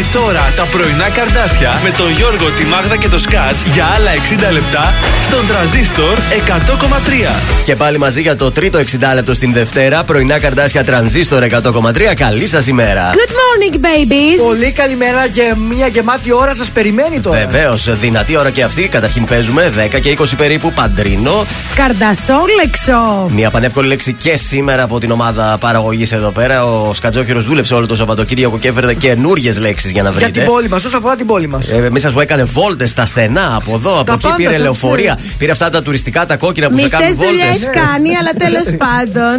[0.02, 3.86] 100,3 Και τώρα τα πρωινά καρδάσια με τον Γιώργο, τη Μάγδα και το Σκάτς για
[3.96, 4.10] άλλα
[4.48, 4.92] 60 λεπτά
[5.26, 7.40] στον τραζίστορ 100,3.
[7.64, 8.82] Και πάλι μαζί για το τρίτο 60
[9.14, 10.04] λεπτό στην Δευτέρα.
[10.04, 12.14] Πρωινά καρδάσια τρανζίστορ 100,3.
[12.14, 13.10] Καλή σας ημέρα.
[13.10, 14.44] Good morning, babies.
[14.46, 17.38] Πολύ καλημέρα και μια γεμάτη ώρα σας περιμένει τώρα.
[17.38, 18.88] Βεβαίως, δυνατή ώρα και αυτή.
[18.88, 21.46] Καταρχήν παίζουμε 10 και 20 περίπου παντρίνο.
[21.74, 23.28] Καρδασόλεξο.
[23.30, 26.64] Μια πανεύκολη λέξη και σήμερα από την ομάδα παραγωγής εδώ πέρα.
[26.64, 30.40] Ο Σκατζόχυρος δούλεψε όλο το Σαββατοκύριακο και έφερε καινούριε λέξεις για να Για βρείτε.
[30.40, 31.70] την πόλη μας, όσον αφορά την πόλη μας.
[31.70, 34.50] Ε, Μη σας πω, έκανε βόλτες στα στενά από εδώ, από Τα εκεί πάντα, πήρε
[34.50, 35.18] τα- λεωφορεία.
[35.38, 37.68] Πήρε αυτά τα τουριστικά, τα κόκκινα που σε Μισές κάνουν δουλειές βόλτες.
[37.90, 39.36] κάνει, αλλά τέλος πάντων.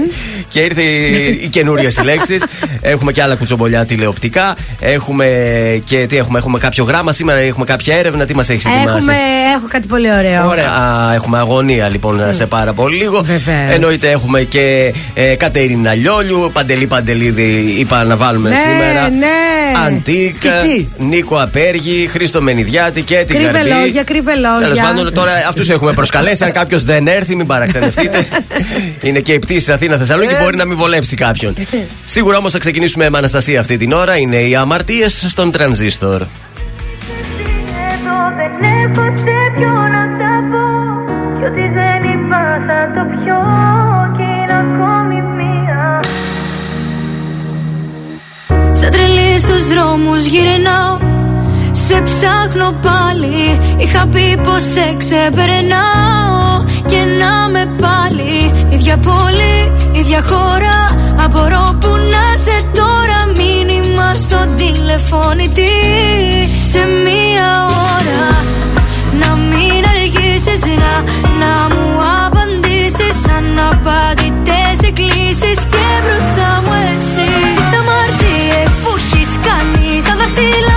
[0.50, 2.44] Και ήρθε οι, οι καινούριες λέξεις.
[2.82, 4.56] έχουμε και άλλα κουτσομπολιά τηλεοπτικά.
[4.80, 5.26] Έχουμε
[5.86, 8.26] και τι έχουμε, έχουμε κάποιο γράμμα σήμερα, έχουμε κάποια έρευνα.
[8.26, 9.16] Τι μας έχεις ετοιμάσει; Έχουμε,
[9.58, 10.50] έχω κάτι πολύ ωραίο.
[10.50, 13.22] Α, έχουμε αγωνία λοιπόν σε πάρα πολύ λίγο.
[13.24, 13.72] Βεβαίως.
[13.72, 19.10] Εννοείται έχουμε και ε, Κατερίνα Λιόλιου, Παντελή Παντελίδη, είπα να βάλουμε Ναι, σήμερα.
[19.10, 19.28] ναι.
[19.86, 20.68] Αντίκ, Τι,
[20.98, 23.70] τι; Νίκο Απέργη, Χρήστο Μενιδιάτη και την Κρύβε Γαρμπή.
[23.70, 24.60] λόγια, κρύβε λόγια.
[24.60, 26.44] Τέλος πάντων, τώρα αυτούς έχουμε προσκαλέσει.
[26.44, 28.28] Αν κάποιος δεν έρθει, μην παραξενευτείτε.
[29.08, 31.56] Είναι και η πτήση Αθήνα Θεσσαλονίκη, μπορεί να μην βολέψει κάποιον.
[32.06, 34.18] Σίγουρα όμως θα ξεκινήσουμε με Αναστασία αυτή την ώρα.
[34.18, 36.22] Είναι οι αμαρτίες στον τρανζίστορ.
[37.94, 39.93] Εδώ δεν έχω σε ποιο
[49.44, 50.98] στους δρόμους γυρνάω.
[51.72, 53.60] Σε ψάχνω πάλι.
[53.78, 56.64] Είχα πει πως σε ξεπερνάω.
[56.86, 58.52] Και να με πάλι.
[58.70, 59.58] Ίδια πόλη,
[59.92, 60.78] ίδια χώρα.
[61.26, 63.20] Απορώ που να σε τώρα.
[63.36, 65.74] Μήνυμα στο τηλεφώνητη
[66.72, 67.50] Σε μία
[67.96, 68.26] ώρα.
[69.20, 70.94] Να μην αργήσεις να,
[71.40, 72.02] να μου
[80.36, 80.73] κάνει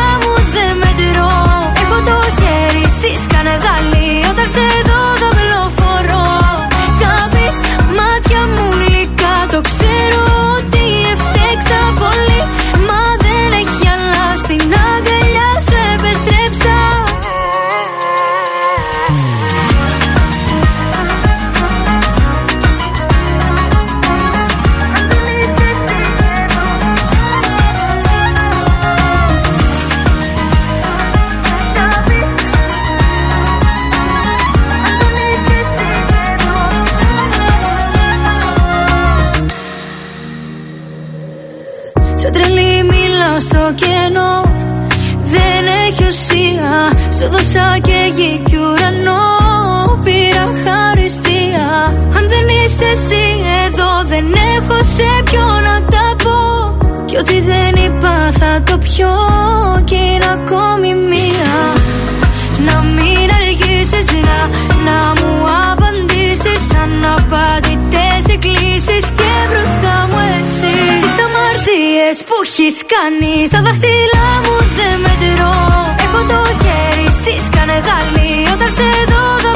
[42.20, 44.34] Σε τρελή μιλάω στο κενό.
[45.22, 46.72] Δεν έχει ουσία.
[47.16, 49.24] Σου δώσα και γη κι ουρανό.
[50.04, 51.66] Πήρα χαριστία.
[52.16, 53.24] Αν δεν είσαι εσύ
[53.66, 54.26] εδώ Δεν
[54.56, 56.38] έχω σε ποιο να τα πω.
[57.04, 59.14] Κι ό,τι δεν είπα θα το πιω.
[59.84, 61.54] Κι είναι ακόμη μία.
[62.66, 64.38] Να μην αργήσεις να,
[64.86, 65.32] να μου
[65.72, 66.62] απαντήσεις.
[66.82, 67.25] Αναπαντητές
[72.46, 73.46] έχεις κάνει.
[73.46, 75.54] Στα δάχτυλά μου δεν μετρώ.
[76.04, 79.55] Έχω το χέρι στη σκανεδάλη Όταν σε δω θα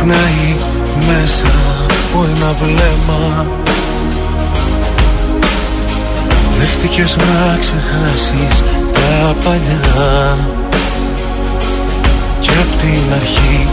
[0.00, 0.56] Ξυπνάει
[1.06, 1.52] μέσα
[1.90, 3.46] από ένα βλέμμα.
[6.58, 10.36] Δέχτηκες να ξεχάσεις τα παλιά.
[12.40, 13.66] Και απ' την αρχή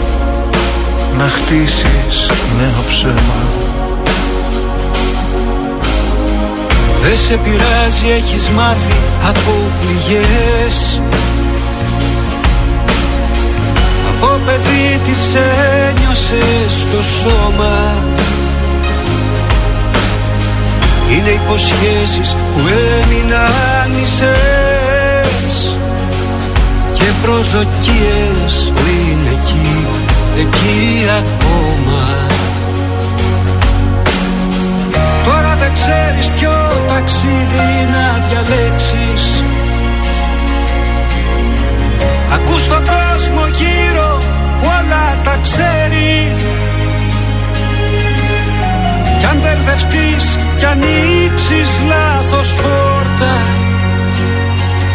[1.18, 3.40] να χτίσεις νέο ψέμα.
[7.02, 8.96] Δεν σε πειράζει, έχεις μάθει
[9.28, 11.00] από πληγές
[14.20, 17.94] Από παιδί τις ένιωσες στο σώμα.
[21.10, 22.60] Είναι υποσχέσεις που
[23.02, 25.76] έμειναν μισές
[26.92, 29.86] Και προσδοκίες που είναι εκεί,
[30.38, 32.26] εκεί ακόμα.
[35.24, 36.50] Τώρα δεν ξέρεις ποιο
[36.88, 39.42] ταξίδι να διαλέξεις.
[42.32, 44.07] Ακούς τον κόσμο γύρω που
[44.62, 46.32] όλα τα ξέρει.
[49.18, 53.34] Κι αν μπερδευτείς κι ανοίξεις λάθος πόρτα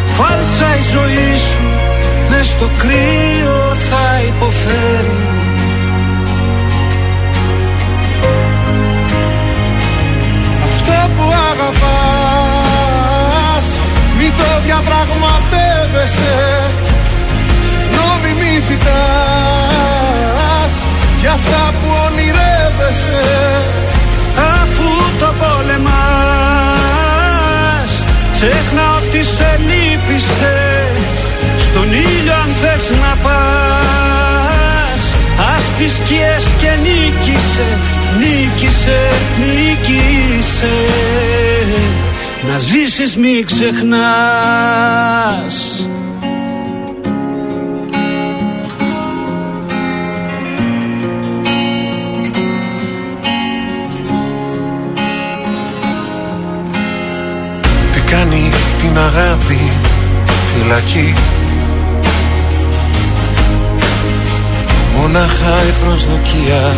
[0.08, 1.68] Φάλτσα η ζωή σου
[2.30, 5.22] μες στο κρύο θα υποφέρει
[10.64, 12.84] Αυτό που αγαπάς
[14.18, 16.36] Μη το διαπραγματεύεσαι.
[16.44, 16.83] Συγγνώμη μη
[18.68, 20.24] ζητάς
[21.20, 23.24] Για αυτά που ονειρεύεσαι.
[24.62, 26.32] Αφού το πολεμάς
[28.34, 30.98] Ξέχνα ότι σε λύπησες.
[31.58, 35.02] Στον ήλιο αν θες να πας
[35.56, 37.70] Ας τις σκιές και νίκησε
[38.20, 39.02] Νίκησε,
[39.40, 40.76] νίκησε.
[42.50, 43.94] Να ζήσεις μη ξεχνάς
[58.94, 59.72] την αγάπη
[60.54, 61.14] φυλακή.
[64.98, 66.74] Μονάχα η προσδοκία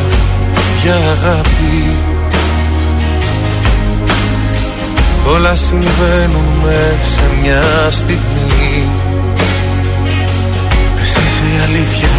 [0.83, 1.95] για αγάπη.
[5.27, 7.61] Όλα συμβαίνουν μες σε μια
[7.91, 8.83] στιγμή.
[11.01, 12.13] Εσύ είσαι η αλήθεια.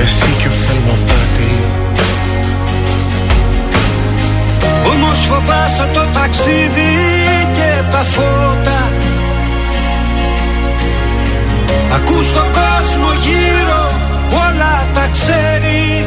[0.00, 1.87] Εσύ και ο θερμοπάτη
[5.00, 6.92] Όμως φοβάσαι το ταξίδι
[7.52, 8.92] και τα φώτα.
[11.94, 13.82] Ακούς τον κόσμο γύρω
[14.32, 16.04] όλα τα ξέρει.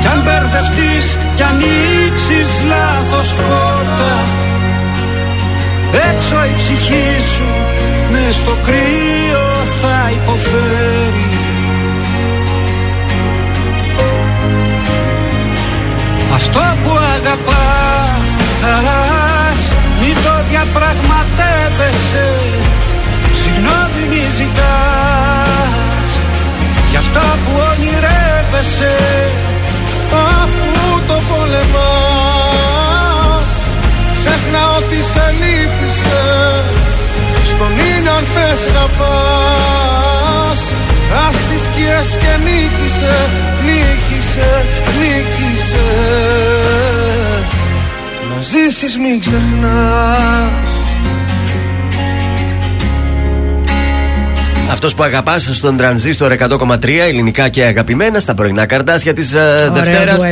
[0.00, 4.14] Κι αν μπερδευτείς κι ανοίξεις λάθος πόρτα.
[6.10, 7.48] Έξω η ψυχή σου
[8.10, 9.46] μες στο κρύο
[9.80, 11.29] θα υποφέρει
[16.52, 18.30] Αυτό που αγαπάς
[20.00, 22.28] Μην το διαπραγματεύεσαι.
[23.42, 26.10] Συγγνώμη μη ζητάς
[26.90, 28.96] Για αυτά που ονειρεύεσαι.
[30.12, 30.72] Αφού
[31.06, 32.70] το πολεμάς
[34.12, 36.64] Ξέχνα ότι σε λύπησες.
[37.44, 40.62] Στον ήλιο αν θες να πας
[41.28, 43.16] Ας τις σκιές και νίκησε
[43.64, 44.50] Νίκησε,
[44.98, 45.59] νίκησε
[48.34, 50.70] Να ζήσεις μην ξεχνάς
[54.70, 60.22] Αυτός που αγαπάς στον τρανζίστορ 100,3 ελληνικά και αγαπημένα στα πρωινά καρτάσια της uh, Δευτέρας.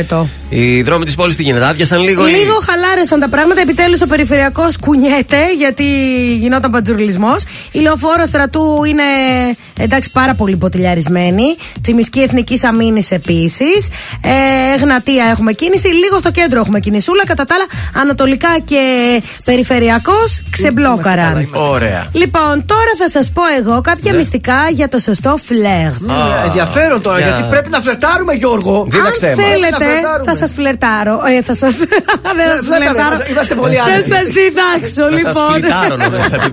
[0.49, 0.65] Ντουέτο.
[0.65, 2.27] Οι δρόμοι της πόλης τι γίνεται, άδειασαν λίγο.
[2.27, 3.61] ή- Λίγο χαλάρωσαν τα πράγματα.
[3.61, 5.83] Επιτέλους ο περιφερειακός κουνιέται γιατί
[6.39, 7.43] γινόταν παντζουρλισμός.
[7.71, 9.03] Η λεωφόρο στρατού είναι
[9.79, 11.43] εντάξει πάρα πολύ ποτηλιαρισμένη.
[11.81, 13.87] Τσιμισκή Εθνική Αμήνης επίσης.
[14.21, 15.87] Ε, Εγνατία έχουμε κίνηση.
[15.87, 17.25] Λίγο στο κέντρο έχουμε κινησούλα.
[17.25, 17.65] Κατά τα άλλα,
[18.03, 18.81] ανατολικά και
[19.45, 21.49] περιφερειακός ξεμπλόκαραν.
[21.53, 22.07] Ωραία.
[22.11, 24.17] Λοιπόν, τώρα θα σας πω εγώ κάποια Ναι.
[24.17, 26.01] ουσιαστικά για το σωστό φλερτ.
[26.09, 27.27] Ε, Ενδιαφέρον τώρα, Για.
[27.27, 28.79] γιατί πρέπει να φλερτάρουμε, Γιώργο.
[28.81, 29.45] Αν Δίδαξέ μας.
[29.45, 30.31] θέλετε, Να φλερτάρουμε.
[30.31, 31.15] θα σας φλερτάρω.
[31.37, 31.67] Ε, θα σα.
[32.39, 33.05] Δεν θα σας φλερτάρε, φλερτάρω.
[33.07, 34.09] είμαστε- είμαστε πολύ Θα άνετοι.
[34.13, 35.53] σας διδάξω, Θα σας λοιπόν.
[35.53, 36.37] φλιτάρω, νομίζω, θα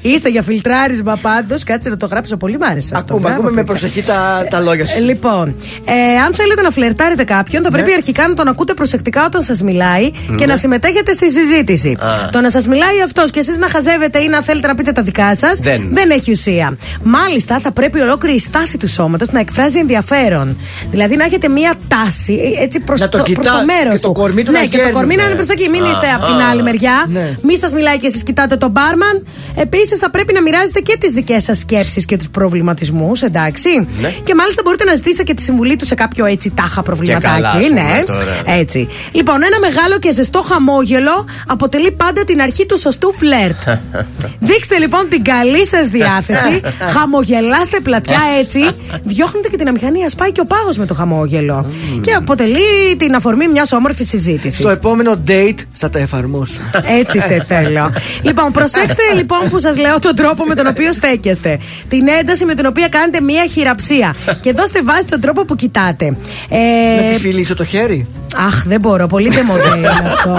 [0.00, 0.08] πει.
[0.10, 1.64] Είστε για φιλτράρισμα πάντως.
[1.64, 2.36] Κάτσε να το γράψω.
[2.36, 2.90] Πολύ μ' άρεσε.
[2.94, 3.14] αυτό.
[3.14, 3.72] Ακούμε, Μπράβο, ακούμε με παιδιά.
[3.80, 5.04] προσοχή τα, τα λόγια Ε, σου.
[5.04, 5.46] Λοιπόν,
[5.84, 9.62] ε, αν θέλετε να φλερτάρετε κάποιον, θα πρέπει αρχικά να τον ακούτε προσεκτικά όταν σας
[9.62, 11.96] μιλάει και να συμμετέχετε στη συζήτηση.
[12.00, 12.28] Α.
[12.32, 15.02] Το να σας μιλάει αυτός και εσείς να χαζεύετε ή να θέλετε να πείτε τα
[15.02, 16.10] δικά σας Δεν.
[16.10, 16.76] έχει ουσία.
[17.02, 20.58] Μάλιστα, θα πρέπει ολόκληρη η στάση του σώματος να εκφράζει ενδιαφέρον.
[20.90, 23.94] Δηλαδή να έχετε μία τάση ε, έτσι προς Να το το, προς κοιτά- το μέρος
[23.94, 24.92] και το κορμί του ναι, να και το γέρνει.
[24.92, 25.68] κορμί να είναι προς τα εκεί.
[25.68, 27.06] Μην Α, είστε από την α, άλλη μεριά.
[27.08, 27.36] ναι.
[27.42, 29.26] Μη σας μιλάει και εσείς κοιτάτε τον μπάρμαν.
[29.54, 33.68] Επίσης, θα πρέπει να μοιράζετε και τις δικές σας σκέψεις και τους προβληματισμούς, εντάξει.
[34.00, 34.08] Ναι.
[34.24, 37.34] Και μάλιστα μπορείτε να ζητήσετε και τη συμβουλή του σε κάποιο έτσι τάχα προβληματάκι.
[37.34, 38.42] καλά, ας πούμε, ναι, τώρα.
[38.58, 38.88] έτσι.
[39.12, 43.62] Λοιπόν, ένα μεγάλο και ζεστό χαμόγελο αποτελεί πάντα την αρχή του σωστού φλερτ.
[44.48, 46.60] Δείξτε λοιπόν την καλή σας διάθεση.
[46.94, 48.68] χαμογελάστε πλατιά έτσι.
[49.12, 50.08] Διώχνετε και την αμηχανία.
[50.08, 51.66] Σπάει και ο πάγος με το χαμόγελο.
[52.00, 54.58] Και αποτελεί την αφορμή μιας όμορφης συζήτησης.
[54.58, 56.60] Στο επόμενο date θα τα εφαρμόσω.
[57.00, 57.92] Έτσι σε θέλω.
[58.22, 61.58] λοιπόν, προσέξτε λοιπόν που σας λέω τον τρόπο με τον οποίο στέκεστε.
[61.88, 64.14] Την ένταση με την οποία κάνετε μία χειραψία.
[64.40, 66.16] και δώστε βάση τον τρόπο που κοιτάτε.
[66.48, 68.06] Ε, Να τη φιλήσω το χέρι;
[68.36, 69.06] Αχ, δεν μπορώ.
[69.06, 70.30] Πολύ ντεμοντέ είναι αυτό.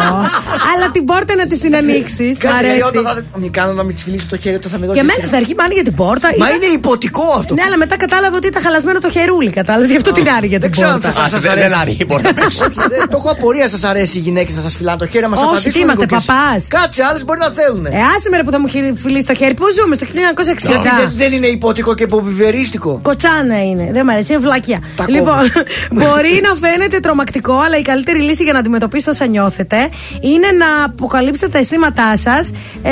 [0.75, 2.37] Αλλά την πόρτα να της την ανοίξεις.
[2.37, 2.97] Μ' Κάτσε, γιατί αρέσει.
[2.97, 4.97] όταν θα μη κάνω να μην της φιλήσω το χέρι, όταν θα με δώσει.
[4.97, 5.27] Και εμένα χέρι.
[5.27, 6.27] στην αρχή μ' άνοιγε την πόρτα.
[6.39, 7.53] Μα Είδα- είναι υποτικό αυτό.
[7.53, 9.49] Ναι, αλλά μετά κατάλαβε ότι ήταν χαλασμένο το χερούλι.
[9.49, 11.11] Κατάλαβες, γι' αυτό την άνοιγε την Δεν ξέρω αν πόρτα.
[11.11, 11.67] σας- Α, σας δεν- αρέσει.
[11.67, 12.63] δεν άνοιγε η πόρτα απ' έξω.
[12.69, 15.29] Όχι, δεν- Το έχω απορία, σας αρέσει οι γυναίκες να σας φυλάνε το χέρι, να
[15.29, 15.71] μα Όχι, απαντήσουν.
[15.71, 16.25] τι είμαστε, λίγο κι εσείς.
[16.27, 16.61] παπάς.
[16.67, 17.85] Κάτσε, άλλε μπορεί να θέλουν.
[17.85, 19.53] Ε, άσε με ρε που θα μου χει- φιλήσει το χέρι.
[19.59, 20.69] Πού ζούμε, στο 1960.
[20.83, 22.99] Γιατί δεν- δεν είναι υποτικό και υποβιβερίστικο.
[23.03, 23.85] Κοτσάνα είναι.
[23.95, 24.79] Δεν μ' αρέσει, είναι βλακία.
[24.95, 25.41] Τα Λοιπόν,
[25.99, 29.77] μπορεί να φαίνεται τρομακτικό, αλλά η καλύτερη λύση για να αντιμετωπίσετε όσα νιώθετε
[30.21, 32.49] είναι να αποκαλύψετε τα αισθήματά σας,
[32.83, 32.91] ε,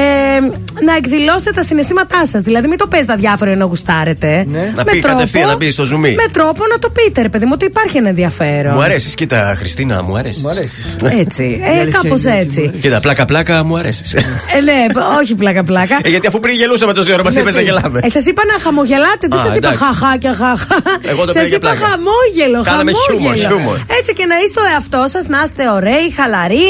[0.85, 2.41] να εκδηλώσετε τα συναισθήματά σας.
[2.43, 4.45] Δηλαδή, μην το παίζετε αδιάφορο ενώ γουστάρετε.
[4.47, 4.71] Ναι.
[4.75, 6.13] Να πει κατευθείαν, να πει στο ζουμί.
[6.15, 8.73] Με τρόπο να το πείτε, ρε παιδί μου, ότι υπάρχει ένα ενδιαφέρον.
[8.73, 10.95] Μου αρέσεις, κοίτα, Χριστίνα, μου αρέσεις; Μου αρέσεις.
[11.19, 11.43] Έτσι.
[11.43, 12.71] Η Ε, αλήθεια κάπως είναι ότι έτσι.
[12.81, 14.13] Κοίτα, πλάκα-πλάκα μου αρέσεις.
[14.13, 14.19] Ε,
[14.63, 14.85] ναι,
[15.19, 15.99] όχι πλάκα-πλάκα.
[16.03, 17.65] Ε, γιατί αφού πριν γελούσαμε τόση ώρα, μας Ναι, είπες να τι.
[17.65, 17.99] γελάμε.
[18.03, 19.83] Ε, σας είπα να χαμογελάτε, δεν Α, σας είπα εντάξει.
[19.83, 20.75] χαχά και χαχά.
[21.11, 21.85] Εγώ το Σας πήρα για είπα πλάκα.
[21.87, 23.35] χαμόγελο, Κάναμε χαμόγελο.
[23.35, 23.77] χιούμορ, χιούμορ.
[23.99, 26.67] Έτσι και να είστε ο εαυτό σας, να είστε ωραίοι, χαλαροί,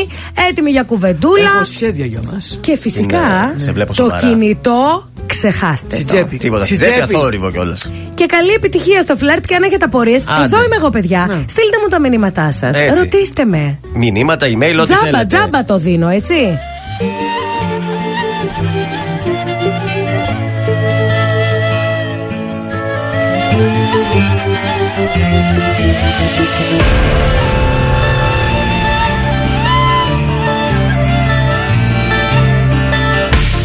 [0.50, 1.52] έτοιμοι για κουβεντούλα.
[1.56, 2.58] Έχω σχέδια για μας.
[2.62, 3.26] Και φυσικά
[3.56, 4.20] Ναι, σε βλέπω το σοβαρά.
[4.28, 5.96] κινητό ξεχάστε.
[5.96, 6.14] Στην το.
[6.14, 6.38] τσέπη.
[6.38, 6.66] Τίποτα.
[6.66, 7.14] Στη Δεν τσέπη.
[7.14, 7.92] θόρυβο κιόλας.
[8.14, 10.44] Και καλή επιτυχία στο φλερτ και αν έχετε απορίες, Άντε.
[10.46, 11.22] εδώ είμαι εγώ, παιδιά.
[11.54, 12.78] Στείλτε μου τα μηνύματά σας.
[12.80, 13.02] Έτσι.
[13.04, 13.80] Ρωτήστε με.
[13.94, 15.26] Μηνύματα, email, ό,τι Τζάμπα, θέλετε.
[15.26, 16.58] τζάμπα το δίνω, έτσι.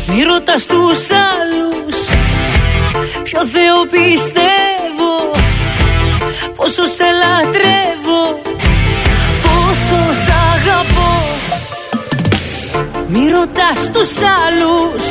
[0.08, 1.96] Μη ρωτάς τους άλλους
[3.22, 5.30] Ποιο Θεό πιστεύω
[6.56, 8.51] Πόσο σε λατρεύω
[9.92, 11.12] Πόσο σ' αγαπώ.
[13.08, 14.12] Μη ρωτάς τους
[14.44, 15.04] άλλους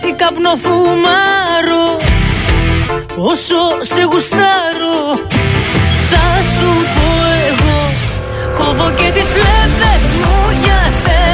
[0.00, 1.86] Τι καπνό φουμάρω
[3.16, 4.98] Πόσο σε γουστάρω.
[6.10, 7.08] Θα σου πω
[7.48, 7.78] εγώ
[8.58, 11.33] Κόβω και τις φλέβες μου για σένα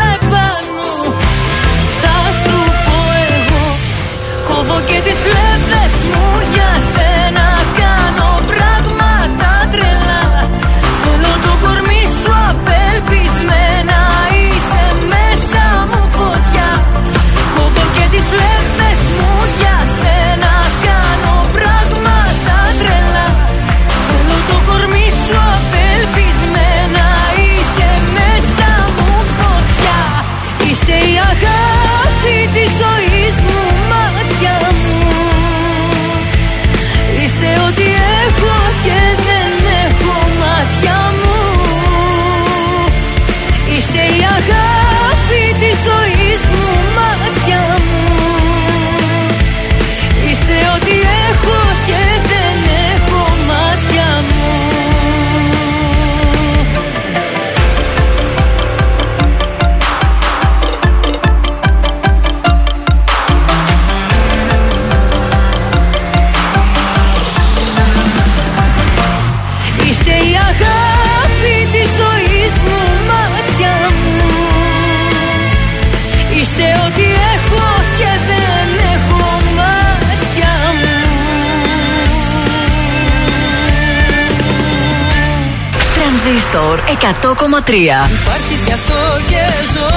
[86.71, 88.09] Τρανζίστορ 100,3.
[88.21, 88.99] Υπάρχεις γι' αυτό
[89.29, 89.43] και
[89.73, 89.89] ζω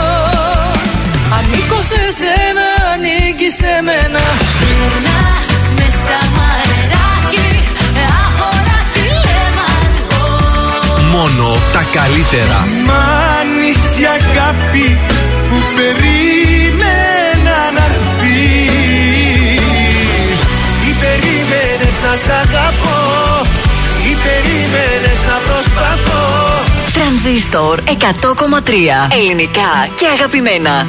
[1.36, 4.22] Ανήκω σε σένα, ανήκει σε μένα
[4.68, 5.18] Λούνα
[5.76, 7.50] μέσα μαρεράκι
[8.22, 10.28] Άχωρα τη λέμε αργό
[11.14, 12.58] Μόνο τα καλύτερα.
[12.86, 13.62] Μ'
[14.00, 14.98] η αγάπη
[15.48, 18.42] που περίμενα να έρθει
[20.88, 23.00] Ή περίμενες να σ' αγαπώ
[24.10, 24.93] Ή περίμενες να προσπαθώ
[27.24, 27.90] Τρανζίστορ 100,3.
[29.18, 30.86] Ελληνικά και αγαπημένα.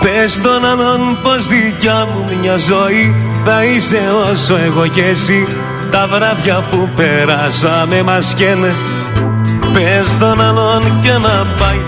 [0.00, 4.00] Πες τον άλλον πως δικιά μου μια ζωή Θα είσαι
[4.30, 5.46] όσο εγώ και εσύ.
[5.90, 8.74] Τα βράδια που περάσαμε μας καίνε.
[9.72, 11.84] Πες τον άλλον και να πάει.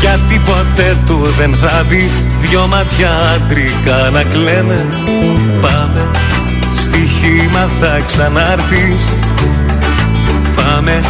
[0.00, 2.10] Γιατί ποτέ του δεν θα δει.
[2.40, 4.86] Δυο μάτια άντρικα να κλαίνε.
[5.60, 6.10] Πάμε
[6.74, 9.00] στοίχημα θα ξανάρθεις.
[10.56, 11.00] Πάμε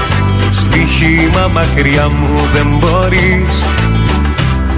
[0.51, 3.53] στοίχημα μακριά μου δεν μπορείς.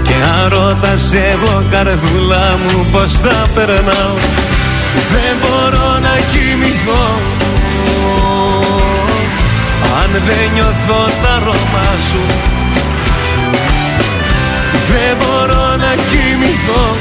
[0.03, 4.15] Και αν ρωτάς εγώ καρδούλα μου πως θα περνάω
[5.11, 7.05] Δεν μπορώ να κοιμηθώ.
[10.01, 12.21] Αν δεν νιώθω τα αρώμα σου
[14.89, 16.95] Δεν μπορώ να κοιμηθώ.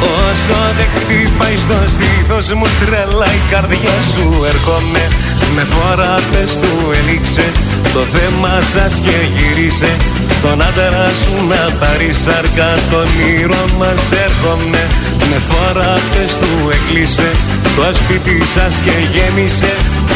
[0.00, 4.44] Όσο δεν χτυπάει στο στήθος μου τρελά η καρδιά σου.
[4.44, 5.08] Έρχομαι
[5.54, 7.46] με φορά πες του έληξε.
[7.92, 9.96] Το θέμα σας και γύρισε.
[10.30, 14.82] Στον άντρα σου να πάρει σάρκα Το όνειρο μας έρχομαι.
[15.30, 17.30] Με φορά πες του έκλεισε.
[17.76, 19.72] Το σπίτι σας και γέμισε.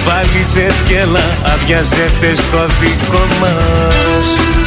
[0.06, 4.65] Βάλιτσες και έλα αδειάζετε στο δικό μας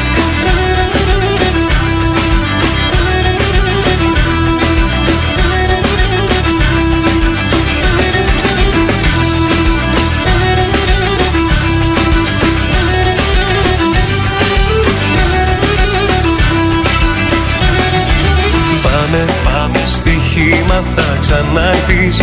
[20.39, 22.17] στοίχημα θα ξανάρθεις.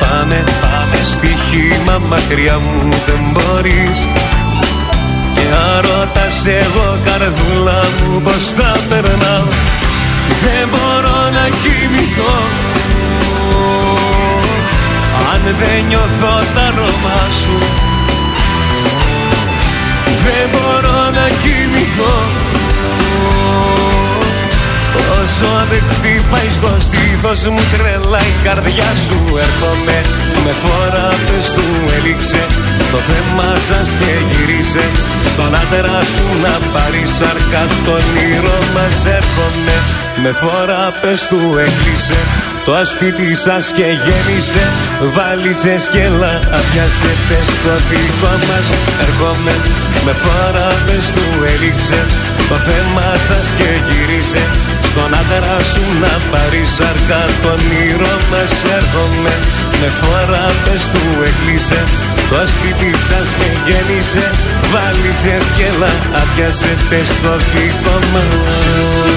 [0.00, 3.98] Πάμε, πάμε στοίχημα μακριά μου δεν μπορείς.
[5.34, 9.46] Και αν ρωτάς εγώ καρδούλα μου πως θα περνάω
[10.42, 12.36] Δεν μπορώ να κοιμηθώ.
[15.32, 17.58] Αν δεν νιώθω τα αρώμα σου
[20.24, 22.37] Δεν μπορώ να κοιμηθώ
[25.40, 29.18] Όσο δεν χτυπάει στο στήθος μου τρελά η καρδιά σου.
[29.46, 29.98] Έρχομαι
[30.44, 31.66] με φορά πες του
[31.96, 32.42] έληξε.
[32.92, 34.84] Το θέμα σας και γυρίσε
[35.30, 39.76] Στον άντρα σου να πάρει σαρκά Το όνειρο μας έρχομαι.
[40.22, 42.20] Με φορά πες του έκλεισε.
[42.64, 44.64] Το ασπίτι σας και γέμισε.
[45.14, 48.66] Βάλιτσες και λαπιάσετε στο δικό μας.
[49.06, 49.54] Έρχομαι
[50.04, 52.00] με φορά πες του έληξε.
[52.50, 54.42] Το θέμα σας και γύρισε
[54.98, 59.34] στον άντρα σου να πάρεις σαρκά Το όνειρο μας έρχομαι.
[59.80, 61.82] Με φορά πες του έκλεισε.
[62.30, 64.24] Το σπίτι σας και γέννησε.
[64.72, 69.07] Βάλιτσες και λαπιάσετε στο δικό μας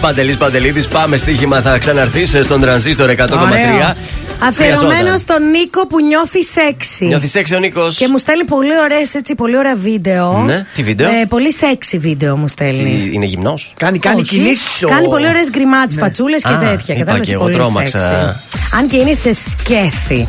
[0.00, 1.60] Παντελής Παντελίδης, πάμε στοίχημα.
[1.60, 3.94] Θα ξαναρθείς στον τρανζίστορ 100,3.
[4.40, 7.04] Αφιερωμένος στον Νίκο που νιώθει σεξι.
[7.06, 7.96] Νιώθεις σεξι ο Νίκος.
[7.96, 10.42] Και μου στέλνει πολύ ωραίες, έτσι, πολύ ωραία βίντεο.
[10.46, 12.82] Ναι, τι βίντεο; Ε, πολύ σεξι βίντεο μου στέλνει.
[13.08, 14.28] Τι, είναι γυμνός; Κάνει, κάνει Όχι.
[14.36, 16.02] κινήσεις ο- Κάνει πολύ ωραίες γκριμάτσε, Ναι.
[16.02, 16.94] φατσούλες και Α, τέτοια.
[16.94, 17.98] είπα Κατάλαβες, και εγώ, πολύ τρόμαξα.
[17.98, 18.74] σεξι.
[18.78, 20.26] Αν και είναι σε σκέφη.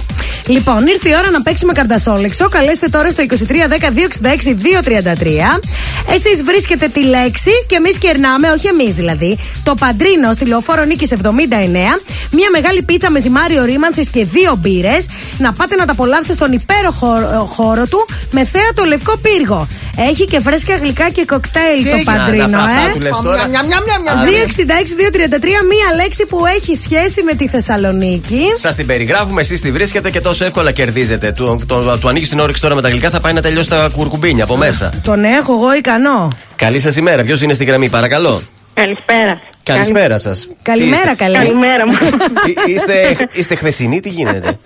[0.49, 2.49] Λοιπόν, ήρθε η ώρα να παίξουμε καρτασόλεξο.
[2.49, 3.35] Καλέστε τώρα στο 2310-266-233.
[6.15, 11.11] Εσείς βρίσκετε τη λέξη και εμείς κερνάμε, όχι εμείς δηλαδή, το παντρίνο στη λεωφόρο Νίκης
[11.11, 11.17] 79.
[12.31, 15.05] Μια μεγάλη πίτσα με ζυμάριο ρήμανση και δύο μπύρες.
[15.37, 19.67] Να πάτε να τα απολαύσετε στον υπέροχο χώρο- χώρο του με θέα το λευκό πύργο.
[20.09, 22.93] Έχει και φρέσκα γλυκά και κοκτέιλ το έγινε; παντρίνο, Να, να, αυτά ε.
[22.93, 23.47] του λες τώρα.
[23.47, 24.17] Μιαμ, μιαμ, μιαμ, μιαμ.
[24.45, 28.41] 266-233, μία λέξη που έχει σχέση με τη Θεσσαλονίκη.
[28.55, 31.31] Σας την περιγράφουμε, εσείς τη βρίσκετε και τόσο εύκολα κερδίζετε.
[31.31, 33.89] Του, το, του ανοίγει την όρεξη τώρα με τα γλυκά, θα πάει να τελειώσει τα
[33.95, 34.93] κουρκουμπίνια από μέσα.
[35.03, 36.27] Τον έχω εγώ ικανό.
[36.55, 37.23] Καλή σας ημέρα.
[37.23, 38.41] Ποιος είναι στη γραμμή, παρακαλώ.
[38.73, 39.41] Καλησπέρα.
[39.63, 40.47] Καλησπέρα σας.
[40.61, 41.35] Καλημέρα, καλή.
[41.35, 41.93] Καλημέρα μου.
[42.67, 44.57] Είστε, είστε χθεσινοί, τι γίνεται;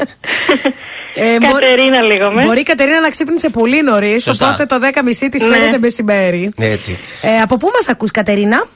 [1.15, 2.43] Ε, μπορεί- Κατερίνα λέγομαι.
[2.45, 4.45] Μπορεί η Κατερίνα να ξύπνησε πολύ νωρίς, Σωστά.
[4.47, 5.55] οπότε το 10.30 της Ναι.
[5.55, 6.51] φαίνεται μεσημέρι.
[6.57, 6.97] Έτσι.
[7.21, 8.67] Ε, από πού μας ακούς Κατερίνα;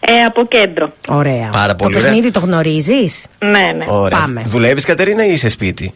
[0.00, 0.92] Ε, από κέντρο.
[1.08, 1.48] Ωραία.
[1.52, 2.10] Πάρα πολύ Το ωραία.
[2.10, 3.84] παιχνίδι το γνωρίζεις; Ναι, ναι.
[3.86, 4.18] Ωραία.
[4.18, 4.42] Πάμε.
[4.46, 5.94] Δουλεύεις, Κατερίνα, ή είσαι σπίτι;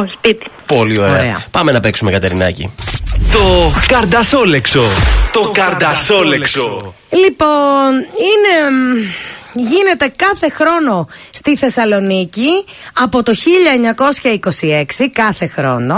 [0.00, 0.46] Όχι, σπίτι.
[0.66, 1.10] Πολύ ωραία.
[1.10, 1.44] Ωραία.
[1.50, 2.74] Πάμε να παίξουμε, Κατερινάκη.
[3.32, 4.84] Το καρντασόλεξο.
[5.32, 6.94] Το καρντασόλεξο.
[7.10, 8.70] Λοιπόν, είναι.
[8.70, 8.96] μ,
[9.56, 12.48] Γίνεται κάθε χρόνο στη Θεσσαλονίκη
[12.92, 15.94] από το 1926 κάθε χρόνο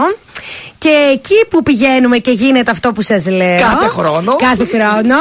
[0.78, 5.16] και εκεί που πηγαίνουμε και γίνεται αυτό που σας λέω Κάθε χρόνο; Κάθε χρόνο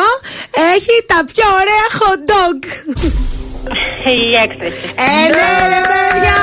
[0.76, 2.94] Έχει τα πιο ωραία hot dog
[4.06, 4.86] Η έκθεση.
[4.96, 6.38] Ε, ναι, ρε παιδιά!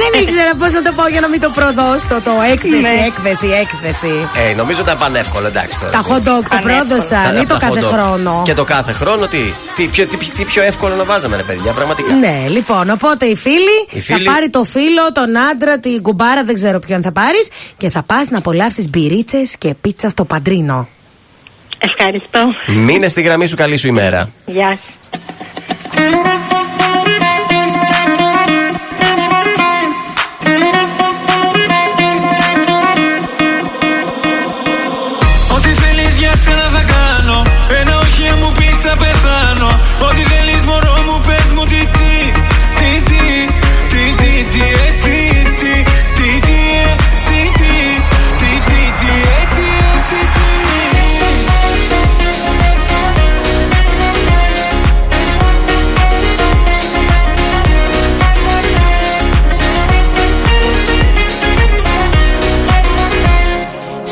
[0.00, 2.14] Δεν ήξερα πώς να το πω για να μην το προδώσω.
[2.24, 3.04] Το έκθεση, Ναι.
[3.06, 4.12] έκθεση, έκθεση.
[4.50, 5.90] Ε, νομίζω ήταν πανεύκολο, εντάξει τώρα.
[5.90, 7.88] Τα hot dog το πρόδωσαν Τα- ή από το τα κάθε hot dog.
[7.92, 8.42] χρόνο.
[8.44, 9.38] Και το κάθε χρόνο τι.
[9.76, 12.12] Τι, πιο, τι, τι πιο εύκολο να βάζαμε, ρε παιδιά, πραγματικά.
[12.12, 16.44] Ναι, λοιπόν, οπότε η φίλη, Η φίλη- θα πάρει το φίλο, τον άντρα, την κουμπάρα,
[16.44, 20.88] δεν ξέρω ποιον θα πάρεις και θα πας να απολαύσεις μπυρίτσες και πίτσα στο παντρίνο.
[21.78, 22.40] Ευχαριστώ.
[22.66, 24.28] Μείνε στη γραμμή σου, καλή σου ημέρα.
[24.46, 24.78] Γεια
[26.10, 26.14] σας.
[26.14, 26.35] Ό,τι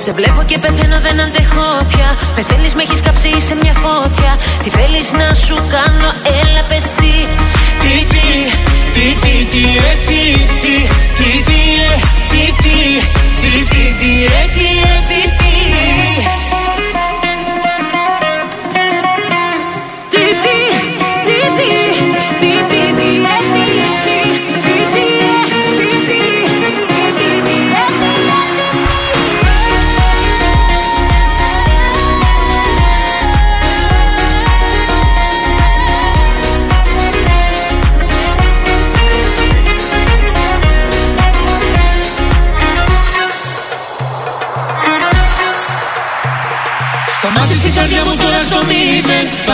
[0.05, 2.09] Σε βλέπω και πεθαίνω, δεν αντέχω πια.
[2.37, 4.33] Με στέλνει, με έχει κάψει σε μια φώτια.
[4.63, 6.09] Τι θέλει να σου κάνω,
[6.41, 7.15] έλα πε τι.
[7.83, 8.27] Τι, τι,
[8.95, 10.23] τι, τι, τι, ε, τι,
[10.63, 10.75] τι,
[11.19, 11.95] τι, τι, ε,
[12.31, 12.79] τι, τι,
[13.41, 14.64] τι, τι, τι, ε, τι, ε, τι,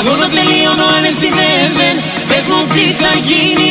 [0.02, 1.96] Παγώνω τελείωνω αν εσύ δεν δεν.
[2.28, 3.69] Πες μου τι θα γίνει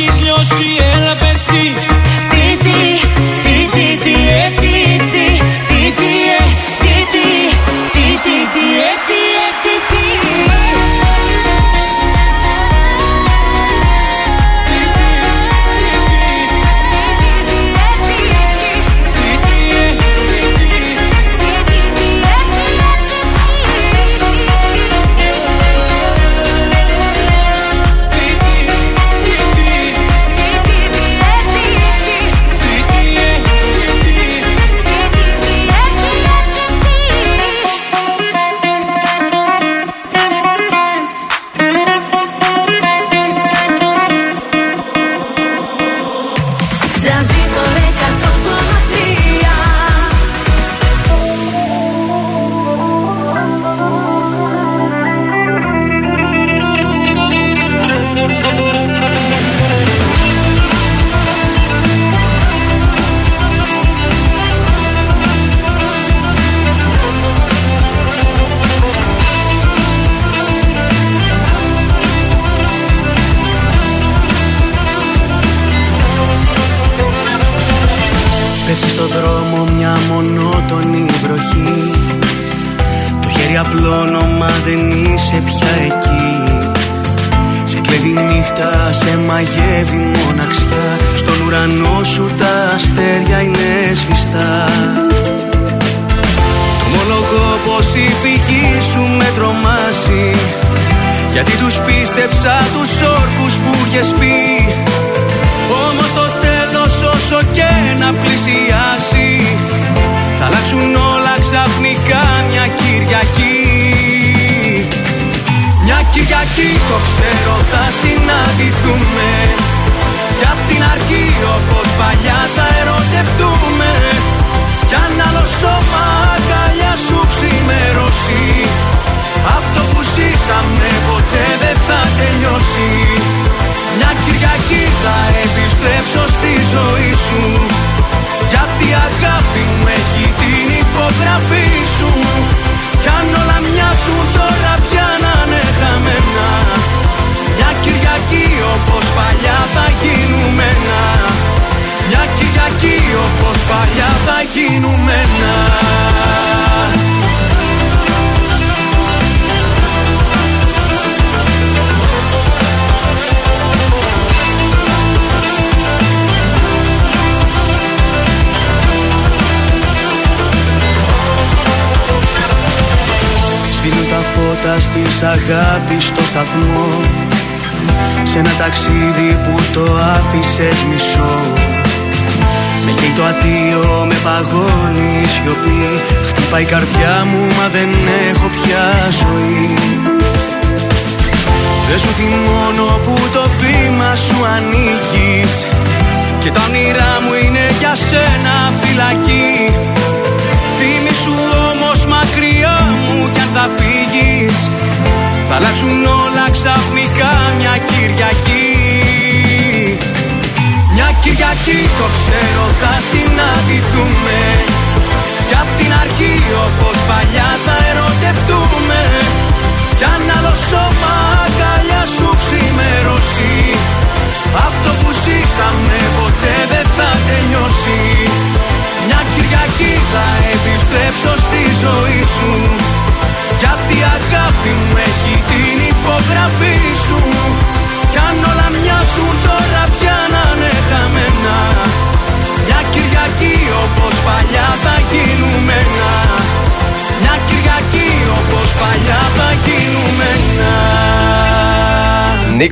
[0.00, 1.14] έχεις λιώσει έλα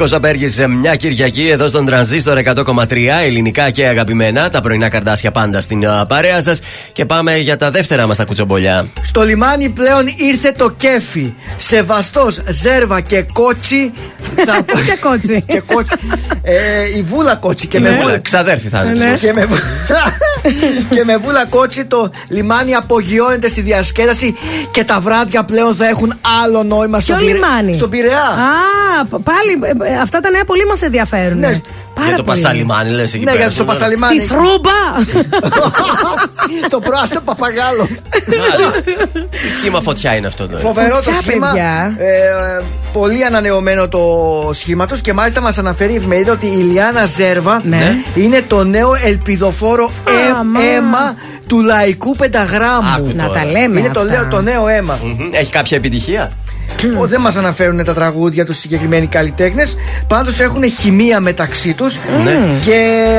[0.06, 4.50] Νίκος Ζαμπέργη, μια Κυριακή εδώ στον Τρανζίστορ 100,3 ελληνικά και αγαπημένα.
[4.50, 6.58] Τα πρωινά καρδάσια πάντα στην α, παρέα σας.
[6.92, 8.86] Και πάμε για τα δεύτερα μας τα κουτσομπολιά.
[9.02, 11.32] Στο λιμάνι πλέον ήρθε το κέφι.
[11.56, 13.92] Σεβαστός, ζέρβα και κότσι.
[14.46, 15.44] θα- Και κότσι.
[15.52, 15.94] και κότσι.
[16.42, 17.96] Ε, η βούλα κότσι και με Ναι.
[18.00, 18.18] βούλα.
[18.18, 19.04] Ξαδέρφη θα είναι.
[19.04, 19.16] Ναι.
[19.16, 19.58] Και με, βου-
[20.94, 24.34] και με βούλα κότσι το λιμάνι απογειώνεται στη διασκέδαση
[24.70, 26.12] και τα βράδια πλέον θα έχουν
[26.44, 28.18] άλλο νόημα Ποιο στον, Πειρα- λιμάνι; στον Πειραιά.
[28.20, 31.38] Α, π- πάλι ε, ε, αυτά τα νέα πολύ μας ενδιαφέρουν.
[31.38, 31.60] Ναι.
[31.94, 32.40] Πάρα Για το πολύ.
[32.40, 33.36] Πασαλιμάνι, λες εκεί Ναι, πέρα.
[33.36, 34.18] γιατί στο Πασαλιμάνι.
[34.18, 34.80] Στη θρούμπα!
[36.66, 37.88] στο πράσινο παπαγάλο.
[38.26, 38.82] Μάλιστα.
[39.42, 40.60] Τι σχήμα φωτιά είναι αυτό τώρα.
[40.60, 41.46] Φοβερό το Φωτιά, σχήμα.
[41.46, 41.94] παιδιά.
[41.98, 44.00] Ε, πολύ ανανεωμένο το
[44.52, 47.94] σχήμα του και μάλιστα μας αναφέρει η εφημερίδα ότι η Λιάνα Ζέρβα Ναι.
[48.14, 50.60] είναι το νέο ελπιδοφόρο ε- Αμά.
[50.60, 51.14] αίμα
[51.46, 52.92] του λαϊκού πενταγράμμου.
[52.96, 53.40] Άκου Να τώρα.
[53.40, 53.78] τα λέμε.
[53.80, 54.12] Είναι το, αυτά.
[54.12, 54.98] λέω, το νέο αίμα.
[55.02, 55.28] Μμμ.
[55.32, 56.32] Έχει κάποια επιτυχία;
[56.98, 59.76] Ο, δεν μας αναφέρουν τα τραγούδια τους συγκεκριμένοι καλλιτέχνες.
[60.06, 61.98] Πάντως έχουν χημεία μεταξύ τους.
[62.24, 62.38] Ναι.
[62.60, 62.70] Και,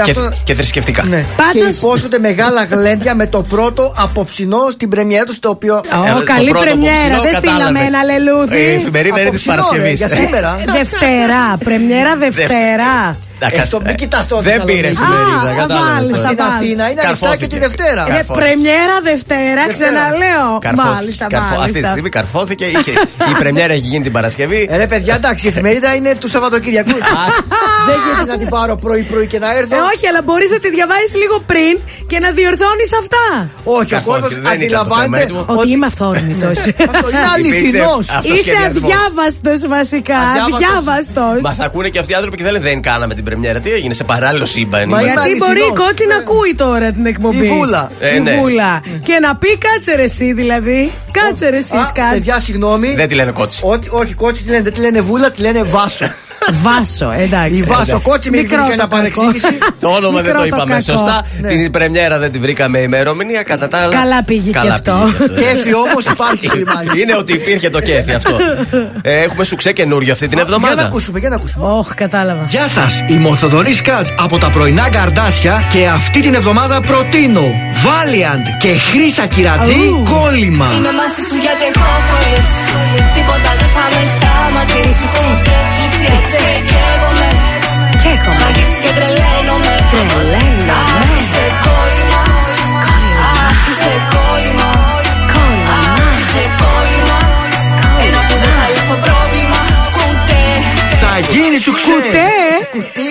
[0.03, 0.30] Και, αυτό.
[0.44, 1.03] και θρησκευτικά.
[1.03, 1.26] Ναι.
[1.38, 5.76] Πάντως- Και υπόσχονται μεγάλα γλέντια με το πρώτο απόψινό στην πρεμιέρα τους, το οποίο.
[5.76, 6.94] Ω, Ε, το καλή πρώτο πρεμιέρα.
[6.95, 7.88] ποψινό Δεν στείλαμε κατάλαβες.
[7.94, 8.56] ένα λελούδι.
[8.56, 9.98] Ε, Η εφημερίδα είναι της Απόψινό, ρε, Παρασκευής.
[10.00, 10.58] για σήμερα.
[10.77, 11.58] Δευτέρα.
[11.64, 13.18] Πρεμιέρα Δευτέρα.
[13.40, 14.76] Ε, στο- μην κοιτάς το Δεν Θεσσαλονίκη.
[14.76, 16.18] πήρε Α, εφημερίδα, κατάλαβες μάλιστα.
[16.18, 16.28] τώρα.
[16.28, 17.48] Στην Αθήνα είναι ανοιχτά και Καρφώθηκε.
[17.54, 18.02] τη Δευτέρα.
[18.08, 18.40] Ε, Καρφώθηκε.
[18.42, 19.72] πρεμιέρα Δευτέρα, Δευτέρα.
[19.78, 20.50] ξαναλέω.
[20.68, 20.94] Καρφώθηκε.
[20.96, 21.90] Μάλιστα, Καρφώ- Αυτή τη μάλιστα.
[21.94, 22.66] στιγμή καρφώθηκε.
[22.76, 22.94] Είχε,
[23.32, 24.62] η πρεμιέρα έχει γίνει την Παρασκευή.
[24.72, 26.98] Ε, ρε παιδιά, εντάξει, η εφημερίδα είναι του Σαββατοκυριακού.
[27.90, 29.76] Δεν γίνεται να την πάρω πρωί-πρωί και να έρθω.
[29.76, 31.74] Ε, όχι, αλλά μπορείς να τη διαβάσεις λίγο πριν
[32.12, 33.26] και να διορθώνεις αυτά.
[33.64, 35.42] Όχι, ο Καρφώθηκε, κόσμος δεν ήταν το αντιλαμβάνεται θέμα έτοιμο.
[35.62, 36.48] Ότι είμαι αυθόρμητο.
[36.92, 38.06] Αυτό είναι αληθινός.
[38.08, 38.84] Υπήρξε- Αυτό Είσαι σχεδιασμός.
[38.84, 40.18] αδιάβαστος βασικά.
[40.18, 40.54] Αδιάβαστος.
[40.68, 41.42] Αδιάβαστος.
[41.48, 43.60] Μα θα ακούνε και αυτοί οι άνθρωποι και δεν λένε δεν κάναμε την πρεμιέρα.
[43.60, 44.90] Τι έγινε σε παράλληλο σύμπαν.
[44.90, 45.14] Μα είμαστε.
[45.20, 45.86] Γιατί είμαι μπορεί η αληθινός.
[45.88, 47.46] κότσι να ακούει τώρα την εκπομπή.
[47.46, 47.92] Η Βούλα.
[48.00, 48.36] Ε, Η ναι.
[48.40, 48.82] Βούλα.
[49.04, 50.92] Και να πει κάτσε ρε εσύ δηλαδή.
[51.12, 52.10] Κάτσε ρε εσύ, Α, κάτσε.
[52.14, 52.94] παιδιά, συγγνώμη.
[52.96, 53.60] Δεν τη λένε κότσι.
[53.64, 56.06] Ότι- Όχι, κότσι τη λένε, δεν τη λένε βούλα, τη λένε βάσο.
[56.53, 57.61] Βάσο, εντάξει.
[57.61, 59.58] Η βάσο κότσι με Μικρό ειλικρινή το παρεξήγηση.
[59.80, 60.82] Το όνομα δεν Μικρό το το είπαμε κακό.
[60.92, 61.48] σωστά; Ναι.
[61.48, 63.43] Την πρεμιέρα δεν τη βρήκαμε ημερομηνία.
[63.43, 63.92] Κατά τα άλλα.
[63.92, 65.09] Καλά πήγε και αυτό.
[65.17, 66.88] πήγε και Κέφι όμως υπάρχει στο λιμάνι.
[67.01, 68.38] Είναι ότι υπήρχε το κέφι αυτό.
[69.01, 70.84] Ε, έχουμε σουξέ καινούριο αυτή την Για να εβδομάδα.
[70.88, 71.66] ακούσουμε, για να ακούσουμε.
[71.72, 72.43] Όχι, κατάλαβα.
[72.43, 77.45] Γεια σας, είμαι ο Θοδωρή Κάτς από τα πρωινά καρδάσια και αυτή την εβδομάδα προτείνω
[77.84, 80.66] Valiant και Χρύσα Κυρατζή κόλλημα.
[80.77, 82.61] Είμαι μαζί σου γιατί έχω κολλήσει
[83.16, 86.37] Τίποτα δεν θα με σταματήσει Ποτέ πλησιάσαι
[86.70, 87.30] και εγώ με
[88.02, 90.76] Και έχω Μ' αγγίζεις και τρελαίνομαι Τρελαίνομαι.
[90.80, 92.22] Αχ, είσαι κόλλημα
[93.46, 94.70] Αχ, είσαι κόλλημα
[95.78, 97.20] Αχ, είσαι κόλλημα
[98.04, 99.60] Ένα που δεν θα λύσω πρόβλημα
[99.96, 100.46] Κουτέ
[101.68, 101.92] σου ξέ.
[102.72, 103.10] Κουτέ.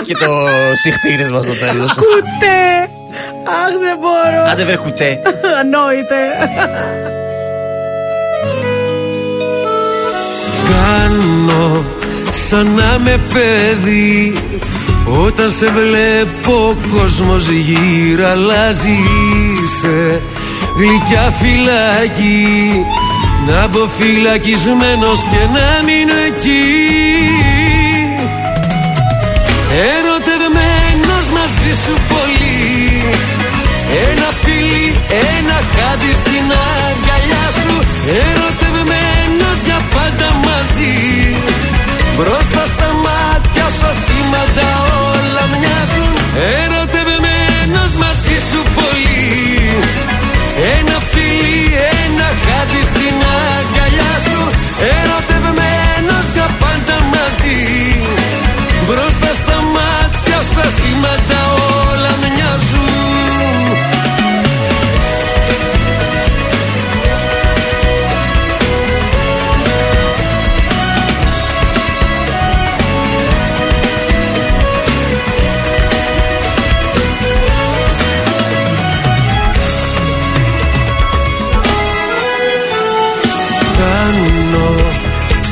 [0.00, 0.30] Έχει το
[0.74, 1.88] συχτήρισμα στο τέλος.
[1.94, 2.62] Κουτέ.
[3.44, 4.50] Αχ, δεν μπορώ.
[4.50, 5.20] Άντε βρε κουτέ.
[5.60, 6.20] Ανόητε.
[10.68, 11.84] Κάνω
[12.32, 14.32] σαν να με παιδί
[15.24, 18.98] Όταν σε βλέπω ο κόσμος γύρω αλλάζει
[19.64, 20.20] Είσαι
[20.78, 22.84] γλυκιά φυλακή.
[23.46, 26.66] Να μπω φυλακισμένος και να μείνω εκεί.
[29.92, 32.58] Ερωτευμένος μαζί σου πολύ.
[34.08, 34.86] Ένα φίλι,
[35.36, 36.46] ένα χάδι στην
[36.86, 37.74] αγκαλιά σου.
[38.26, 40.96] Ερωτευμένος για πάντα μαζί
[42.18, 44.70] Μπροστά στα μάτια σου ασήμαντα
[45.08, 46.14] όλα μοιάζουν.
[46.62, 49.22] Ερωτευμένος μαζί σου πολύ.
[50.76, 51.60] Ένα φίλι,
[52.02, 53.16] ένα χάδι στην
[53.56, 54.42] αγκαλιά σου.
[54.96, 57.60] Ερωτευμένος για πάντα μαζί.
[58.86, 61.40] Μπροστά στα μάτια σου ασήμαντα
[61.88, 64.07] όλα μοιάζουν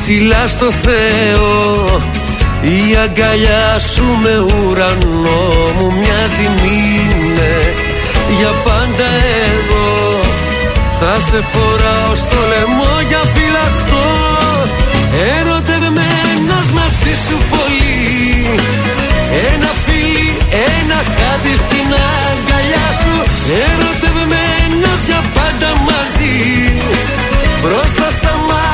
[0.09, 1.85] ψηλά στο Θεό.
[2.61, 5.43] Η αγκαλιά σου με ουρανό
[5.77, 7.55] μου μοιάζει μήνε.
[8.37, 9.09] Για πάντα
[9.49, 9.87] εγώ
[10.99, 14.07] Θα σε φοράω στο λαιμό για φυλακτό.
[15.37, 18.59] Ερωτευμένος μαζί σου πολύ.
[19.51, 20.29] Ένα φίλι,
[20.75, 21.87] ένα χάδι στην
[22.27, 23.15] αγκαλιά σου.
[23.65, 26.37] Ερωτευμένος για πάντα μαζί.
[27.61, 28.66] Μπροστά στα μάτια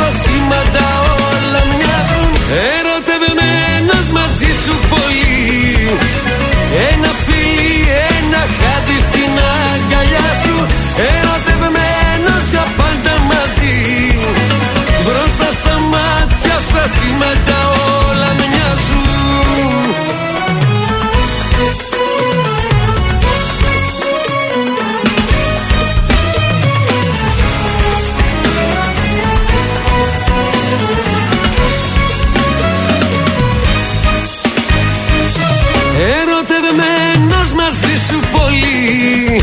[0.00, 0.88] σου ασήμαντα
[1.30, 2.32] όλα μοιάζουν.
[2.74, 5.28] Ερωτευμένος μαζί σου πολύ.
[6.90, 7.74] Ένα φίλι,
[8.16, 9.32] ένα χάδι στην
[9.72, 10.56] αγκαλιά σου.
[11.10, 13.78] Ερωτευμένος για πάντα μαζί.
[15.04, 17.60] Μπροστά στα μάτια σου ασήμαντα
[18.08, 20.19] όλα μοιάζουν
[37.82, 39.42] μαζί σου πολύ.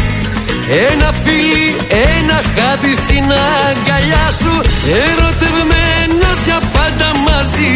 [0.89, 1.75] Ένα φίλι,
[2.17, 3.25] ένα χάδι στην
[3.65, 4.53] αγκαλιά σου.
[5.05, 7.75] Ερωτευμένος για πάντα μαζί.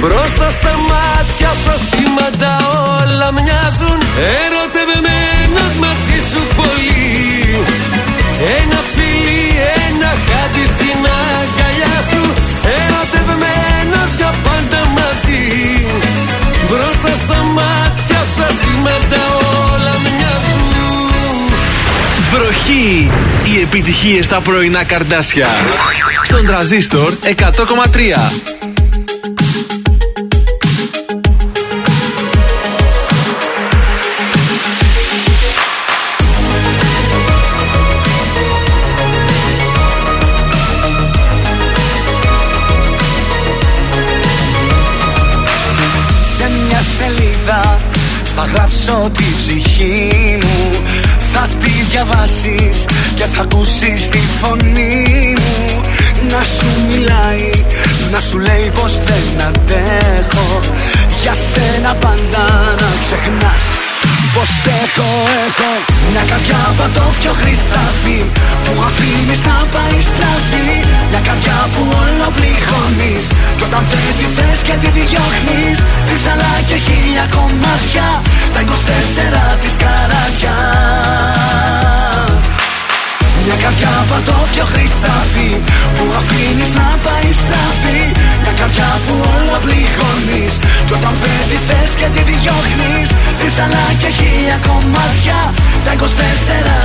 [0.00, 2.54] Μπροστά στα μάτια σου ασήμαντα
[2.98, 3.98] όλα μοιάζουν.
[4.42, 7.02] Ερωτευμένος μαζί σου πολύ.
[8.58, 9.42] Ένα φίλι,
[9.86, 12.22] ένα χάδι στην αγκαλιά σου.
[12.78, 15.44] Ερωτευμένος για πάντα μαζί.
[16.68, 17.77] Μπροστά στα μάτια
[18.38, 19.22] σου ασήμαντα
[19.72, 21.50] όλα μοιάζουν
[22.32, 23.10] Βροχή!
[23.44, 25.46] Οι επιτυχίες στα πρωινά καρδάσια.
[26.24, 28.57] Στον τραζίστορ 100,3.
[48.52, 50.70] Γράψω τη ψυχή μου.
[51.32, 55.80] Θα τη διαβάσεις και θα ακούσεις τη φωνή μου.
[56.30, 57.50] Να σου μιλάει,
[58.12, 60.60] να σου λέει πως δεν αντέχω.
[61.22, 62.44] Για σένα πάντα
[62.80, 63.64] να ξεχνάς
[64.34, 64.50] πως
[64.82, 65.08] έχω,
[65.46, 65.72] έχω.
[66.10, 68.20] Μια καρδιά πατώφιο χρυσάφι
[68.64, 70.57] Που αφήνεις να πάει στραφή
[78.52, 80.56] Τα 24 της καράτια
[83.48, 85.50] μια καρδιά πατώφιο χρυσάφι
[85.96, 88.02] Που αφήνεις να πάει στραφή.
[88.42, 90.54] Μια καρδιά που όλα πληγώνεις
[90.86, 93.08] Κι όταν δεν τη θες και τη διώχνεις.
[93.42, 95.38] Ρίψαλα και χίλια κομμάτια
[95.84, 96.02] Τα 24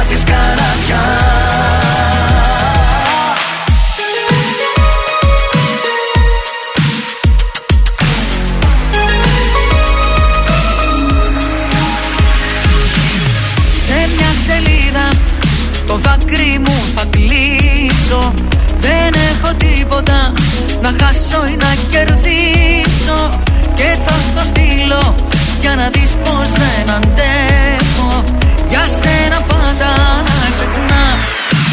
[0.09, 1.01] της καράτια
[20.83, 23.19] να χάσω ή να κερδίσω
[23.77, 25.03] Και θα στο στείλω
[25.63, 28.09] για να δεις πως δεν αντέχω.
[28.71, 29.91] Για σένα πάντα
[30.27, 31.25] να ξεχνάς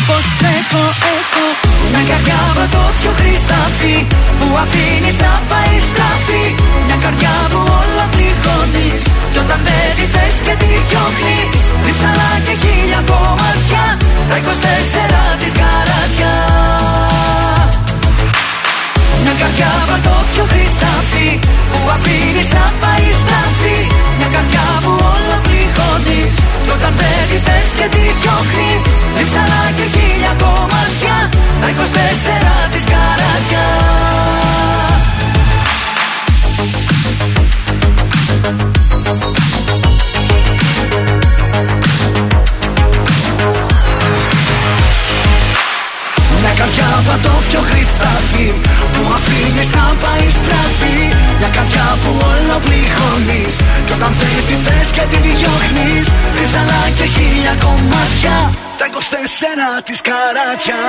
[0.06, 0.26] πως
[0.58, 1.46] έχω, έχω.
[1.92, 3.96] Μια καρδιά πατώφιο πιο χρυσάφι
[4.38, 6.44] Που αφήνεις να πάει στραφή.
[6.86, 11.62] Μια καρδιά που όλα πληγώνεις Κι όταν δεν τη θες και τη διώχνεις.
[11.84, 13.84] Ρίψαλα και χίλια κομμάτια
[14.28, 16.34] Τα 24 της καρατιά.
[17.10, 17.19] μια
[19.40, 19.72] καρδιά
[20.06, 21.28] το πιο χρυσάφι
[21.70, 23.78] Που αφήνεις να πάει στραφή
[24.18, 29.86] Μια καρδιά που όλα πληγώνεις Κι όταν δεν τη θες και τη διώχνεις Ρίψαλα και
[29.94, 31.16] χίλια κομμάτια
[31.60, 34.09] Τα 24 της καρατιά
[47.00, 48.48] Μια καρδιά πατώφιο χρυσάφι
[48.92, 50.98] Που αφήνεις να πάει στραφή.
[51.38, 53.54] Μια καρδιά που όλο πληγώνεις
[53.86, 56.06] Κι όταν θέλει τη θες και τη διώχνεις.
[56.36, 58.36] Ρίψαλα και χίλια κομμάτια
[58.78, 60.80] Τα 24 της καράτια.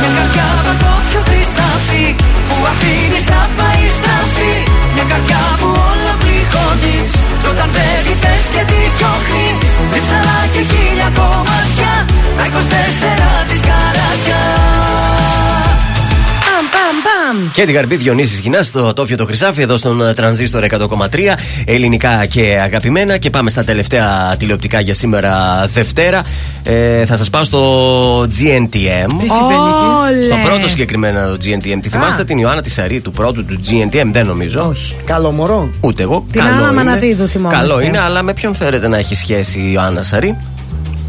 [0.00, 2.06] Μια καρδιά πατώφιο χρυσάφι
[2.48, 4.54] Που αφήνεις να πάει στραφή.
[4.94, 9.72] Μια καρδιά που όλο πληγώνεις Κι όταν δεν τη θες και τη διώχνεις.
[9.94, 11.92] Ρίψαλα και χίλια κομμάτια
[12.38, 14.42] Τα 24 της καράτια.
[14.80, 15.19] Παμ,
[17.30, 17.50] παμ, παμ.
[17.52, 20.86] Και την καρμπή Διονύσης Γυνάς στο τόφιο το Χρυσάφι εδώ στον ε, τρανζίστορ 100,3
[21.64, 23.16] ελληνικά και αγαπημένα.
[23.16, 26.22] Και πάμε στα τελευταία τηλεοπτικά για σήμερα Δευτέρα.
[26.62, 29.10] Ε, θα σας πάω στο GNTM.
[29.18, 31.78] Τι συμβαίνει εκεί; Στο πρώτο συγκεκριμένα το GNTM.
[31.82, 34.66] Τη θυμάστε την Ιωάννα τη Σαρή του πρώτου του GNTM, δεν νομίζω.
[34.70, 34.96] Όχι.
[35.04, 35.70] Καλό μωρό.
[35.80, 36.26] Ούτε εγώ.
[36.30, 36.74] Την Καλό Άννα είναι.
[36.74, 37.66] Μανατίδου θυμόμαστε.
[37.66, 40.36] Καλό είναι, αλλά με ποιον φέρεται να έχει σχέση η Ιωάννα Σαρή;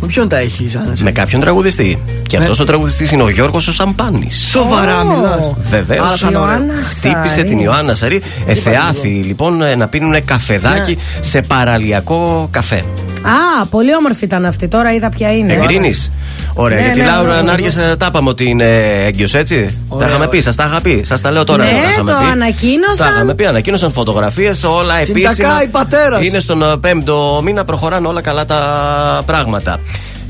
[0.02, 0.94] Με ποιον τα έχει, Ζάνα.
[1.02, 2.02] Με κάποιον τραγουδιστή.
[2.28, 2.44] Και Ναι.
[2.44, 4.48] αυτός ο τραγουδιστής είναι ο Γιώργος ο Σαμπάνης.
[4.50, 5.54] Σοβαρά μιλάς.
[5.70, 6.06] Βεβαίως.
[6.08, 6.54] Άρα θα είναι ωραίο.
[6.56, 7.48] Ιωάννα Χτύπησε Σαρή.
[7.50, 8.22] την Ιωάννα Σαρή.
[8.46, 11.24] Εθεάθη λοιπόν ε, να πίνουν καφεδάκι Ναι.
[11.24, 12.84] σε παραλιακό καφέ.
[13.24, 14.68] Α, πολύ όμορφη ήταν αυτή.
[14.68, 15.54] Τώρα είδα ποια είναι.
[15.54, 16.12] Εγκρίνεις.
[16.54, 17.48] Ωραία, Ναι, για τη ναι, Λάουρα ναι, ναι.
[17.48, 18.64] Νάργε τα είπαμε ότι είναι
[19.06, 19.78] έγκυος, έτσι.
[20.00, 21.02] Τα είχαμε πει, σας τα είχα πει.
[21.06, 21.64] Σας τα λέω τώρα.
[21.64, 22.32] Ναι, τα είχαμε το πει.
[22.32, 22.98] ανακοίνωσαν.
[22.98, 25.64] Τα είχαμε πει, ανακοίνωσαν φωτογραφίες, όλα Συντακά επίσημα.
[25.64, 26.26] η πατέρας.
[26.26, 29.80] Είναι στον ε, πέμπτο μήνα, προχωράνε όλα καλά τα πράγματα.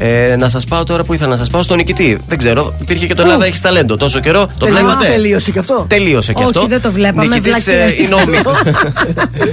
[0.04, 2.18] Ε, να σας πάω τώρα που ήθελα να σας πάω στον νικητή.
[2.28, 3.98] Δεν ξέρω, υπήρχε και το Ελλάδα έχεις ταλέντο.
[3.98, 5.86] Τόσο καιρό το Τελείω- βλέπατε; Τελείωσε και αυτό.
[5.90, 6.68] Τελείωσε και Όχι, αυτό.
[6.68, 7.84] δεν το βλέπαμε, Νικητής, βλακία.
[7.84, 8.52] ε, είναι ο Μίκο.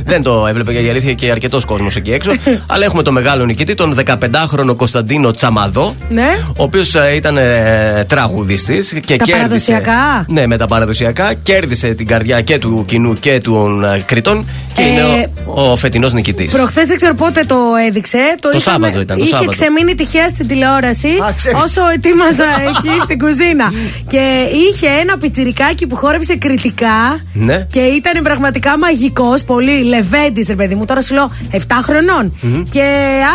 [0.05, 2.31] δεν το έβλεπε για η αλήθεια και αρκετός κόσμος εκεί έξω.
[2.73, 5.95] Αλλά έχουμε τον μεγάλο νικητή, τον 15χρονο Κωνσταντίνο Τσαμαδό.
[6.11, 6.39] Ναι.
[6.57, 9.37] Ο οποίος ήταν ε, τραγουδιστής και Τα κέρδισε.
[9.37, 11.35] παραδοσιακά; Ναι, με τα παραδοσιακά.
[11.35, 14.47] Κέρδισε την καρδιά και του κοινού και των ε, κριτών.
[14.73, 16.53] Και Ε, είναι ο, ο φετινός νικητής.
[16.53, 17.57] Προχθές δεν ξέρω πότε το
[17.89, 18.19] έδειξε.
[18.41, 19.51] Το, Το είχαμε- Σάββατο ήταν, το είχε Σάββατο.
[19.51, 21.61] ξεμείνει τυχαία στην τηλεόραση Α, ξέρω.
[21.65, 23.67] όσο ετοίμαζα εκεί στην κουζίνα.
[24.13, 24.23] Και
[24.65, 26.99] είχε ένα πιτσιρικάκι που χόρεψε κριτικά.
[27.33, 27.67] Ναι.
[27.71, 30.85] Και ήταν πραγματικά μαγικός, πολύ λεβέντης, ρε παιδί μου.
[30.85, 32.25] Τώρα σου λέω 7 χρονων
[32.71, 32.85] Και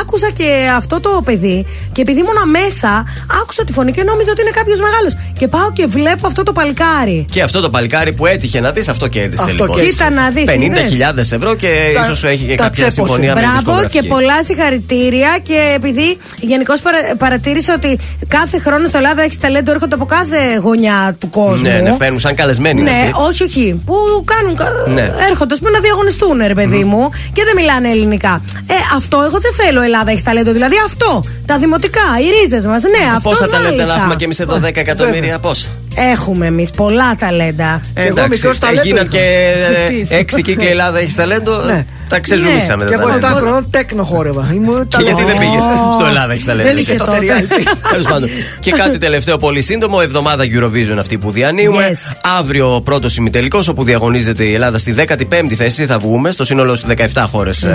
[0.02, 1.66] άκουσα και αυτό το παιδί.
[1.92, 3.06] Και επειδή ήμουνα μέσα,
[3.42, 5.14] άκουσα τη φωνή και νόμιζα ότι είναι κάποιος μεγάλος.
[5.40, 7.26] Και πάω και βλέπω αυτό το παλικάρι.
[7.32, 9.86] Και αυτό το παλικάρι που έτυχε να δεις, αυτό κέρδισε Αυτό λοιπόν.
[9.88, 12.92] Κοίτα να δεις, 50.000 ευρώ και Τα- ίσως έχει και τα κάποια τσέπωσε.
[13.14, 14.08] συμφωνία με τη Μπράβο και δισκογραφική.
[14.08, 15.38] πολλά συγχαρητήρια.
[15.44, 16.82] Και επειδή γενικώς
[17.18, 17.98] παρατήρησα ότι
[18.28, 21.68] κάθε χρόνο στο Ελλάδα έχεις ταλέντο, έρχονται από κάθε γωνιά του κόσμου.
[21.70, 22.80] Ναι, ναι, φέρνουν σαν καλεσμένοι.
[22.82, 23.14] είναι Ναι, αυτοί.
[23.28, 23.82] όχι, όχι.
[23.86, 23.94] Που
[24.26, 24.56] κάνουν.
[24.56, 25.12] κα- Ναι.
[25.30, 28.42] Έρχονται, ας πούμε, να διαγωνιστούν, ρε παιδί μου, και δεν μιλάνε ελληνικά.
[28.68, 30.52] Ε, αυτό εγώ δεν θέλω Ελλάδα έχεις ταλέντο.
[30.52, 31.24] Δηλαδή αυτό.
[31.46, 32.84] Τα δημοτικά, οι ρίζες μας.
[32.84, 33.30] Ναι, αυτό.
[33.30, 35.68] Πόσα ταλέντα να έχουμε και εμείς εδώ 10 εκατομμύρια, πόσα;
[36.12, 37.82] Έχουμε εμείς πολλά ταλέντα.
[37.94, 39.18] Ε, εγώ μικρός ταλέντο Έγιναν είχα.
[39.18, 39.54] και
[39.90, 40.16] Ζητήσω.
[40.16, 41.58] ε, έξι κύκλοι Ελλάδα έχεις ταλέντο.
[41.62, 41.86] Ναι.
[42.14, 42.86] Τα ξεζουμίσαμε.
[42.86, 43.40] Και τα εγώ 7 ταλέντα.
[43.40, 44.52] χρονών τέκνο χόρευα.
[44.54, 46.70] Ήμουν Και γιατί δεν πήγες στο Ελλάδα έχεις ταλέντο.
[46.70, 47.64] Δεν είχε τότε reality.
[47.92, 48.30] Τέλος πάντων.
[48.60, 49.98] Και κάτι τελευταίο πολύ σύντομο.
[50.02, 51.92] Εβδομάδα Eurovision αυτή που διανύουμε.
[51.92, 52.18] Yes.
[52.40, 55.86] Αύριο πρώτος ημιτελικός όπου διαγωνίζεται η Ελλάδα στη 15η θέση.
[55.86, 57.66] Θα βγούμε στο σύνολο στις 17 χώρες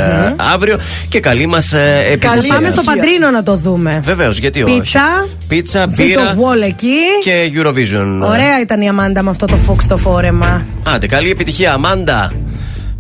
[0.53, 0.79] αύριο.
[1.09, 1.73] Και καλή μας
[2.13, 2.55] επιτυχία.
[2.55, 4.01] Πάμε στο Παντρίνο να το δούμε.
[4.03, 4.75] Βεβαίως, γιατί όχι.
[4.79, 5.27] Πίτσα.
[5.49, 6.97] Πίτσα, Βίτο μπύρα Wall εκεί.
[7.23, 8.29] και Eurovision.
[8.29, 10.67] Ωραία ήταν η Αμάντα με αυτό το φόξ το φόρεμα.
[10.95, 12.33] Άντε, καλή επιτυχία, Αμάντα.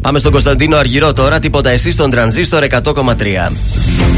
[0.00, 1.38] Πάμε στον Κωνσταντίνο Αργυρό τώρα.
[1.38, 4.17] Τίποτα εσύ στον τρανζίστορ 100,3.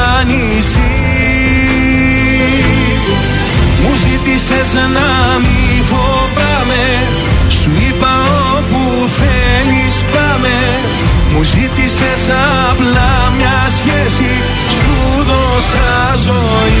[11.41, 12.29] Μου ζήτησες
[12.71, 14.31] απλά μια σχέση
[14.77, 16.80] Σου δώσα ζωή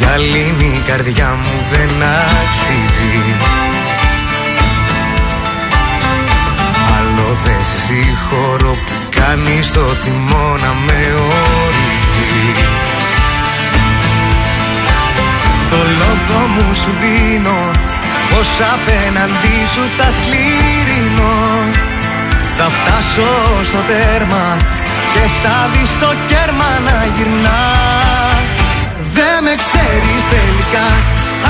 [0.00, 1.90] γυαλίνη η καρδιά μου δεν
[2.40, 3.18] αξίζει.
[6.96, 12.32] Άλλο δεν σε συγχωρώ που κάνεις το θυμό να με ορίζει.
[15.70, 17.70] Το λόγο μου σου δίνω
[18.30, 21.38] πως απέναντί σου θα σκληρινώ
[22.56, 23.30] Θα φτάσω
[23.64, 24.56] στο τέρμα
[25.12, 27.89] και θα δεις το κέρμα να γυρνά Δεν
[29.50, 30.86] με ξέρεις τελικά.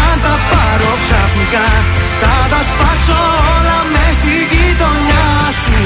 [0.06, 1.68] Αν τα πάρω ξαφνικά
[2.20, 3.20] Θα τα σπάσω
[3.54, 5.28] όλα μες στη γειτονιά
[5.62, 5.80] σου.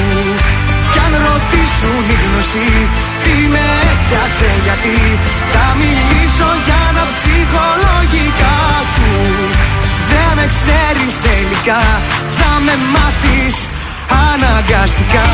[0.91, 2.73] Κι αν ρωτήσουν οι γνωστοί
[3.23, 4.97] τι με έπιασε γιατί
[5.53, 8.57] Θα μιλήσω για τα ψυχολογικά
[8.93, 9.09] σου.
[10.09, 11.81] Δεν με ξέρεις τελικά
[12.39, 13.55] θα με μάθεις
[14.27, 15.29] αναγκαστικά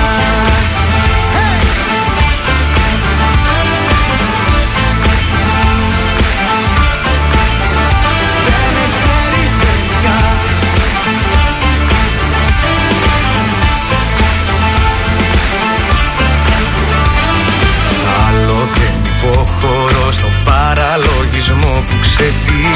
[21.42, 22.70] παραλογισμό που ξετυλίγεις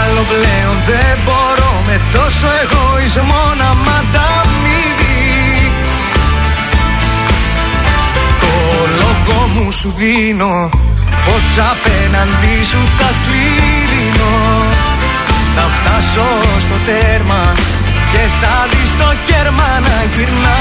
[0.00, 5.98] Άλλο πλέον δεν μπορώ με τόσο εγωισμό να μ' ανταμείβεις.
[8.40, 8.52] Το
[9.00, 10.68] λόγο μου σου δίνω
[11.24, 14.36] πως απέναντί σου θα σκληρινώ
[15.54, 16.28] Θα φτάσω
[16.64, 17.42] στο τέρμα
[18.12, 20.60] και θα δεις το κέρμα να γυρνά.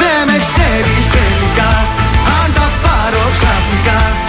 [0.00, 1.17] Δεν με ξέρεις
[3.38, 4.27] ξαφνικά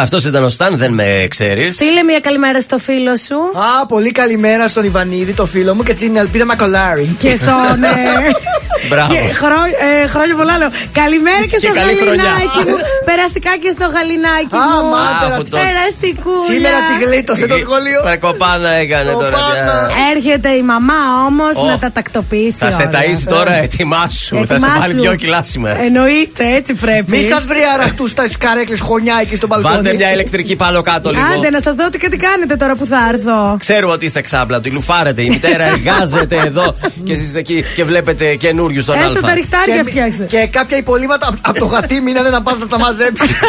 [0.00, 1.74] αυτός ήταν ο Σταν, δεν με ξέρεις.
[1.74, 3.34] Στείλε μια καλημέρα στο φίλο σου.
[3.34, 7.16] Α, πολύ καλημέρα στον Ιβανίδη, το φίλο μου και στην Ελπίδα Μακολάρη.
[7.18, 7.54] Και στον.
[8.88, 9.10] ε, Μπράβο.
[9.14, 10.70] και χρό- ε, χρόνια πολλά λέω.
[11.00, 12.24] Καλημέρα και, Και στο καλή χρονιά.
[12.30, 12.76] γαλινάκι μου.
[13.10, 14.88] Περαστικά και στο γαλινάκι Α, μου.
[14.94, 16.34] μα, από το- Περαστικού.
[16.50, 18.00] Σήμερα τη γλίτωσε το σχολείο.
[18.24, 19.36] Κοπάνα έκανε τώρα.
[19.38, 19.90] πια.
[20.12, 21.00] Έρχεται η μαμά
[21.30, 21.64] όμως Ω.
[21.70, 22.56] να τα τακτοποιήσει.
[22.64, 22.90] Θα σε όλα.
[22.94, 24.36] ταΐσει τώρα, ετοιμάσου.
[24.36, 24.78] Θα σε Ετοιμάσου.
[24.80, 25.78] βάλει δυο κιλά σήμερα.
[25.88, 27.10] Εννοείται, έτσι πρέπει.
[27.16, 29.74] Μη σας βρει αραχτούς στα καρέκλε χωνιά εκεί στο μπαλκόνι.
[29.74, 31.22] Βάλτε μια ηλεκτρική πάνω κάτω λίγο.
[31.36, 33.56] Άντε να σας δω τι και τι κάνετε τώρα που θα έρθω.
[33.58, 35.22] Ξέρουμε ότι είστε ξάπλα του, λουφάρετε.
[35.22, 36.74] Η μητέρα εργάζεται εδώ
[37.06, 38.34] και εσείς είστε εκεί και βλέπετε
[38.82, 39.34] καινούριου στον Έστω τα Α.
[39.34, 40.24] ριχτάρια Και, φτιάξτε.
[40.24, 43.30] και κάποια υπολείμματα από το γατί μείνανε να πας να τα μαζέψεις.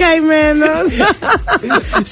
[0.00, 0.88] Καημένος.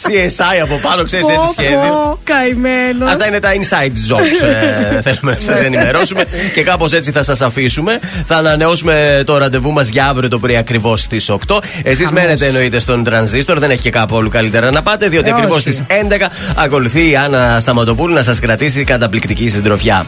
[0.02, 2.18] CSI από πάνω, ξέρεις έτσι σχέδιο.
[2.24, 3.12] Καημένος.
[3.12, 4.46] Αυτά είναι τα inside jokes.
[4.46, 6.24] ε, θέλουμε να σας ενημερώσουμε
[6.54, 7.98] και κάπως έτσι θα σας αφήσουμε.
[8.26, 11.58] Θα ανανεώσουμε το ραντεβού μας για αύριο το πρωί ακριβώς στις 8.
[11.82, 15.32] Εσείς μένετε εννοείται στον τρανζίστορ, δεν έχει και κάπου όλου καλύτερα να πάτε, διότι Ε,
[15.32, 15.72] ακριβώς όχι.
[15.72, 20.06] στις 11 ακολουθεί η Άννα Σταματοπούλου να σας κρατήσει καταπληκτική συντροφιά.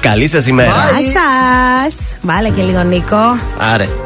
[0.00, 0.72] Καλή σας ημέρα.
[0.98, 2.18] Γεια σας.
[2.20, 3.38] Βάλε και λίγο Νίκο.
[3.58, 4.05] Άρε.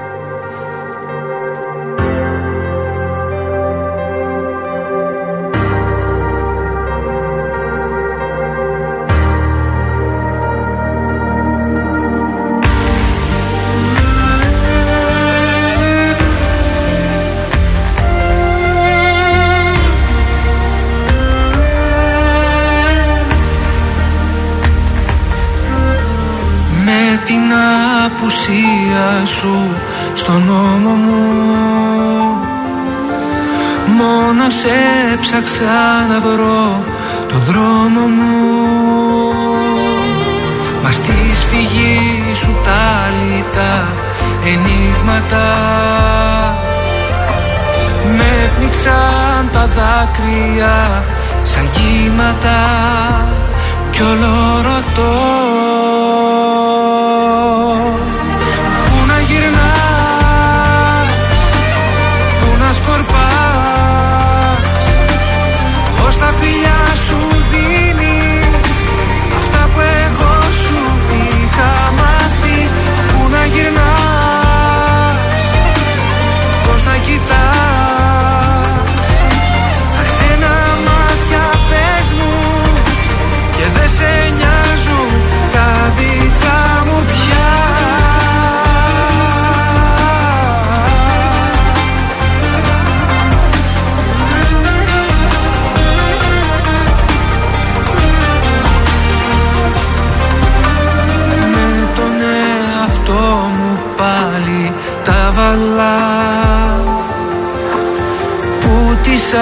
[29.25, 29.77] Σου
[30.15, 31.25] στον νόμο μου.
[33.99, 34.79] Μόνο σε
[35.21, 36.85] ψάξα να βρω
[37.29, 38.61] το δρόμο μου.
[40.83, 43.89] Μα στη σφυγή σου τα λιτά
[44.45, 45.49] ενίγματα
[48.17, 51.03] Με πνίξαν τα δάκρυα
[51.43, 52.61] σαν κύματα
[53.91, 55.13] κι όλο ρωτώ
[109.31, 109.39] τις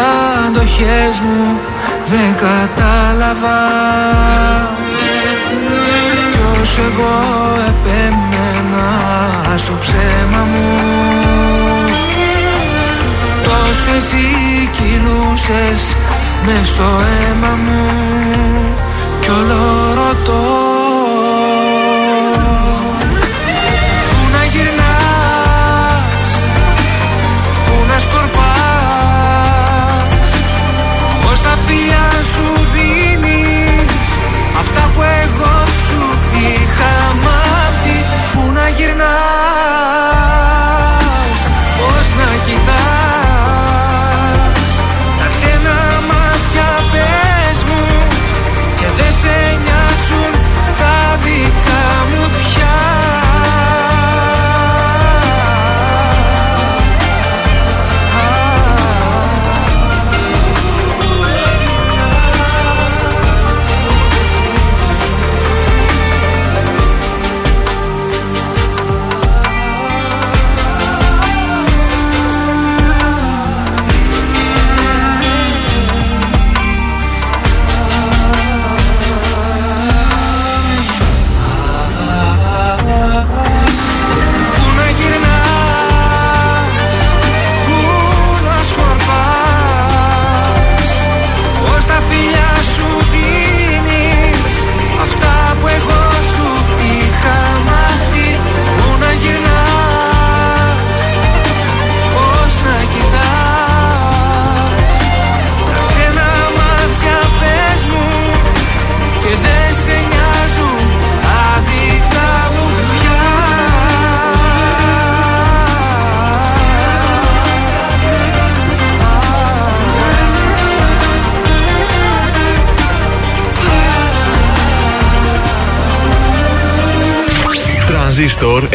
[0.47, 1.60] αντοχές μου
[2.07, 3.60] δεν κατάλαβα.
[6.31, 7.17] Κι όσο εγώ
[7.68, 8.89] επέμενα
[9.57, 10.81] στο ψέμα μου.
[13.42, 14.26] Τόσο εσύ
[14.73, 15.97] κυλούσες
[16.47, 17.91] μες στο αίμα μου.
[19.20, 20.67] Κι όλο ρωτώ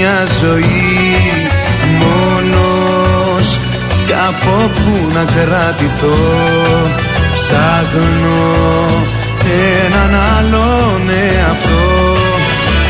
[0.00, 1.48] Μια ζωή
[2.00, 3.58] μόνος
[4.06, 6.18] κι από που να κρατηθώ.
[7.32, 8.42] Ψάχνω
[9.84, 12.16] έναν άλλον εαυτό.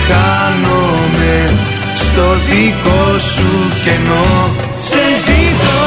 [0.06, 1.50] Χάνομαι
[1.94, 3.52] στο δικό σου
[3.84, 4.50] κενό.
[4.88, 5.86] Σε ζητώ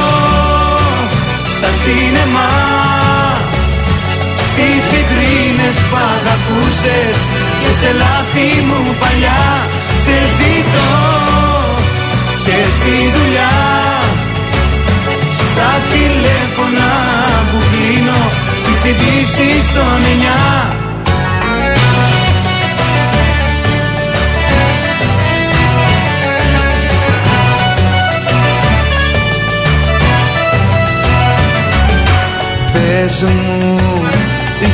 [1.55, 2.51] στα σίνεμα
[4.47, 7.17] Στις βιτρίνες που αγαπούσες.
[7.61, 9.43] Και σε λάθη μου παλιά
[10.03, 10.93] Σε ζητώ
[12.43, 13.51] Και στη δουλειά
[15.33, 16.91] Στα τηλέφωνα
[17.51, 20.75] που κλείνω Στις ειδήσεις των εννιά.
[32.73, 33.79] Πες μου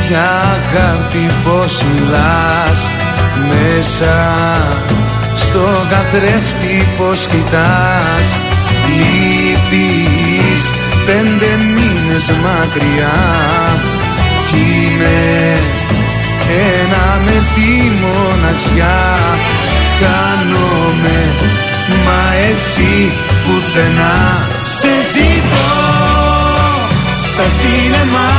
[0.08, 2.90] για αγάπη πως μιλάς
[3.48, 4.99] Μέσα
[5.50, 8.28] στο καθρέφτη πως κοιτάς.
[8.96, 10.62] Λείπεις
[11.06, 13.18] πέντε μήνες μακριά.
[14.46, 15.58] Κι είμαι
[16.76, 17.70] ένα με τη
[18.02, 19.18] μοναξιά.
[19.98, 21.18] Χάνομαι
[22.04, 23.12] μα εσύ
[23.44, 24.46] πουθενά.
[24.78, 25.70] Σε ζητώ
[27.22, 28.30] στα σίνεμα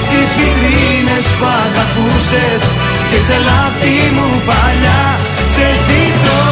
[0.00, 5.18] Στις βιτρίνες που αγαπούσες Και σε λάθη μου παλιά
[5.54, 6.42] Σε ζητώ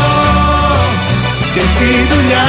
[1.55, 2.49] Και στη δουλειά.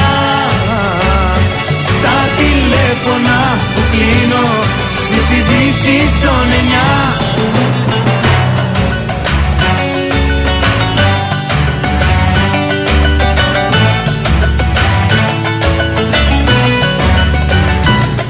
[1.78, 4.46] Στα τηλέφωνα που κλείνω
[4.92, 7.18] Στις ειδήσεις των εννιά.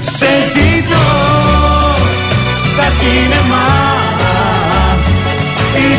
[0.01, 1.07] Σε ζητώ
[2.73, 3.80] στα σίνεμα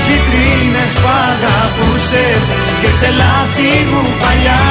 [0.02, 2.44] Στις βιτρίνες που αγαπούσες
[2.82, 4.64] Και σε λάθη μου παλιά.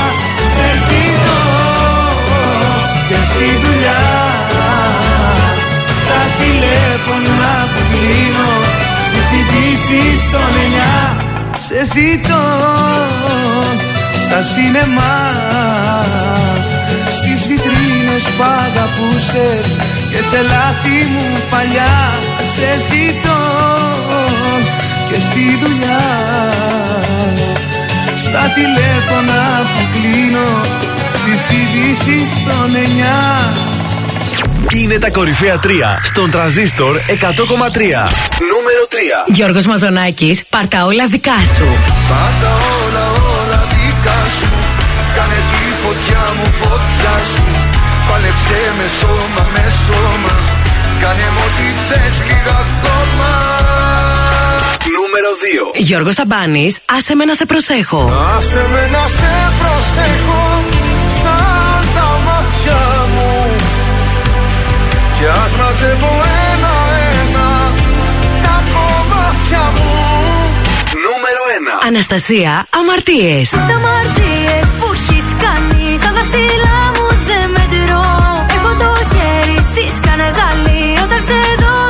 [0.55, 1.42] Σε ζητώ
[3.09, 4.07] και στη δουλειά.
[6.00, 8.52] Στα τηλέφωνα που κλείνω
[9.07, 10.99] Στις ειδήσεις των εννιά.
[11.67, 12.44] Σε ζητώ
[14.25, 15.15] στα σίνεμα
[17.18, 19.67] Στις βιτρίνες που αγαπούσες
[20.10, 21.97] Και σε λάθη μου παλιά.
[22.55, 23.39] Σε ζητώ
[25.12, 26.02] Και στη δουλειά
[28.16, 30.48] Στα τηλέφωνα που κλείνω
[31.12, 33.52] Στις ειδήσεις των εννιά
[34.68, 35.68] Είναι τα κορυφαία 3
[36.02, 37.02] στον τραζίστορ 100,3.
[38.50, 39.32] Νούμερο 3.
[39.34, 41.66] Γιώργος Μαζονάκης, πάρτα όλα δικά σου.
[42.10, 42.50] Πάντα
[42.82, 43.06] όλα
[43.39, 44.50] όλα δικά σου
[45.16, 47.44] Κάνε τη φωτιά μου φωτιά σου
[48.08, 50.34] Πάλεψε με σώμα με σώμα
[51.00, 53.69] Κάνε μου ό,τι θες λίγα ακόμα
[55.10, 55.32] Νούμερο
[55.74, 55.80] 2.
[55.86, 58.02] Γιώργος Σαμπάνης, άσε με να σε προσέχω.
[58.36, 60.42] Άσε με να σε προσέχω
[61.22, 62.80] σαν τα μάτια
[63.14, 63.32] μου
[65.16, 66.12] Κι ας μαζεύω
[66.50, 67.48] ένα-ένα
[68.44, 69.94] τα κομμάτια μου
[71.05, 71.42] Νούμερο
[71.82, 71.86] 1.
[71.89, 73.48] Αναστασία, αμαρτίες.
[73.48, 78.06] Τις αμαρτίες που έχεις κάνει Στα δάχτυλά μου δεν μετρώ
[78.56, 81.89] Έχω το χέρι στη σκανεδάλη Όταν σε δω δαυλοφορώ